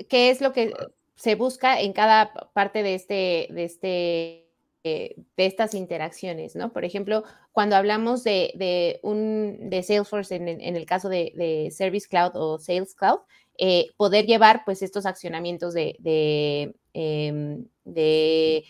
qué 0.07 0.29
es 0.29 0.41
lo 0.41 0.53
que 0.53 0.73
se 1.15 1.35
busca 1.35 1.81
en 1.81 1.93
cada 1.93 2.33
parte 2.53 2.83
de 2.83 2.95
este, 2.95 3.47
de 3.51 3.63
este 3.63 4.49
eh, 4.85 5.15
de 5.35 5.45
estas 5.45 5.73
interacciones, 5.73 6.55
¿no? 6.55 6.71
Por 6.71 6.85
ejemplo, 6.85 7.25
cuando 7.51 7.75
hablamos 7.75 8.23
de, 8.23 8.99
un, 9.03 9.69
de 9.69 9.83
Salesforce 9.83 10.33
en, 10.35 10.47
el 10.47 10.85
caso 10.85 11.09
de, 11.09 11.69
Service 11.75 12.07
Cloud 12.07 12.31
o 12.35 12.59
Sales 12.59 12.95
Cloud, 12.95 13.19
eh, 13.57 13.87
poder 13.97 14.25
llevar 14.25 14.63
pues 14.63 14.81
estos 14.81 15.05
accionamientos 15.05 15.73
de, 15.73 16.73
de 16.99 18.57
em, 18.57 18.63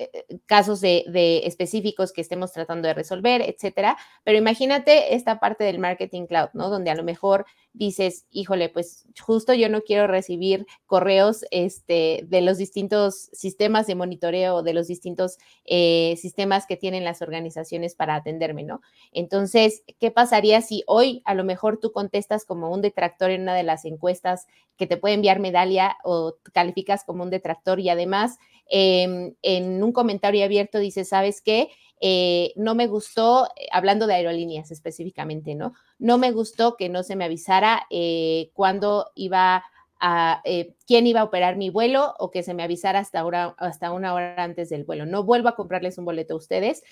eh, 0.00 0.24
casos 0.46 0.80
de, 0.80 1.42
específicos 1.44 2.12
que 2.12 2.22
estemos 2.22 2.52
tratando 2.52 2.88
de 2.88 2.94
resolver, 2.94 3.42
etcétera. 3.42 3.98
Pero 4.24 4.38
imagínate 4.38 5.14
esta 5.14 5.38
parte 5.38 5.64
del 5.64 5.78
marketing 5.78 6.26
cloud, 6.26 6.48
¿no? 6.54 6.70
Donde 6.70 6.90
a 6.90 6.94
lo 6.94 7.04
mejor 7.04 7.44
dices, 7.72 8.26
híjole, 8.30 8.68
pues 8.68 9.04
justo 9.20 9.54
yo 9.54 9.68
no 9.68 9.82
quiero 9.82 10.06
recibir 10.06 10.66
correos 10.86 11.44
este, 11.50 12.24
de 12.28 12.40
los 12.40 12.58
distintos 12.58 13.30
sistemas 13.32 13.86
de 13.86 13.94
monitoreo, 13.94 14.62
de 14.62 14.74
los 14.74 14.86
distintos 14.88 15.38
eh, 15.64 16.16
sistemas 16.18 16.66
que 16.66 16.76
tienen 16.76 17.04
las 17.04 17.22
organizaciones 17.22 17.94
para 17.94 18.16
atenderme, 18.16 18.64
¿no? 18.64 18.80
Entonces, 19.12 19.82
¿qué 19.98 20.10
pasaría 20.10 20.60
si 20.62 20.82
hoy 20.86 21.22
a 21.24 21.34
lo 21.34 21.44
mejor 21.44 21.78
tú 21.78 21.92
contestas 21.92 22.44
como 22.44 22.70
un 22.70 22.82
detractor 22.82 23.30
en 23.30 23.42
una 23.42 23.54
de 23.54 23.62
las 23.62 23.84
encuestas 23.84 24.46
que 24.76 24.86
te 24.86 24.96
puede 24.96 25.14
enviar 25.14 25.40
medalla 25.40 25.96
o 26.04 26.36
calificas 26.52 27.04
como 27.04 27.22
un 27.22 27.30
detractor 27.30 27.80
y 27.80 27.88
además 27.90 28.38
Em, 28.72 29.34
en 29.42 29.82
un 29.82 29.92
comentario 29.92 30.44
abierto 30.44 30.78
dice, 30.78 31.04
¿sabes 31.04 31.42
qué? 31.42 31.70
Eh, 32.00 32.54
no 32.56 32.74
me 32.74 32.86
gustó, 32.86 33.46
eh, 33.56 33.66
hablando 33.72 34.06
de 34.06 34.14
aerolíneas 34.14 34.70
específicamente, 34.70 35.54
¿no? 35.54 35.74
No 35.98 36.16
me 36.16 36.32
gustó 36.32 36.76
que 36.76 36.88
no 36.88 37.02
se 37.02 37.14
me 37.14 37.26
avisara 37.26 37.86
eh, 37.90 38.50
cuándo 38.54 39.10
iba 39.14 39.64
a, 40.02 40.42
quién 40.86 41.06
iba 41.06 41.20
a 41.20 41.24
operar 41.24 41.56
mi 41.56 41.68
vuelo 41.68 42.14
o 42.18 42.30
que 42.30 42.42
se 42.42 42.54
me 42.54 42.62
avisara 42.62 43.00
hasta, 43.00 43.22
hasta 43.58 43.92
una 43.92 44.14
hora 44.14 44.42
antes 44.42 44.70
del 44.70 44.84
vuelo. 44.84 45.04
No 45.04 45.24
vuelvo 45.24 45.50
a 45.50 45.56
comprarles 45.56 45.98
un 45.98 46.06
boleto 46.06 46.32
a 46.32 46.36
ustedes, 46.38 46.82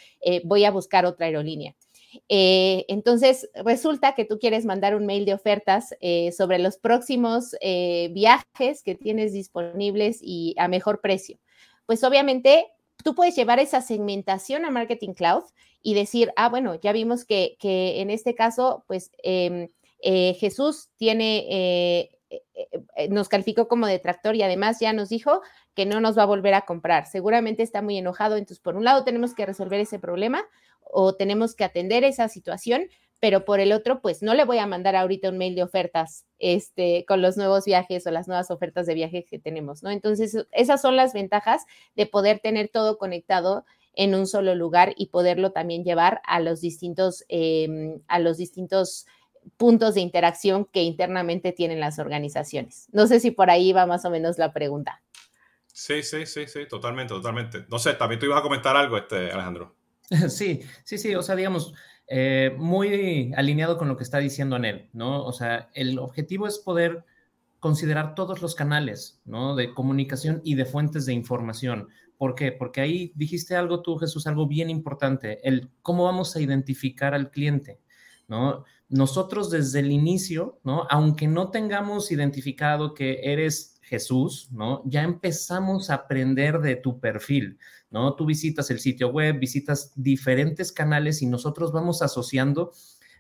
voy 0.45 0.67
a 0.67 0.71
buscar 0.71 1.07
otra 1.07 1.25
aerolínea. 1.25 1.75
entonces, 2.29 3.49
resulta 3.65 4.15
que 4.15 4.27
tú 4.27 4.39
quieres 4.39 4.67
mandar 4.67 4.95
un 4.95 5.07
mail 5.07 5.25
de 5.25 5.33
ofertas 5.33 5.97
sobre 6.37 6.59
los 6.59 6.77
próximos 6.77 7.57
viajes 7.63 8.83
que 8.83 8.95
tienes 8.95 9.33
disponibles 9.33 10.19
y 10.21 10.55
a 10.59 10.69
mejor 10.69 11.01
precio 11.01 11.39
pues 11.89 12.05
obviamente 12.05 12.67
tú 13.05 13.15
puedes 13.15 13.37
llevar 13.37 13.59
esa 13.59 13.81
segmentación 13.81 14.65
a 14.65 14.71
Marketing 14.71 15.15
Cloud 15.15 15.45
y 15.83 15.95
decir, 15.95 16.33
ah, 16.37 16.49
bueno, 16.49 16.75
ya 16.75 16.93
vimos 16.93 17.25
que, 17.25 17.57
en 17.61 18.11
este 18.11 18.35
caso, 18.35 18.85
pues 18.87 19.13
em, 19.23 19.69
eh, 20.01 20.35
Jesús 20.35 20.91
tiene, 20.97 21.47
eh, 21.49 22.11
eh, 22.31 23.09
nos 23.09 23.29
calificó 23.29 23.69
como 23.69 23.87
detractor 23.87 24.37
y 24.37 24.43
además 24.43 24.81
ya 24.81 24.93
nos 24.93 25.09
dijo 25.09 25.41
que 25.75 25.87
no 25.87 26.01
nos 26.01 26.19
va 26.19 26.25
a 26.25 26.27
volver 26.27 26.55
a 26.55 26.63
comprar. 26.63 27.07
Seguramente 27.07 27.63
está 27.63 27.83
muy 27.83 27.97
enojado, 27.97 28.37
entonces 28.37 28.61
por 28.61 28.77
un 28.77 28.85
lado 28.85 29.05
tenemos 29.05 29.35
que 29.35 29.47
resolver 29.47 29.81
ese 29.81 29.99
problema 29.99 30.45
o 30.81 31.15
tenemos 31.15 31.55
que 31.55 31.65
atender 31.65 32.05
esa 32.05 32.29
situación, 32.29 32.89
pero 33.21 33.45
por 33.45 33.61
el 33.61 33.73
otro, 33.73 34.01
pues 34.01 34.23
no 34.23 34.35
le 34.35 34.45
voy 34.45 34.59
a 34.59 34.67
mandar 34.67 34.95
ahorita 34.95 35.31
un 35.31 35.39
mail 35.39 35.55
de 35.55 35.63
ofertas 35.63 36.25
este, 36.39 37.05
con 37.07 37.21
los 37.21 37.37
nuevos 37.37 37.65
viajes 37.65 38.07
o 38.07 38.11
las 38.11 38.29
nuevas 38.29 38.51
ofertas 38.51 38.87
de 38.87 38.95
viaje 38.95 39.25
que 39.25 39.39
tenemos, 39.39 39.83
¿no? 39.83 39.91
Entonces, 39.91 40.47
esas 40.53 40.81
son 40.81 40.97
las 40.97 41.13
ventajas 41.13 41.65
de 41.97 42.07
poder 42.07 42.39
tener 42.39 42.69
todo 42.69 42.97
conectado 42.99 43.65
en 43.95 44.15
un 44.15 44.29
solo 44.29 44.55
lugar 44.55 44.95
y 44.97 45.09
poderlo 45.09 45.51
también 45.51 45.83
llevar 45.83 46.21
a 46.25 46.39
los 46.39 46.61
distintos, 46.61 47.25
em, 47.29 48.01
a 48.07 48.21
los 48.21 48.37
distintos 48.37 49.07
puntos 49.57 49.95
de 49.95 50.01
interacción 50.01 50.67
que 50.67 50.83
internamente 50.83 51.53
tienen 51.53 51.81
las 51.81 51.99
organizaciones. 51.99 52.87
No 52.93 53.09
sé 53.09 53.19
si 53.19 53.33
por 53.33 53.51
ahí 53.51 53.73
va 53.73 53.87
más 53.87 54.05
o 54.05 54.11
menos 54.11 54.39
la 54.39 54.53
pregunta. 54.53 55.03
Sí, 55.73 56.03
sí, 56.03 56.27
sí, 56.27 56.47
sí, 56.47 56.67
totalmente, 56.69 57.15
totalmente. 57.15 57.65
No 57.69 57.79
sé, 57.79 57.95
también 57.95 58.21
tú 58.21 58.27
ibas 58.27 58.39
a 58.39 58.43
comentar 58.43 58.77
algo, 58.77 58.97
este, 58.97 59.31
Alejandro. 59.33 59.75
Sí, 60.29 60.61
sí, 60.85 60.97
sí, 60.97 61.15
o 61.15 61.23
sea, 61.23 61.37
digamos, 61.37 61.75
eh, 62.09 62.55
muy 62.57 63.33
alineado 63.37 63.77
con 63.77 63.89
lo 63.89 63.97
que 63.97 64.03
está 64.03 64.19
diciendo 64.19 64.57
Anel, 64.57 64.89
¿no? 64.95 65.25
O 65.25 65.33
sea, 65.33 65.71
el 65.75 65.99
objetivo 65.99 66.47
es 66.47 66.59
poder 66.59 67.05
considerar 67.61 68.15
todos 68.15 68.41
los 68.41 68.55
canales, 68.55 69.21
¿no? 69.27 69.55
De 69.55 69.75
comunicación 69.75 70.41
y 70.43 70.55
de 70.55 70.65
fuentes 70.65 71.05
de 71.05 71.13
información. 71.13 71.89
¿Por 72.17 72.35
qué? 72.35 72.51
Porque 72.51 72.81
ahí 72.81 73.13
dijiste 73.15 73.57
algo 73.57 73.83
tú, 73.83 73.97
Jesús, 73.97 74.27
algo 74.27 74.47
bien 74.47 74.71
importante, 74.71 75.47
el 75.47 75.71
cómo 75.83 76.05
vamos 76.05 76.35
a 76.35 76.41
identificar 76.41 77.15
al 77.15 77.31
cliente, 77.31 77.81
¿no? 78.27 78.65
Nosotros 78.89 79.51
desde 79.51 79.81
el 79.81 79.93
inicio, 79.93 80.61
¿no? 80.65 80.87
Aunque 80.91 81.29
no 81.29 81.51
tengamos 81.51 82.11
identificado 82.11 82.95
que 82.95 83.21
eres 83.23 83.78
Jesús, 83.89 84.49
¿no? 84.53 84.83
Ya 84.87 85.03
empezamos 85.03 85.91
a 85.91 85.95
aprender 85.95 86.61
de 86.61 86.77
tu 86.77 87.01
perfil. 87.01 87.59
¿no? 87.91 88.15
Tú 88.15 88.27
visitas 88.27 88.71
el 88.71 88.81
sitio 88.81 89.09
web, 89.09 89.39
visitas 89.39 89.93
diferentes 89.97 90.73
canales 90.73 91.23
y 91.23 91.27
nosotros 91.27 91.73
vamos 91.73 92.03
asociando 92.03 92.73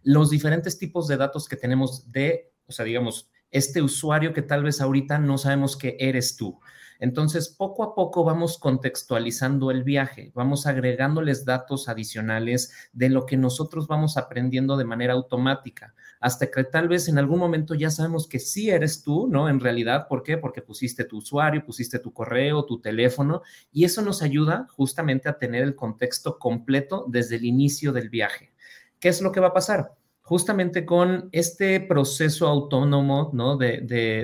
los 0.02 0.30
diferentes 0.30 0.78
tipos 0.78 1.08
de 1.08 1.16
datos 1.16 1.48
que 1.48 1.56
tenemos 1.56 2.10
de, 2.12 2.52
o 2.66 2.72
sea, 2.72 2.84
digamos, 2.84 3.30
este 3.50 3.82
usuario 3.82 4.32
que 4.32 4.42
tal 4.42 4.62
vez 4.62 4.80
ahorita 4.80 5.18
no 5.18 5.38
sabemos 5.38 5.76
que 5.76 5.96
eres 5.98 6.36
tú. 6.36 6.60
Entonces, 6.98 7.48
poco 7.48 7.84
a 7.84 7.94
poco 7.94 8.24
vamos 8.24 8.58
contextualizando 8.58 9.70
el 9.70 9.84
viaje, 9.84 10.32
vamos 10.34 10.66
agregándoles 10.66 11.44
datos 11.44 11.88
adicionales 11.88 12.72
de 12.92 13.08
lo 13.08 13.24
que 13.24 13.36
nosotros 13.36 13.86
vamos 13.86 14.16
aprendiendo 14.16 14.76
de 14.76 14.84
manera 14.84 15.12
automática, 15.12 15.94
hasta 16.20 16.50
que 16.50 16.64
tal 16.64 16.88
vez 16.88 17.08
en 17.08 17.18
algún 17.18 17.38
momento 17.38 17.74
ya 17.74 17.90
sabemos 17.90 18.26
que 18.26 18.40
sí 18.40 18.70
eres 18.70 19.02
tú, 19.02 19.28
¿no? 19.28 19.48
En 19.48 19.60
realidad, 19.60 20.08
¿por 20.08 20.22
qué? 20.22 20.38
Porque 20.38 20.62
pusiste 20.62 21.04
tu 21.04 21.18
usuario, 21.18 21.64
pusiste 21.64 22.00
tu 22.00 22.12
correo, 22.12 22.64
tu 22.64 22.80
teléfono, 22.80 23.42
y 23.70 23.84
eso 23.84 24.02
nos 24.02 24.22
ayuda 24.22 24.66
justamente 24.70 25.28
a 25.28 25.38
tener 25.38 25.62
el 25.62 25.76
contexto 25.76 26.38
completo 26.38 27.04
desde 27.08 27.36
el 27.36 27.44
inicio 27.44 27.92
del 27.92 28.08
viaje. 28.08 28.52
¿Qué 28.98 29.08
es 29.08 29.22
lo 29.22 29.30
que 29.30 29.40
va 29.40 29.48
a 29.48 29.54
pasar? 29.54 29.94
Justamente 30.28 30.84
con 30.84 31.30
este 31.32 31.80
proceso 31.80 32.48
autónomo 32.48 33.30
¿no? 33.32 33.56
de, 33.56 33.80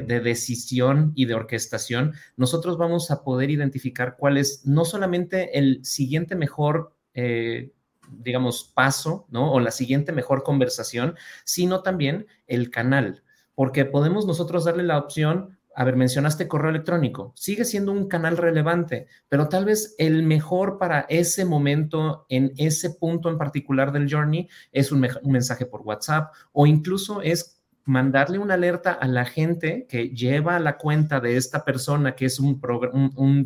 decisión 0.06 1.12
y 1.14 1.24
de 1.24 1.32
orquestación, 1.32 2.12
nosotros 2.36 2.76
vamos 2.76 3.10
a 3.10 3.24
poder 3.24 3.48
identificar 3.50 4.16
cuál 4.18 4.36
es 4.36 4.66
no 4.66 4.84
solamente 4.84 5.58
el 5.58 5.82
siguiente 5.82 6.36
mejor, 6.36 6.92
eh, 7.14 7.72
digamos, 8.18 8.70
paso, 8.74 9.24
¿no? 9.30 9.50
O 9.50 9.60
la 9.60 9.70
siguiente 9.70 10.12
mejor 10.12 10.42
conversación, 10.42 11.14
sino 11.42 11.80
también 11.80 12.26
el 12.48 12.70
canal, 12.70 13.22
porque 13.54 13.86
podemos 13.86 14.26
nosotros 14.26 14.66
darle 14.66 14.82
la 14.82 14.98
opción 14.98 15.56
a 15.76 15.84
ver, 15.84 15.96
mencionaste 15.96 16.48
correo 16.48 16.70
electrónico, 16.70 17.32
sigue 17.36 17.64
siendo 17.64 17.92
un 17.92 18.08
canal 18.08 18.36
relevante, 18.36 19.06
pero 19.28 19.48
tal 19.48 19.64
vez 19.64 19.94
el 19.98 20.22
mejor 20.22 20.78
para 20.78 21.06
ese 21.08 21.44
momento, 21.44 22.26
en 22.28 22.52
ese 22.56 22.90
punto 22.90 23.28
en 23.28 23.38
particular 23.38 23.92
del 23.92 24.10
journey, 24.10 24.48
es 24.72 24.92
un, 24.92 25.06
mensaje 25.24 25.66
por 25.66 25.82
WhatsApp 25.82 26.32
o 26.52 26.66
incluso 26.66 27.22
es 27.22 27.60
mandarle 27.84 28.38
una 28.38 28.54
alerta 28.54 28.92
a 28.92 29.06
la 29.08 29.24
gente 29.24 29.86
que 29.88 30.08
lleva 30.08 30.58
la 30.58 30.78
cuenta 30.78 31.20
de 31.20 31.36
esta 31.36 31.64
persona 31.64 32.14
que 32.14 32.26
es 32.26 32.40
un, 32.40 32.60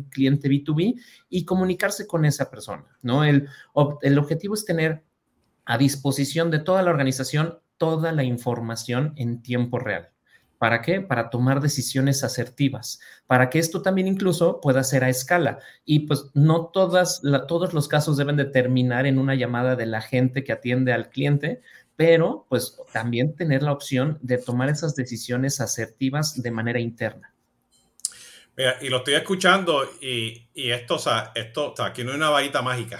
cliente 0.09 0.49
B2B 0.49 1.01
y 1.29 1.45
comunicarse 1.45 2.07
con 2.07 2.25
esa 2.25 2.49
persona, 2.49 2.85
¿no? 3.01 3.23
El, 3.23 3.49
el 4.01 4.17
objetivo 4.17 4.53
es 4.53 4.65
tener 4.65 5.03
a 5.65 5.77
disposición 5.77 6.51
de 6.51 6.59
toda 6.59 6.81
la 6.81 6.91
organización 6.91 7.59
toda 7.79 8.11
la 8.11 8.23
información 8.23 9.13
en 9.15 9.41
tiempo 9.41 9.79
real. 9.79 10.09
¿Para 10.59 10.81
qué? 10.81 10.99
Para 10.99 11.29
tomar 11.29 11.61
decisiones 11.61 12.21
asertivas, 12.25 12.99
para 13.27 13.49
que 13.49 13.59
esto 13.59 13.81
también 13.81 14.07
incluso 14.09 14.59
pueda 14.59 14.83
ser 14.83 15.05
a 15.05 15.09
escala. 15.09 15.59
Y 15.85 15.99
pues 16.01 16.25
no 16.33 16.65
todas, 16.65 17.21
todos 17.47 17.73
los 17.73 17.87
casos 17.87 18.17
deben 18.17 18.35
de 18.35 18.43
terminar 18.43 19.07
en 19.07 19.19
una 19.19 19.35
llamada 19.35 19.77
de 19.77 19.85
la 19.85 20.01
gente 20.01 20.43
que 20.43 20.51
atiende 20.51 20.91
al 20.91 21.09
cliente, 21.09 21.61
pero 21.95 22.45
pues 22.49 22.77
también 22.91 23.35
tener 23.37 23.63
la 23.63 23.71
opción 23.71 24.19
de 24.21 24.37
tomar 24.37 24.67
esas 24.67 24.97
decisiones 24.97 25.61
asertivas 25.61 26.41
de 26.41 26.51
manera 26.51 26.81
interna. 26.81 27.33
Mira, 28.57 28.75
y 28.81 28.89
lo 28.89 28.97
estoy 28.97 29.13
escuchando 29.13 29.89
y, 30.01 30.45
esto, 30.53 30.95
o 30.95 30.99
sea, 30.99 31.31
esto, 31.35 31.73
aquí 31.81 32.03
no 32.03 32.11
hay 32.11 32.17
una 32.17 32.29
varita 32.29 32.61
mágica. 32.61 32.99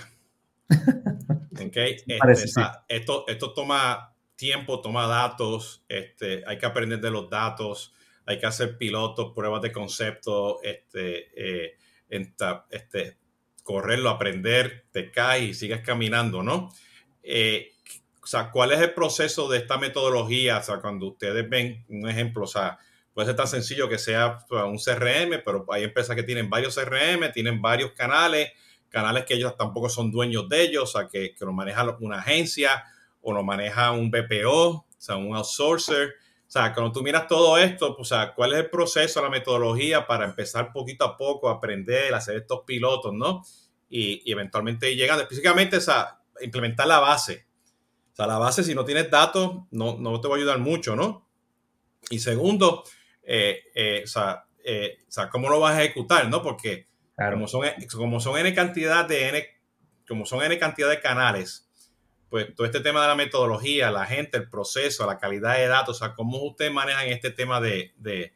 okay? 1.67 1.97
Este, 2.07 2.61
esto, 2.87 3.25
esto 3.27 3.53
toma 3.53 4.08
tiempo, 4.39 4.79
toma 4.79 5.05
datos, 5.05 5.83
este, 5.89 6.43
hay 6.47 6.57
que 6.57 6.65
aprender 6.65 7.01
de 7.01 7.11
los 7.11 7.29
datos, 7.29 7.93
hay 8.25 8.39
que 8.39 8.45
hacer 8.45 8.77
pilotos, 8.77 9.33
pruebas 9.35 9.61
de 9.61 9.73
concepto, 9.73 10.63
este, 10.63 11.27
eh, 11.35 11.77
este, 12.07 13.17
correrlo, 13.63 14.09
aprender, 14.09 14.85
te 14.93 15.11
caes 15.11 15.43
y 15.43 15.53
sigues 15.53 15.81
caminando, 15.81 16.41
¿no? 16.41 16.69
Eh, 17.21 17.73
o 18.23 18.27
sea, 18.27 18.49
¿cuál 18.49 18.71
es 18.71 18.79
el 18.79 18.93
proceso 18.93 19.49
de 19.49 19.57
esta 19.57 19.77
metodología? 19.77 20.59
O 20.59 20.63
sea, 20.63 20.77
cuando 20.77 21.07
ustedes 21.07 21.47
ven 21.49 21.83
un 21.89 22.07
ejemplo, 22.07 22.45
o 22.45 22.47
sea, 22.47 22.79
puede 23.13 23.27
ser 23.27 23.35
tan 23.35 23.47
sencillo 23.47 23.89
que 23.89 23.97
sea 23.97 24.37
pues, 24.47 24.63
un 24.63 24.77
CRM, 24.77 25.41
pero 25.43 25.65
hay 25.69 25.83
empresas 25.83 26.15
que 26.15 26.23
tienen 26.23 26.49
varios 26.49 26.75
CRM, 26.75 27.29
tienen 27.33 27.61
varios 27.61 27.91
canales, 27.91 28.53
canales 28.87 29.25
que 29.25 29.33
ellos 29.33 29.57
tampoco 29.57 29.89
son 29.89 30.11
dueños 30.11 30.47
de 30.47 30.61
ellos, 30.61 30.83
o 30.83 30.99
sea, 30.99 31.09
que, 31.09 31.35
que 31.35 31.43
lo 31.43 31.51
maneja 31.51 31.97
una 31.99 32.19
agencia 32.19 32.85
o 33.21 33.33
lo 33.33 33.43
maneja 33.43 33.91
un 33.91 34.09
BPO, 34.11 34.69
o 34.69 34.85
sea, 34.97 35.17
un 35.17 35.35
outsourcer. 35.35 36.15
O 36.47 36.51
sea, 36.51 36.73
cuando 36.73 36.91
tú 36.91 37.03
miras 37.03 37.27
todo 37.27 37.57
esto, 37.57 37.95
pues, 37.95 38.11
o 38.11 38.15
sea, 38.15 38.33
¿cuál 38.33 38.53
es 38.53 38.59
el 38.59 38.69
proceso, 38.69 39.21
la 39.21 39.29
metodología 39.29 40.07
para 40.07 40.25
empezar 40.25 40.71
poquito 40.71 41.05
a 41.05 41.15
poco 41.15 41.49
a 41.49 41.53
aprender, 41.53 42.13
a 42.13 42.17
hacer 42.17 42.37
estos 42.37 42.61
pilotos, 42.65 43.13
¿no? 43.13 43.43
Y, 43.87 44.21
y 44.25 44.31
eventualmente 44.31 44.95
llegan, 44.95 45.19
específicamente, 45.19 45.77
o 45.77 45.81
sea, 45.81 46.19
implementar 46.41 46.87
la 46.87 46.99
base. 46.99 47.45
O 48.13 48.15
sea, 48.15 48.27
la 48.27 48.37
base, 48.37 48.63
si 48.63 48.73
no 48.73 48.85
tienes 48.85 49.09
datos, 49.09 49.63
no, 49.71 49.97
no 49.97 50.19
te 50.19 50.27
va 50.27 50.35
a 50.35 50.37
ayudar 50.37 50.59
mucho, 50.59 50.95
¿no? 50.95 51.29
Y 52.09 52.19
segundo, 52.19 52.83
eh, 53.23 53.59
eh, 53.75 54.01
o, 54.03 54.07
sea, 54.07 54.45
eh, 54.63 54.97
o, 55.07 55.11
sea, 55.11 55.29
¿cómo 55.29 55.49
lo 55.49 55.59
vas 55.59 55.75
a 55.75 55.83
ejecutar, 55.83 56.27
no? 56.29 56.41
Porque 56.41 56.87
como, 57.15 57.47
son, 57.47 57.65
como 57.95 58.19
son 58.19 58.37
N 58.37 58.53
cantidad 58.53 59.05
de 59.05 59.29
N, 59.29 59.45
como 60.07 60.25
son 60.25 60.43
N 60.43 60.57
cantidad 60.57 60.89
de 60.89 60.99
canales, 60.99 61.68
pues 62.29 62.53
todo 62.55 62.65
este 62.65 62.79
tema 62.79 63.01
de 63.01 63.07
la 63.07 63.15
metodología, 63.15 63.91
la 63.91 64.05
gente, 64.05 64.37
el 64.37 64.49
proceso, 64.49 65.05
la 65.05 65.17
calidad 65.17 65.57
de 65.57 65.67
datos, 65.67 65.97
o 65.97 65.99
sea, 65.99 66.15
cómo 66.15 66.41
ustedes 66.43 66.71
manejan 66.71 67.07
este 67.07 67.31
tema 67.31 67.59
de, 67.59 67.93
de 67.97 68.33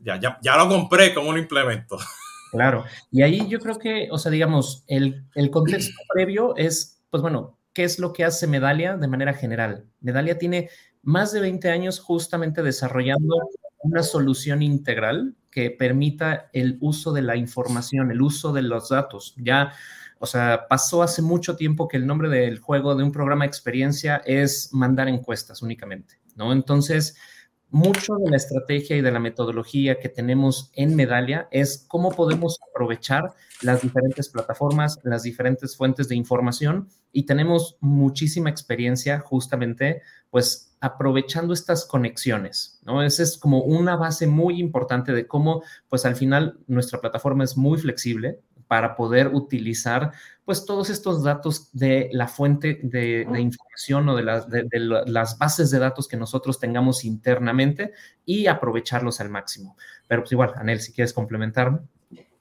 ya, 0.00 0.18
ya, 0.20 0.38
ya, 0.42 0.56
lo 0.56 0.68
compré, 0.68 1.12
¿cómo 1.14 1.32
lo 1.32 1.38
implemento? 1.38 1.98
Claro, 2.50 2.86
y 3.10 3.20
ahí 3.20 3.46
yo 3.46 3.60
creo 3.60 3.78
que, 3.78 4.08
o 4.10 4.16
sea, 4.16 4.30
digamos, 4.32 4.82
el, 4.86 5.22
el 5.34 5.50
contexto 5.50 5.92
previo 6.14 6.56
es, 6.56 7.02
pues 7.10 7.20
bueno, 7.20 7.58
¿qué 7.74 7.84
es 7.84 7.98
lo 7.98 8.14
que 8.14 8.24
hace 8.24 8.46
Medalia 8.46 8.96
de 8.96 9.06
manera 9.06 9.34
general? 9.34 9.84
Medalia 10.00 10.38
tiene 10.38 10.70
más 11.02 11.30
de 11.32 11.40
20 11.40 11.68
años 11.68 12.00
justamente 12.00 12.62
desarrollando 12.62 13.36
una 13.80 14.02
solución 14.02 14.62
integral 14.62 15.34
que 15.50 15.70
permita 15.70 16.48
el 16.52 16.78
uso 16.80 17.12
de 17.12 17.22
la 17.22 17.36
información, 17.36 18.10
el 18.10 18.22
uso 18.22 18.52
de 18.52 18.62
los 18.62 18.88
datos. 18.88 19.34
Ya 19.36 19.72
o 20.20 20.26
sea, 20.26 20.66
pasó 20.68 21.02
hace 21.02 21.22
mucho 21.22 21.56
tiempo 21.56 21.88
que 21.88 21.96
el 21.96 22.06
nombre 22.06 22.28
del 22.28 22.58
juego 22.58 22.94
de 22.94 23.04
un 23.04 23.12
programa 23.12 23.44
de 23.44 23.48
experiencia 23.48 24.22
es 24.24 24.70
mandar 24.72 25.08
encuestas 25.08 25.62
únicamente, 25.62 26.20
¿no? 26.34 26.52
Entonces, 26.52 27.16
mucho 27.70 28.14
de 28.16 28.30
la 28.30 28.36
estrategia 28.36 28.96
y 28.96 29.02
de 29.02 29.12
la 29.12 29.20
metodología 29.20 29.98
que 29.98 30.08
tenemos 30.08 30.70
en 30.74 30.96
Medalia 30.96 31.48
es 31.50 31.84
cómo 31.86 32.10
podemos 32.12 32.58
aprovechar 32.70 33.34
las 33.60 33.82
diferentes 33.82 34.28
plataformas, 34.30 34.98
las 35.02 35.22
diferentes 35.22 35.76
fuentes 35.76 36.08
de 36.08 36.16
información 36.16 36.88
y 37.12 37.26
tenemos 37.26 37.76
muchísima 37.80 38.48
experiencia 38.48 39.20
justamente 39.20 40.00
pues 40.30 40.76
aprovechando 40.80 41.52
estas 41.52 41.84
conexiones, 41.84 42.80
¿no? 42.84 43.02
Esa 43.02 43.22
es 43.22 43.36
como 43.36 43.62
una 43.62 43.96
base 43.96 44.26
muy 44.26 44.60
importante 44.60 45.12
de 45.12 45.26
cómo 45.26 45.62
pues 45.88 46.06
al 46.06 46.16
final 46.16 46.58
nuestra 46.68 47.00
plataforma 47.00 47.44
es 47.44 47.56
muy 47.56 47.78
flexible, 47.78 48.40
para 48.68 48.94
poder 48.94 49.28
utilizar 49.28 50.12
pues 50.44 50.64
todos 50.64 50.88
estos 50.88 51.22
datos 51.22 51.70
de 51.72 52.08
la 52.12 52.28
fuente 52.28 52.78
de, 52.82 53.26
información 53.38 54.08
o 54.08 54.16
de 54.16 54.22
las, 54.22 54.48
de, 54.48 54.68
las 55.06 55.36
bases 55.36 55.70
de 55.70 55.78
datos 55.78 56.08
que 56.08 56.16
nosotros 56.16 56.58
tengamos 56.58 57.04
internamente 57.04 57.92
y 58.24 58.46
aprovecharlos 58.46 59.20
al 59.20 59.28
máximo. 59.28 59.76
Pero 60.06 60.22
pues 60.22 60.32
igual, 60.32 60.52
Anel, 60.56 60.80
si 60.80 60.92
quieres 60.92 61.12
complementarme. 61.12 61.80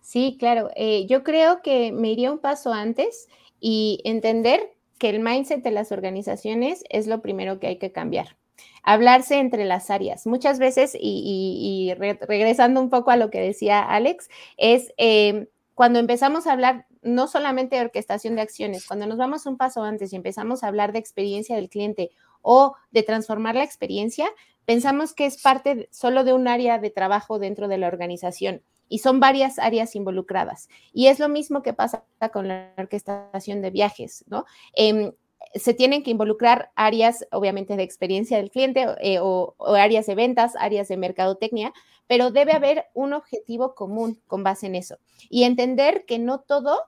Sí, 0.01 0.37
claro. 0.39 0.69
Eh, 0.75 1.05
yo 1.07 1.23
creo 1.23 1.61
que 1.61 1.91
me 1.91 2.11
iría 2.11 2.31
un 2.31 2.39
paso 2.39 2.71
antes 2.71 3.27
y 3.59 4.01
entender 4.05 4.61
que 4.99 5.09
el 5.09 5.19
mindset 5.19 5.63
de 5.63 5.71
las 5.71 5.91
organizaciones 5.91 6.83
es 6.89 7.07
lo 7.07 7.21
primero 7.21 7.59
que 7.59 7.67
hay 7.67 7.77
que 7.77 7.91
cambiar 7.91 8.37
hablarse 8.83 9.39
entre 9.39 9.65
las 9.65 9.89
áreas. 9.89 10.25
Muchas 10.25 10.59
veces, 10.59 10.97
y, 10.97 11.93
regresando 11.97 12.81
un 12.81 12.89
poco 12.89 13.11
a 13.11 13.17
lo 13.17 13.29
que 13.29 13.41
decía 13.41 13.81
Alex, 13.81 14.29
es 14.55 14.93
eh, 14.97 15.49
cuando 15.77 15.99
empezamos 15.99 16.47
a 16.47 16.53
hablar 16.53 16.87
no 17.03 17.27
solamente 17.27 17.75
de 17.75 17.83
orquestación 17.83 18.35
de 18.35 18.41
acciones, 18.41 18.87
cuando 18.87 19.05
nos 19.05 19.19
vamos 19.19 19.45
un 19.45 19.57
paso 19.57 19.83
antes 19.83 20.11
y 20.11 20.15
empezamos 20.15 20.63
a 20.63 20.69
hablar 20.69 20.91
de 20.91 20.97
experiencia 20.97 21.55
del 21.55 21.69
cliente 21.69 22.09
o 22.41 22.73
de 22.89 23.03
transformar 23.03 23.53
la 23.53 23.63
experiencia, 23.63 24.27
pensamos 24.65 25.13
que 25.13 25.27
es 25.27 25.39
parte 25.39 25.87
solo 25.91 26.23
de 26.23 26.33
un 26.33 26.47
área 26.47 26.79
de 26.79 26.89
trabajo 26.89 27.37
dentro 27.37 27.67
de 27.67 27.77
la 27.77 27.89
organización 27.89 28.63
y 28.89 28.97
son 28.99 29.19
varias 29.19 29.59
áreas 29.59 29.95
involucradas. 29.95 30.67
Y 30.93 31.09
es 31.09 31.19
lo 31.19 31.29
mismo 31.29 31.61
que 31.61 31.73
pasa 31.73 32.03
con 32.33 32.47
la 32.47 32.73
orquestación 32.75 33.61
de 33.61 33.69
viajes, 33.69 34.25
¿no? 34.27 34.45
Em, 34.73 35.11
se 35.53 35.75
tienen 35.75 36.01
que 36.01 36.09
involucrar 36.09 36.71
áreas, 36.75 37.27
obviamente, 37.31 37.75
de 37.75 37.83
experiencia 37.83 38.37
del 38.37 38.49
cliente 38.49 38.87
eh, 39.01 39.19
o, 39.21 39.55
áreas 39.59 40.07
de 40.07 40.15
ventas, 40.15 40.55
áreas 40.55 40.87
de 40.87 40.97
mercadotecnia, 40.97 41.71
pero 42.07 42.31
debe 42.31 42.53
haber 42.53 42.85
un 42.93 43.13
objetivo 43.13 43.75
común 43.75 44.21
con 44.27 44.43
base 44.43 44.67
en 44.67 44.75
eso 44.75 44.97
y 45.29 45.43
entender 45.43 46.05
que 46.05 46.19
no 46.19 46.39
todo 46.39 46.81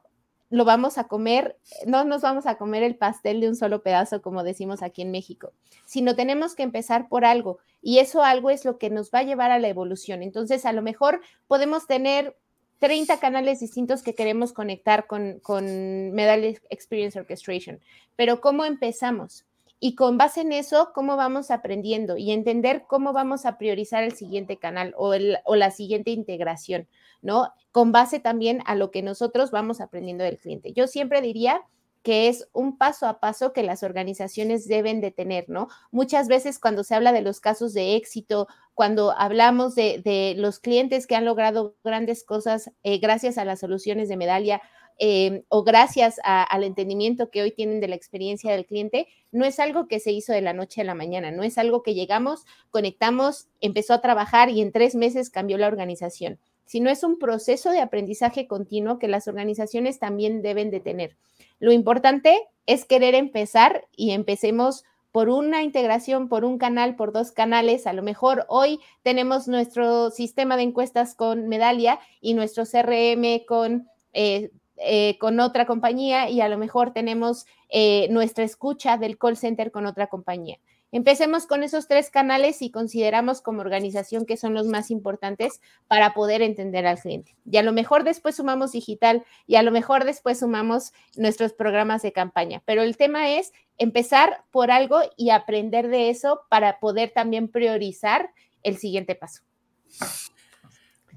lo 0.49 0.65
vamos 0.65 0.97
a 0.97 1.07
comer, 1.07 1.57
no 1.85 2.03
nos 2.03 2.21
vamos 2.21 2.47
a 2.47 2.57
comer 2.57 2.81
el 2.81 2.95
pastel 2.95 3.39
de 3.39 3.47
un 3.47 3.55
solo 3.55 3.83
pedazo, 3.83 4.21
como 4.21 4.43
decimos 4.43 4.81
aquí 4.81 5.03
en 5.03 5.11
México, 5.11 5.53
sino 5.85 6.15
tenemos 6.15 6.55
que 6.55 6.63
empezar 6.63 7.07
por 7.07 7.23
algo 7.23 7.59
y 7.81 7.99
eso 7.99 8.23
algo 8.23 8.49
es 8.49 8.65
lo 8.65 8.77
que 8.77 8.89
nos 8.89 9.11
va 9.11 9.19
a 9.19 9.23
llevar 9.23 9.51
a 9.51 9.59
la 9.59 9.67
evolución. 9.67 10.23
Entonces, 10.23 10.65
a 10.65 10.73
lo 10.73 10.81
mejor 10.81 11.21
podemos 11.47 11.85
tener 11.85 12.35
30 12.79 13.19
canales 13.19 13.59
distintos 13.59 14.01
que 14.01 14.15
queremos 14.15 14.53
conectar 14.53 15.05
con, 15.05 15.39
con 15.41 16.11
Medal 16.11 16.43
Experience 16.69 17.19
Orchestration. 17.19 17.79
Pero 18.15 18.41
¿cómo 18.41 18.65
empezamos? 18.65 19.45
Y 19.79 19.95
con 19.95 20.17
base 20.17 20.41
en 20.41 20.51
eso, 20.51 20.91
¿cómo 20.93 21.15
vamos 21.15 21.51
aprendiendo? 21.51 22.17
Y 22.17 22.31
entender 22.31 22.83
cómo 22.87 23.13
vamos 23.13 23.45
a 23.45 23.57
priorizar 23.57 24.03
el 24.03 24.13
siguiente 24.13 24.57
canal 24.57 24.93
o, 24.97 25.13
el, 25.13 25.37
o 25.45 25.55
la 25.55 25.71
siguiente 25.71 26.11
integración, 26.11 26.87
¿no? 27.21 27.53
Con 27.71 27.91
base 27.91 28.19
también 28.19 28.61
a 28.65 28.75
lo 28.75 28.91
que 28.91 29.01
nosotros 29.01 29.51
vamos 29.51 29.79
aprendiendo 29.79 30.23
del 30.23 30.37
cliente. 30.37 30.73
Yo 30.73 30.87
siempre 30.87 31.21
diría 31.21 31.61
que 32.03 32.29
es 32.29 32.47
un 32.53 32.77
paso 32.77 33.07
a 33.07 33.19
paso 33.19 33.51
que 33.53 33.63
las 33.63 33.83
organizaciones 33.83 34.67
deben 34.67 35.01
de 35.01 35.11
tener, 35.11 35.49
¿no? 35.49 35.67
Muchas 35.91 36.27
veces 36.27 36.59
cuando 36.59 36.83
se 36.83 36.95
habla 36.95 37.11
de 37.11 37.21
los 37.21 37.39
casos 37.39 37.73
de 37.73 37.95
éxito, 37.95 38.47
cuando 38.73 39.11
hablamos 39.17 39.75
de, 39.75 40.33
los 40.37 40.59
clientes 40.59 41.07
que 41.07 41.15
han 41.15 41.25
logrado 41.25 41.75
grandes 41.83 42.23
cosas 42.23 42.71
eh, 42.83 42.99
gracias 42.99 43.37
a 43.37 43.45
las 43.45 43.59
soluciones 43.59 44.07
de 44.07 44.17
medalla 44.17 44.61
eh, 44.99 45.43
o 45.47 45.63
gracias 45.63 46.19
al 46.23 46.63
entendimiento 46.63 47.29
que 47.29 47.41
hoy 47.41 47.51
tienen 47.51 47.79
de 47.79 47.87
la 47.87 47.95
experiencia 47.95 48.51
del 48.51 48.65
cliente, 48.65 49.07
no 49.31 49.45
es 49.45 49.59
algo 49.59 49.87
que 49.87 49.99
se 49.99 50.11
hizo 50.11 50.33
de 50.33 50.41
la 50.41 50.53
noche 50.53 50.81
a 50.81 50.83
la 50.83 50.93
mañana, 50.93 51.31
no 51.31 51.43
es 51.43 51.57
algo 51.57 51.83
que 51.83 51.93
llegamos, 51.93 52.45
conectamos, 52.69 53.47
empezó 53.61 53.93
a 53.93 54.01
trabajar 54.01 54.49
y 54.49 54.61
en 54.61 54.71
tres 54.71 54.95
meses 54.95 55.29
cambió 55.29 55.57
la 55.57 55.67
organización, 55.67 56.37
sino 56.65 56.89
es 56.89 57.03
un 57.03 57.17
proceso 57.17 57.71
de 57.71 57.79
aprendizaje 57.79 58.45
continuo 58.45 58.99
que 58.99 59.07
las 59.07 59.27
organizaciones 59.27 59.99
también 59.99 60.41
deben 60.41 60.69
de 60.69 60.81
tener. 60.81 61.15
Lo 61.59 61.71
importante 61.71 62.37
es 62.65 62.85
querer 62.85 63.15
empezar 63.15 63.87
y 63.95 64.11
empecemos 64.11 64.83
por 65.11 65.29
una 65.29 65.63
integración, 65.63 66.29
por 66.29 66.45
un 66.45 66.57
canal, 66.57 66.95
por 66.95 67.11
dos 67.11 67.31
canales. 67.31 67.87
A 67.87 67.93
lo 67.93 68.03
mejor 68.03 68.45
hoy 68.47 68.79
tenemos 69.01 69.47
nuestro 69.47 70.11
sistema 70.11 70.55
de 70.57 70.63
encuestas 70.63 71.15
con 71.15 71.47
Medalia 71.47 71.99
y 72.21 72.33
nuestro 72.33 72.65
CRM 72.65 73.45
con, 73.47 73.87
eh, 74.13 74.51
eh, 74.81 75.17
con 75.19 75.39
otra 75.39 75.65
compañía 75.65 76.29
y 76.29 76.41
a 76.41 76.49
lo 76.49 76.57
mejor 76.57 76.93
tenemos 76.93 77.45
eh, 77.69 78.07
nuestra 78.09 78.43
escucha 78.43 78.97
del 78.97 79.17
call 79.17 79.37
center 79.37 79.71
con 79.71 79.85
otra 79.85 80.07
compañía. 80.07 80.57
Empecemos 80.91 81.45
con 81.45 81.61
esos 81.61 81.87
tres 81.87 82.09
canales 82.09 82.63
y 82.63 82.71
consideramos 82.71 83.41
como 83.41 83.61
organización 83.61 84.25
que 84.25 84.37
son 84.37 84.55
los 84.55 84.65
más 84.65 84.89
importantes 84.89 85.61
para 85.87 86.13
poder 86.15 86.41
entender 86.41 86.87
al 86.87 86.97
cliente. 86.97 87.35
Y 87.45 87.57
a 87.57 87.63
lo 87.63 87.73
mejor 87.73 88.03
después 88.03 88.37
sumamos 88.37 88.71
digital 88.71 89.23
y 89.45 89.57
a 89.57 89.63
lo 89.63 89.71
mejor 89.71 90.03
después 90.05 90.39
sumamos 90.39 90.93
nuestros 91.15 91.53
programas 91.53 92.01
de 92.01 92.11
campaña. 92.11 92.63
Pero 92.65 92.81
el 92.81 92.97
tema 92.97 93.29
es 93.29 93.53
empezar 93.77 94.43
por 94.49 94.71
algo 94.71 95.01
y 95.15 95.29
aprender 95.29 95.89
de 95.89 96.09
eso 96.09 96.41
para 96.49 96.79
poder 96.79 97.11
también 97.11 97.49
priorizar 97.49 98.31
el 98.63 98.77
siguiente 98.77 99.13
paso. 99.13 99.41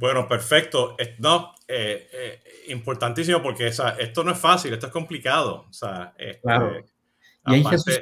Bueno, 0.02 0.26
perfecto. 0.26 0.96
No, 1.20 1.54
eh, 1.68 2.08
eh, 2.12 2.40
importantísimo 2.66 3.40
porque 3.40 3.68
esto 3.68 4.24
no 4.24 4.32
es 4.32 4.38
fácil, 4.38 4.72
esto 4.72 4.86
es 4.86 4.92
complicado. 4.92 5.66
O 5.70 5.72
sea, 5.72 6.12
este, 6.18 6.40
claro. 6.40 6.72
Y 7.46 7.54
ahí, 7.54 7.64
Jesús, 7.64 8.00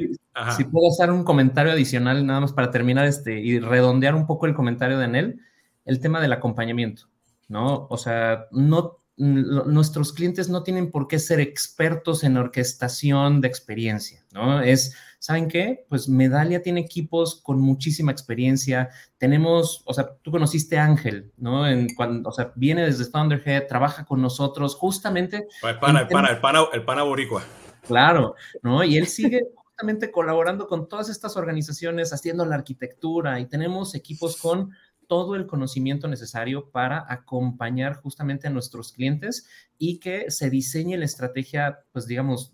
si, 0.57 0.65
puedo 0.65 0.89
hacer 0.89 1.11
un 1.11 1.25
comentario 1.25 1.73
adicional, 1.73 2.25
nada 2.25 2.41
más 2.41 2.55
para 2.55 2.71
terminar 2.71 3.05
este 3.05 3.39
y 3.39 3.59
redondear 3.59 4.15
un 4.15 4.27
poco 4.27 4.47
el 4.47 4.55
comentario 4.55 4.97
de 4.97 5.05
Anel, 5.05 5.41
el 5.85 6.01
tema 6.01 6.23
del 6.23 6.33
acompañamiento, 6.33 7.03
¿no? 7.49 7.87
O 7.91 7.99
sea, 7.99 8.47
no, 8.51 9.00
nuestros 9.21 10.15
clientes 10.15 10.49
no 10.49 10.63
tienen 10.63 10.91
por 10.91 11.07
qué 11.07 11.19
ser 11.19 11.41
expertos 11.41 12.25
en 12.25 12.39
orquestación 12.39 13.43
de 13.43 13.49
experiencia, 13.49 14.25
¿no? 14.33 14.63
Es, 14.63 14.97
¿saben 15.19 15.47
qué? 15.49 15.85
Pues 15.91 16.09
Medalia 16.09 16.63
tiene 16.63 16.81
equipos 16.81 17.43
con 17.43 17.61
muchísima 17.61 18.13
experiencia. 18.13 18.89
Tenemos, 19.19 19.83
o 19.85 19.93
sea, 19.93 20.17
tú 20.23 20.31
conociste 20.31 20.79
a 20.79 20.87
Ángel, 20.87 21.31
¿no? 21.37 21.69
En 21.69 21.95
cuando, 21.95 22.31
o 22.31 22.33
sea, 22.33 22.53
viene 22.57 22.83
desde 22.87 23.11
Thunderhead, 23.11 23.67
trabaja 23.69 24.07
con 24.07 24.23
nosotros, 24.23 24.75
justamente. 24.75 25.47
El 25.63 25.79
pana, 25.79 26.01
el 26.01 26.09
pana, 26.09 26.29
el 26.29 26.41
pana, 26.41 26.65
el 26.73 26.85
pana 26.85 27.03
boricua. 27.03 27.45
Claro, 27.87 28.37
¿no? 28.63 28.83
Y 28.85 28.97
él 28.97 29.07
sigue 29.07 29.43
justamente 29.55 30.11
colaborando 30.11 30.67
con 30.67 30.89
todas 30.89 31.11
estas 31.11 31.37
organizaciones, 31.37 32.15
haciendo 32.15 32.47
la 32.47 32.55
arquitectura 32.55 33.39
y 33.39 33.47
tenemos 33.47 33.95
equipos 33.95 34.39
con 34.39 34.71
todo 35.11 35.35
el 35.35 35.49
conocimiento 35.49 36.07
necesario 36.07 36.71
para 36.71 37.05
acompañar 37.13 37.97
justamente 37.97 38.47
a 38.47 38.51
nuestros 38.51 38.93
clientes 38.93 39.49
y 39.77 39.99
que 39.99 40.31
se 40.31 40.51
diseñe 40.51 40.97
la 40.97 41.05
estrategia, 41.05 41.81
pues 41.91 42.07
digamos, 42.07 42.53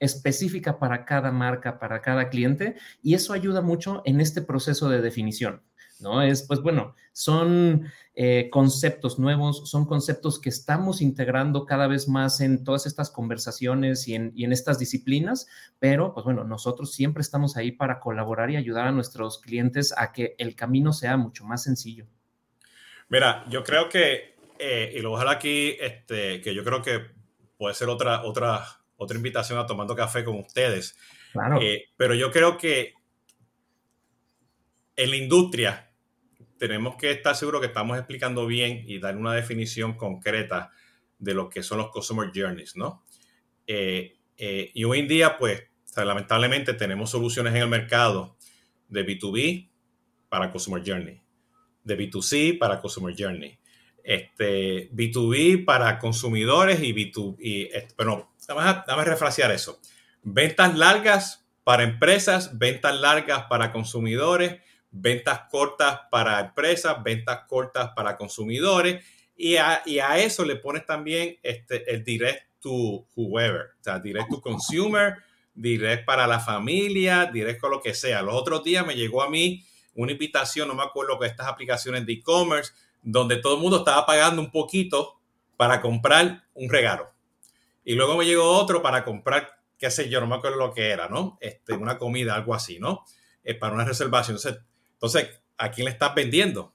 específica 0.00 0.80
para 0.80 1.04
cada 1.04 1.30
marca, 1.30 1.78
para 1.78 2.02
cada 2.02 2.28
cliente, 2.28 2.74
y 3.04 3.14
eso 3.14 3.32
ayuda 3.32 3.60
mucho 3.60 4.02
en 4.04 4.20
este 4.20 4.42
proceso 4.42 4.88
de 4.88 5.00
definición. 5.00 5.62
¿No? 6.02 6.22
Es, 6.22 6.42
pues 6.42 6.60
bueno, 6.60 6.94
son 7.12 7.90
eh, 8.14 8.48
conceptos 8.50 9.18
nuevos, 9.18 9.70
son 9.70 9.86
conceptos 9.86 10.38
que 10.38 10.48
estamos 10.48 11.00
integrando 11.00 11.64
cada 11.64 11.86
vez 11.86 12.08
más 12.08 12.40
en 12.40 12.64
todas 12.64 12.86
estas 12.86 13.10
conversaciones 13.10 14.06
y 14.08 14.14
en, 14.14 14.32
y 14.34 14.44
en 14.44 14.52
estas 14.52 14.78
disciplinas, 14.78 15.46
pero 15.78 16.12
pues 16.12 16.24
bueno, 16.24 16.44
nosotros 16.44 16.92
siempre 16.92 17.22
estamos 17.22 17.56
ahí 17.56 17.72
para 17.72 18.00
colaborar 18.00 18.50
y 18.50 18.56
ayudar 18.56 18.86
a 18.86 18.92
nuestros 18.92 19.40
clientes 19.40 19.94
a 19.96 20.12
que 20.12 20.34
el 20.38 20.54
camino 20.54 20.92
sea 20.92 21.16
mucho 21.16 21.44
más 21.44 21.62
sencillo. 21.62 22.06
Mira, 23.08 23.44
yo 23.48 23.62
creo 23.62 23.88
que, 23.88 24.36
eh, 24.58 24.94
y 24.96 25.00
lo 25.00 25.10
voy 25.10 25.18
a 25.18 25.20
dejar 25.20 25.36
aquí, 25.36 25.76
este, 25.80 26.40
que 26.40 26.54
yo 26.54 26.64
creo 26.64 26.82
que 26.82 27.00
puede 27.56 27.74
ser 27.74 27.88
otra, 27.88 28.24
otra, 28.24 28.64
otra 28.96 29.16
invitación 29.16 29.58
a 29.58 29.66
tomando 29.66 29.94
café 29.94 30.24
con 30.24 30.38
ustedes. 30.38 30.96
Claro. 31.32 31.60
Eh, 31.60 31.86
pero 31.96 32.14
yo 32.14 32.30
creo 32.30 32.58
que 32.58 32.94
en 34.96 35.10
la 35.10 35.16
industria 35.16 35.91
tenemos 36.62 36.94
que 36.94 37.10
estar 37.10 37.34
seguros 37.34 37.60
que 37.60 37.66
estamos 37.66 37.98
explicando 37.98 38.46
bien 38.46 38.84
y 38.86 39.00
dar 39.00 39.16
una 39.16 39.34
definición 39.34 39.94
concreta 39.94 40.70
de 41.18 41.34
lo 41.34 41.48
que 41.48 41.60
son 41.60 41.78
los 41.78 41.90
customer 41.90 42.30
journeys, 42.32 42.76
¿no? 42.76 43.02
Eh, 43.66 44.16
eh, 44.36 44.70
y 44.72 44.84
hoy 44.84 45.00
en 45.00 45.08
día, 45.08 45.38
pues, 45.38 45.64
lamentablemente 45.96 46.72
tenemos 46.74 47.10
soluciones 47.10 47.52
en 47.56 47.62
el 47.62 47.68
mercado 47.68 48.36
de 48.88 49.04
B2B 49.04 49.70
para 50.28 50.52
customer 50.52 50.84
journey, 50.86 51.20
de 51.82 51.98
B2C 51.98 52.58
para 52.60 52.80
customer 52.80 53.12
journey, 53.18 53.58
este, 54.04 54.88
B2B 54.92 55.64
para 55.64 55.98
consumidores 55.98 56.80
y 56.80 56.94
B2B, 56.94 57.36
y, 57.40 57.70
pero 57.96 58.30
dame, 58.46 58.84
dame 58.86 59.04
refrasear 59.04 59.50
eso. 59.50 59.80
Ventas 60.22 60.78
largas 60.78 61.44
para 61.64 61.82
empresas, 61.82 62.56
ventas 62.56 62.94
largas 63.00 63.46
para 63.50 63.72
consumidores, 63.72 64.60
ventas 64.92 65.40
cortas 65.50 66.00
para 66.10 66.38
empresas, 66.38 67.02
ventas 67.02 67.40
cortas 67.48 67.90
para 67.96 68.16
consumidores 68.16 69.04
y 69.36 69.56
a, 69.56 69.82
eso 70.18 70.44
le 70.44 70.56
pones 70.56 70.86
también 70.86 71.36
este, 71.42 71.92
el 71.92 72.04
direct 72.04 72.60
to 72.60 73.06
whoever, 73.16 73.70
o 73.80 73.82
sea, 73.82 73.98
direct 73.98 74.30
to 74.30 74.40
consumer, 74.40 75.16
direct 75.54 76.04
para 76.04 76.26
la 76.26 76.38
familia, 76.38 77.26
direct 77.26 77.60
con 77.60 77.72
lo 77.72 77.80
que 77.80 77.94
sea. 77.94 78.22
Los 78.22 78.34
otros 78.34 78.62
días 78.62 78.86
me 78.86 78.94
llegó 78.94 79.22
a 79.22 79.28
mí 79.28 79.64
una 79.94 80.12
invitación, 80.12 80.68
no 80.68 80.74
me 80.74 80.84
acuerdo 80.84 81.18
que 81.18 81.26
estas 81.26 81.48
aplicaciones 81.48 82.06
de 82.06 82.12
e-commerce, 82.12 82.72
donde 83.02 83.36
todo 83.36 83.56
el 83.56 83.60
mundo 83.60 83.78
estaba 83.78 84.06
pagando 84.06 84.40
un 84.40 84.50
poquito 84.50 85.18
para 85.56 85.80
comprar 85.80 86.44
un 86.54 86.70
regalo. 86.70 87.10
Y 87.84 87.94
luego 87.94 88.16
me 88.16 88.24
llegó 88.24 88.48
otro 88.48 88.80
para 88.80 89.04
comprar, 89.04 89.58
qué 89.76 89.90
sé 89.90 90.08
yo, 90.08 90.20
no 90.20 90.28
me 90.28 90.36
acuerdo 90.36 90.58
lo 90.58 90.72
que 90.72 90.90
era, 90.90 91.08
¿no? 91.08 91.36
Este, 91.40 91.72
una 91.72 91.98
comida, 91.98 92.36
algo 92.36 92.54
así, 92.54 92.78
¿no? 92.78 93.04
Eh, 93.42 93.54
para 93.54 93.74
una 93.74 93.84
reservación. 93.84 94.36
Entonces, 94.36 94.62
¿a 95.58 95.70
quién 95.70 95.84
le 95.86 95.90
estás 95.90 96.14
vendiendo? 96.14 96.74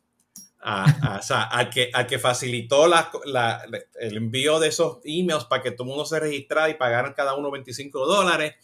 A, 0.60 1.18
o 1.20 1.24
sea, 1.24 1.44
al, 1.44 1.70
que, 1.70 1.90
al 1.94 2.08
que 2.08 2.20
facilitó 2.20 2.86
el 2.88 4.18
envío 4.18 4.60
de 4.60 4.68
esos 4.68 5.00
emails 5.06 5.46
para 5.46 5.62
que 5.62 5.72
todo 5.72 5.84
el 5.84 5.90
mundo 5.90 6.06
se 6.06 6.20
registrara 6.20 6.70
y 6.70 6.74
pagaran 6.74 7.14
cada 7.14 7.36
uno 7.36 7.52
25 7.52 8.06
dólares. 8.06 8.56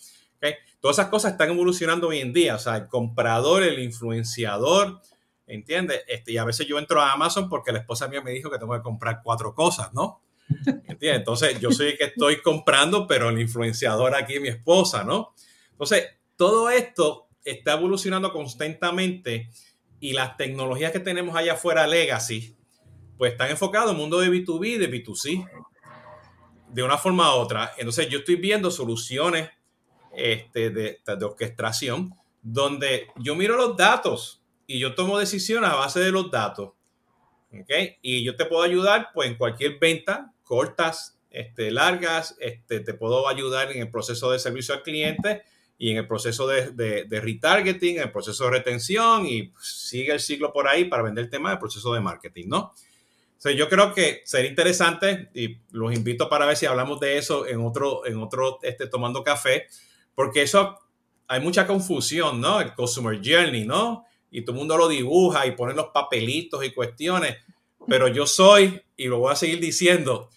Todas 0.82 0.98
esas 0.98 1.10
cosas 1.10 1.34
están 1.34 1.52
evolucionando 1.52 2.10
hoy 2.10 2.20
en 2.20 2.34
día. 2.34 2.56
O 2.56 2.60
sea, 2.60 2.76
el 2.76 2.88
comprador, 2.88 3.64
el 3.64 3.80
influenciador, 3.80 5.00
¿entiendes? 5.48 6.02
Este, 6.08 6.34
y 6.34 6.38
a 6.38 6.44
veces 6.44 6.68
yo 6.68 6.78
entro 6.78 7.02
a 7.02 7.14
Amazon 7.14 7.48
porque 7.48 7.72
la 7.72 7.80
esposa 7.80 8.10
mía 8.10 8.22
me 8.22 8.32
dijo 8.32 8.50
que 8.50 8.58
tengo 8.58 8.74
que 8.74 8.82
comprar 8.82 9.22
cuatro 9.24 9.56
cosas, 9.56 9.94
¿no? 9.94 10.22
¿Entiendes? 10.66 11.20
Entonces, 11.20 11.60
yo 11.62 11.72
soy 11.72 11.92
el 11.92 11.98
que 11.98 12.06
estoy 12.06 12.42
comprando, 12.42 13.08
pero 13.08 13.30
el 13.30 13.40
influenciador 13.40 14.14
aquí 14.16 14.34
es 14.36 14.42
mi 14.42 14.50
esposa, 14.50 15.06
¿no? 15.06 15.34
Entonces, 15.72 16.06
todo 16.36 16.70
esto 16.70 17.30
está 17.44 17.74
evolucionando 17.74 18.32
constantemente 18.32 19.50
y 20.00 20.14
las 20.14 20.38
tecnologías 20.38 20.92
que 20.92 21.00
tenemos 21.00 21.36
allá 21.36 21.54
afuera, 21.54 21.88
legacy, 21.88 22.56
pues 23.18 23.34
están 23.34 23.50
enfocados 23.52 23.92
en 23.92 23.96
el 23.96 24.02
mundo 24.02 24.20
de 24.20 24.30
B2B 24.30 24.68
y 24.68 24.78
de 24.78 24.92
B2C, 24.92 25.50
de 26.70 26.84
una 26.84 26.98
forma 26.98 27.36
u 27.36 27.40
otra. 27.40 27.72
Entonces 27.78 28.10
yo 28.10 28.20
estoy 28.20 28.36
viendo 28.36 28.70
soluciones 28.72 29.50
este, 30.14 30.70
de, 30.72 31.00
de 31.06 31.26
orquestación 31.26 32.14
donde 32.42 33.08
yo 33.16 33.36
miro 33.36 33.56
los 33.56 33.78
datos 33.78 34.44
y 34.68 34.80
yo 34.80 34.96
tomo 34.96 35.18
decisiones 35.18 35.70
a 35.70 35.76
base 35.76 36.00
de 36.00 36.12
los 36.12 36.30
datos. 36.30 36.72
¿okay? 37.62 37.98
Y 38.02 38.24
yo 38.24 38.36
te 38.36 38.46
puedo 38.46 38.64
ayudar 38.64 39.10
pues 39.14 39.30
en 39.30 39.36
cualquier 39.36 39.80
venta, 39.80 40.34
cortas, 40.44 41.18
este, 41.30 41.72
largas, 41.72 42.36
este, 42.40 42.80
te 42.82 42.94
puedo 42.94 43.28
ayudar 43.28 43.72
en 43.72 43.82
el 43.82 43.90
proceso 43.90 44.32
de 44.32 44.40
servicio 44.40 44.76
al 44.76 44.84
cliente 44.84 45.44
y 45.78 45.92
en 45.92 45.98
el 45.98 46.08
proceso 46.08 46.48
de, 46.48 46.72
de, 46.72 47.22
retargeting, 47.22 47.98
en 47.98 48.04
el 48.04 48.12
proceso 48.12 48.46
de 48.46 48.52
retención 48.52 49.26
y 49.26 49.52
sigue 49.62 50.14
el 50.14 50.20
ciclo 50.20 50.54
por 50.54 50.68
ahí 50.68 50.86
para 50.86 51.04
vender 51.04 51.30
temas 51.30 51.52
del 51.52 51.60
proceso 51.60 51.94
de 51.94 52.00
marketing, 52.00 52.46
¿no? 52.48 52.74
O 53.46 53.50
yo 53.50 53.68
creo 53.68 53.94
que 53.94 54.22
sería 54.24 54.50
interesante 54.50 55.30
y 55.34 55.58
los 55.72 55.94
invito 55.94 56.30
para 56.30 56.46
ver 56.46 56.56
si 56.56 56.66
hablamos 56.66 57.00
de 57.02 57.18
eso 57.18 57.46
en 57.46 57.60
otro, 57.60 58.06
en 58.06 58.18
otro, 58.22 58.60
este, 58.64 58.88
tomando 58.88 59.24
café, 59.24 59.68
porque 60.16 60.44
eso 60.44 60.80
hay 61.28 61.42
mucha 61.42 61.68
confusión, 61.68 62.40
¿no? 62.40 62.62
El 62.62 62.74
customer 62.74 63.20
journey, 63.22 63.66
¿no? 63.66 64.06
Y 64.32 64.44
todo 64.44 64.54
el 64.54 64.60
mundo 64.60 64.78
lo 64.78 64.88
dibuja 64.88 65.46
y 65.46 65.52
pone 65.52 65.74
los 65.74 65.88
papelitos 65.88 66.64
y 66.64 66.72
cuestiones, 66.72 67.38
pero 67.88 68.08
yo 68.08 68.26
soy, 68.26 68.82
y 68.96 69.08
lo 69.08 69.20
voy 69.20 69.34
a 69.34 69.36
seguir 69.36 69.60
diciendo, 69.60 70.30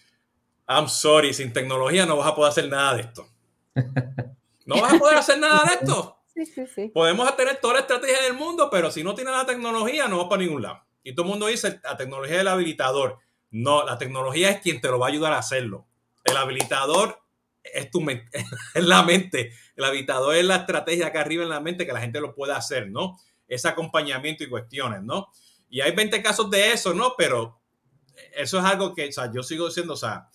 I'm 0.67 0.89
sorry, 0.89 1.33
sin 1.33 1.53
tecnología 1.53 2.05
no 2.05 2.17
vas 2.17 2.27
a 2.27 2.35
poder 2.35 2.51
hacer 2.51 2.67
nada 2.67 2.95
de 2.95 3.01
esto. 3.03 3.27
No 4.67 4.81
vas 4.81 4.93
a 4.93 4.99
poder 4.99 5.17
hacer 5.17 5.39
nada 5.39 5.63
de 5.67 5.73
esto. 5.75 6.13
Sí, 6.37 6.45
sí, 6.45 6.67
sí. 6.67 6.91
Podemos 6.93 7.35
tener 7.35 7.55
toda 7.59 7.73
la 7.73 7.79
estrategia 7.79 8.21
del 8.21 8.35
mundo, 8.35 8.69
pero 8.69 8.91
si 8.91 9.03
no 9.03 9.15
tienes 9.15 9.33
la 9.33 9.47
tecnología, 9.47 10.07
no 10.07 10.19
vas 10.19 10.27
para 10.27 10.43
ningún 10.43 10.61
lado. 10.61 10.83
Y 11.01 11.15
todo 11.15 11.25
el 11.25 11.31
mundo 11.31 11.47
dice, 11.47 11.79
la 11.83 11.97
tecnología 11.97 12.35
es 12.35 12.41
el 12.41 12.47
habilitador. 12.47 13.17
No, 13.49 13.83
la 13.83 13.97
tecnología 13.97 14.51
es 14.51 14.61
quien 14.61 14.79
te 14.79 14.87
lo 14.89 14.99
va 14.99 15.07
a 15.07 15.09
ayudar 15.09 15.33
a 15.33 15.39
hacerlo. 15.39 15.87
El 16.23 16.37
habilitador 16.37 17.19
es, 17.63 17.89
tu 17.89 18.05
es 18.75 18.83
la 18.83 19.01
mente. 19.01 19.51
El 19.75 19.85
habilitador 19.85 20.35
es 20.35 20.45
la 20.45 20.57
estrategia 20.57 21.07
acá 21.07 21.21
arriba 21.21 21.41
en 21.41 21.49
la 21.49 21.59
mente 21.59 21.87
que 21.87 21.93
la 21.93 22.01
gente 22.01 22.21
lo 22.21 22.35
pueda 22.35 22.55
hacer, 22.55 22.91
¿no? 22.91 23.17
Ese 23.47 23.67
acompañamiento 23.67 24.43
y 24.43 24.49
cuestiones, 24.49 25.01
¿no? 25.01 25.31
Y 25.69 25.81
hay 25.81 25.93
20 25.93 26.21
casos 26.21 26.51
de 26.51 26.71
eso, 26.71 26.93
¿no? 26.93 27.15
Pero 27.17 27.61
eso 28.35 28.59
es 28.59 28.63
algo 28.63 28.93
que, 28.93 29.07
o 29.07 29.11
sea, 29.11 29.31
yo 29.31 29.41
sigo 29.41 29.67
diciendo, 29.67 29.93
o 29.93 29.97
sea, 29.97 30.29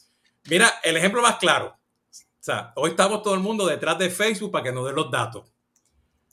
mira, 0.48 0.80
el 0.82 0.96
ejemplo 0.96 1.22
más 1.22 1.36
claro. 1.36 1.78
O 2.42 2.44
sea, 2.44 2.72
hoy 2.74 2.90
estamos 2.90 3.22
todo 3.22 3.34
el 3.34 3.40
mundo 3.40 3.64
detrás 3.64 3.96
de 4.00 4.10
Facebook 4.10 4.50
para 4.50 4.64
que 4.64 4.72
nos 4.72 4.84
dé 4.84 4.92
los 4.92 5.08
datos. 5.12 5.48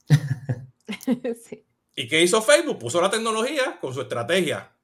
¿Y 1.95 2.07
qué 2.07 2.23
hizo 2.23 2.41
Facebook? 2.41 2.79
Puso 2.79 2.99
la 2.99 3.11
tecnología 3.11 3.77
con 3.79 3.93
su 3.93 4.01
estrategia. 4.01 4.75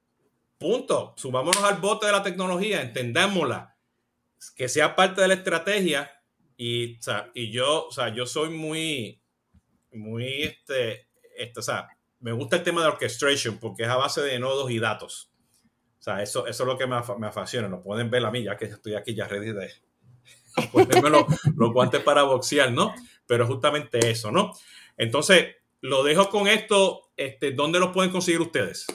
Punto. 0.56 1.14
Subámonos 1.16 1.64
al 1.64 1.80
bote 1.80 2.06
de 2.06 2.12
la 2.12 2.22
tecnología, 2.22 2.80
entendémosla, 2.80 3.76
que 4.54 4.68
sea 4.68 4.94
parte 4.94 5.20
de 5.20 5.26
la 5.26 5.34
estrategia. 5.34 6.08
Y, 6.56 6.96
o 6.96 7.02
sea, 7.02 7.28
y 7.34 7.50
yo, 7.50 7.88
o 7.88 7.90
sea, 7.90 8.14
yo 8.14 8.24
soy 8.24 8.50
muy, 8.50 9.20
muy, 9.94 10.44
este, 10.44 11.08
este, 11.36 11.58
o 11.58 11.62
sea, 11.62 11.88
me 12.20 12.30
gusta 12.30 12.54
el 12.54 12.62
tema 12.62 12.82
de 12.82 12.86
orchestration 12.86 13.58
porque 13.58 13.82
es 13.82 13.88
a 13.88 13.96
base 13.96 14.20
de 14.20 14.38
nodos 14.38 14.70
y 14.70 14.78
datos. 14.78 15.32
O 15.98 16.02
sea, 16.02 16.22
eso, 16.22 16.46
eso 16.46 16.62
es 16.62 16.66
lo 16.68 16.78
que 16.78 16.86
me, 16.86 17.00
me 17.18 17.26
apasiona. 17.26 17.66
Lo 17.66 17.82
pueden 17.82 18.10
ver 18.10 18.24
a 18.24 18.30
mí, 18.30 18.44
ya 18.44 18.56
que 18.56 18.66
estoy 18.66 18.94
aquí 18.94 19.12
ya 19.12 19.26
ready 19.26 19.50
de, 19.50 19.72
ponerme 20.72 21.10
los, 21.10 21.24
guantes 21.72 22.02
para 22.02 22.22
boxear, 22.22 22.72
¿no? 22.72 22.94
Pero 23.26 23.46
justamente 23.46 24.10
eso, 24.10 24.30
¿no? 24.30 24.52
Entonces, 24.96 25.56
lo 25.80 26.02
dejo 26.02 26.28
con 26.30 26.48
esto. 26.48 27.02
Este, 27.16 27.52
¿Dónde 27.52 27.78
lo 27.78 27.92
pueden 27.92 28.10
conseguir 28.10 28.40
ustedes? 28.40 28.86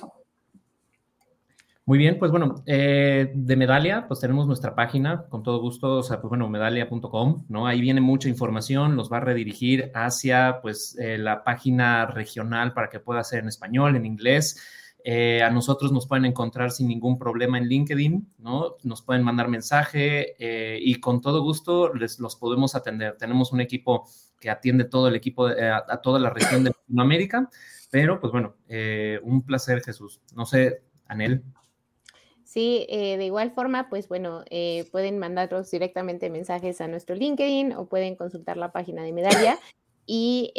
Muy 1.85 1.97
bien, 1.97 2.19
pues 2.19 2.31
bueno, 2.31 2.63
eh, 2.67 3.31
de 3.33 3.55
Medalia, 3.55 4.05
pues 4.07 4.19
tenemos 4.19 4.45
nuestra 4.45 4.75
página, 4.75 5.25
con 5.27 5.41
todo 5.43 5.59
gusto, 5.59 5.97
o 5.97 6.03
sea, 6.03 6.21
pues 6.21 6.29
bueno, 6.29 6.47
medalia.com, 6.47 7.45
¿no? 7.49 7.67
Ahí 7.67 7.81
viene 7.81 7.99
mucha 7.99 8.29
información, 8.29 8.95
los 8.95 9.11
va 9.11 9.17
a 9.17 9.21
redirigir 9.21 9.91
hacia, 9.95 10.59
pues, 10.61 10.95
eh, 10.99 11.17
la 11.17 11.43
página 11.43 12.05
regional 12.05 12.73
para 12.73 12.89
que 12.89 12.99
pueda 12.99 13.23
ser 13.23 13.39
en 13.39 13.49
español, 13.49 13.95
en 13.95 14.05
inglés, 14.05 14.61
eh, 15.03 15.41
a 15.41 15.49
nosotros 15.49 15.91
nos 15.91 16.07
pueden 16.07 16.25
encontrar 16.25 16.71
sin 16.71 16.87
ningún 16.87 17.17
problema 17.17 17.57
en 17.57 17.67
LinkedIn, 17.67 18.33
¿no? 18.37 18.75
Nos 18.83 19.01
pueden 19.01 19.23
mandar 19.23 19.47
mensaje 19.47 20.35
eh, 20.39 20.79
y 20.81 20.99
con 20.99 21.21
todo 21.21 21.41
gusto 21.41 21.93
les 21.93 22.19
los 22.19 22.35
podemos 22.35 22.75
atender. 22.75 23.17
Tenemos 23.17 23.51
un 23.51 23.61
equipo 23.61 24.07
que 24.39 24.49
atiende 24.49 24.85
todo 24.85 25.07
el 25.07 25.15
equipo, 25.15 25.49
eh, 25.49 25.69
a, 25.69 26.01
toda 26.01 26.19
la 26.19 26.29
región 26.29 26.63
de 26.63 26.71
Latinoamérica, 26.71 27.49
pero 27.89 28.19
pues 28.19 28.31
bueno, 28.31 28.55
un 29.23 29.43
placer 29.43 29.81
Jesús. 29.81 30.21
No 30.35 30.45
sé, 30.45 30.83
Anel. 31.07 31.43
Sí, 32.43 32.85
de 32.89 33.25
igual 33.25 33.51
forma, 33.51 33.89
pues 33.89 34.07
bueno, 34.07 34.43
pueden 34.91 35.19
mandarnos 35.19 35.71
directamente 35.71 36.29
mensajes 36.29 36.81
a 36.81 36.87
nuestro 36.87 37.15
LinkedIn 37.15 37.73
o 37.73 37.87
pueden 37.87 38.15
consultar 38.15 38.57
la 38.57 38.71
página 38.71 39.03
de 39.03 39.13
Medalla 39.13 39.57
y 40.05 40.53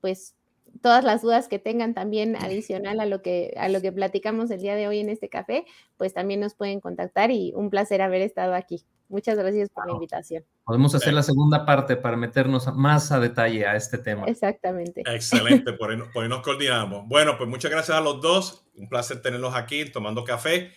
pues 0.00 0.35
todas 0.82 1.04
las 1.04 1.22
dudas 1.22 1.48
que 1.48 1.58
tengan 1.58 1.94
también 1.94 2.36
adicional 2.36 3.00
a 3.00 3.06
lo 3.06 3.22
que 3.22 3.54
a 3.56 3.68
lo 3.68 3.80
que 3.80 3.92
platicamos 3.92 4.50
el 4.50 4.60
día 4.60 4.74
de 4.74 4.88
hoy 4.88 5.00
en 5.00 5.08
este 5.08 5.28
café, 5.28 5.64
pues 5.96 6.14
también 6.14 6.40
nos 6.40 6.54
pueden 6.54 6.80
contactar 6.80 7.30
y 7.30 7.52
un 7.54 7.70
placer 7.70 8.02
haber 8.02 8.22
estado 8.22 8.54
aquí. 8.54 8.84
Muchas 9.08 9.38
gracias 9.38 9.68
por 9.70 9.86
la 9.86 9.92
invitación. 9.92 10.44
Podemos 10.64 10.94
hacer 10.94 11.14
la 11.14 11.22
segunda 11.22 11.64
parte 11.64 11.96
para 11.96 12.16
meternos 12.16 12.66
más 12.74 13.12
a 13.12 13.20
detalle 13.20 13.64
a 13.64 13.76
este 13.76 13.98
tema. 13.98 14.26
Exactamente. 14.26 15.02
Excelente, 15.06 15.72
por 15.74 15.90
ahí, 15.92 16.28
nos 16.28 16.40
coordinamos. 16.42 17.04
Bueno, 17.06 17.38
pues 17.38 17.48
muchas 17.48 17.70
gracias 17.70 17.96
a 17.96 18.00
los 18.00 18.20
dos. 18.20 18.66
Un 18.74 18.88
placer 18.88 19.22
tenerlos 19.22 19.54
aquí 19.54 19.84
tomando 19.90 20.24
café. 20.24 20.72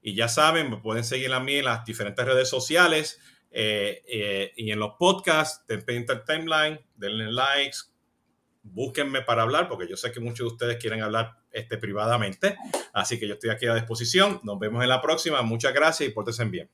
Y 0.00 0.14
ya 0.14 0.28
saben, 0.28 0.70
me 0.70 0.76
pueden 0.78 1.04
seguir 1.04 1.32
a 1.32 1.40
mí 1.40 1.56
en 1.56 1.66
las 1.66 1.84
diferentes 1.84 2.24
redes 2.24 2.48
sociales 2.48 3.20
eh, 3.50 4.02
eh, 4.08 4.52
y 4.56 4.70
en 4.70 4.78
los 4.78 4.94
podcasts 4.98 5.66
de 5.66 5.78
Painter 5.78 6.24
Timeline. 6.24 6.80
Denle 6.94 7.30
likes, 7.30 7.78
búsquenme 8.64 9.22
para 9.22 9.42
hablar, 9.42 9.68
porque 9.68 9.86
yo 9.86 9.96
sé 9.96 10.10
que 10.10 10.20
muchos 10.20 10.48
de 10.48 10.52
ustedes 10.52 10.76
quieren 10.78 11.02
hablar 11.02 11.36
este, 11.52 11.78
privadamente. 11.78 12.56
Así 12.92 13.20
que 13.20 13.28
yo 13.28 13.34
estoy 13.34 13.50
aquí 13.50 13.66
a 13.66 13.74
disposición. 13.74 14.40
Nos 14.42 14.58
vemos 14.58 14.82
en 14.82 14.88
la 14.88 15.00
próxima. 15.00 15.42
Muchas 15.42 15.72
gracias 15.72 16.08
y 16.08 16.12
pórtense 16.12 16.44
bien. 16.46 16.70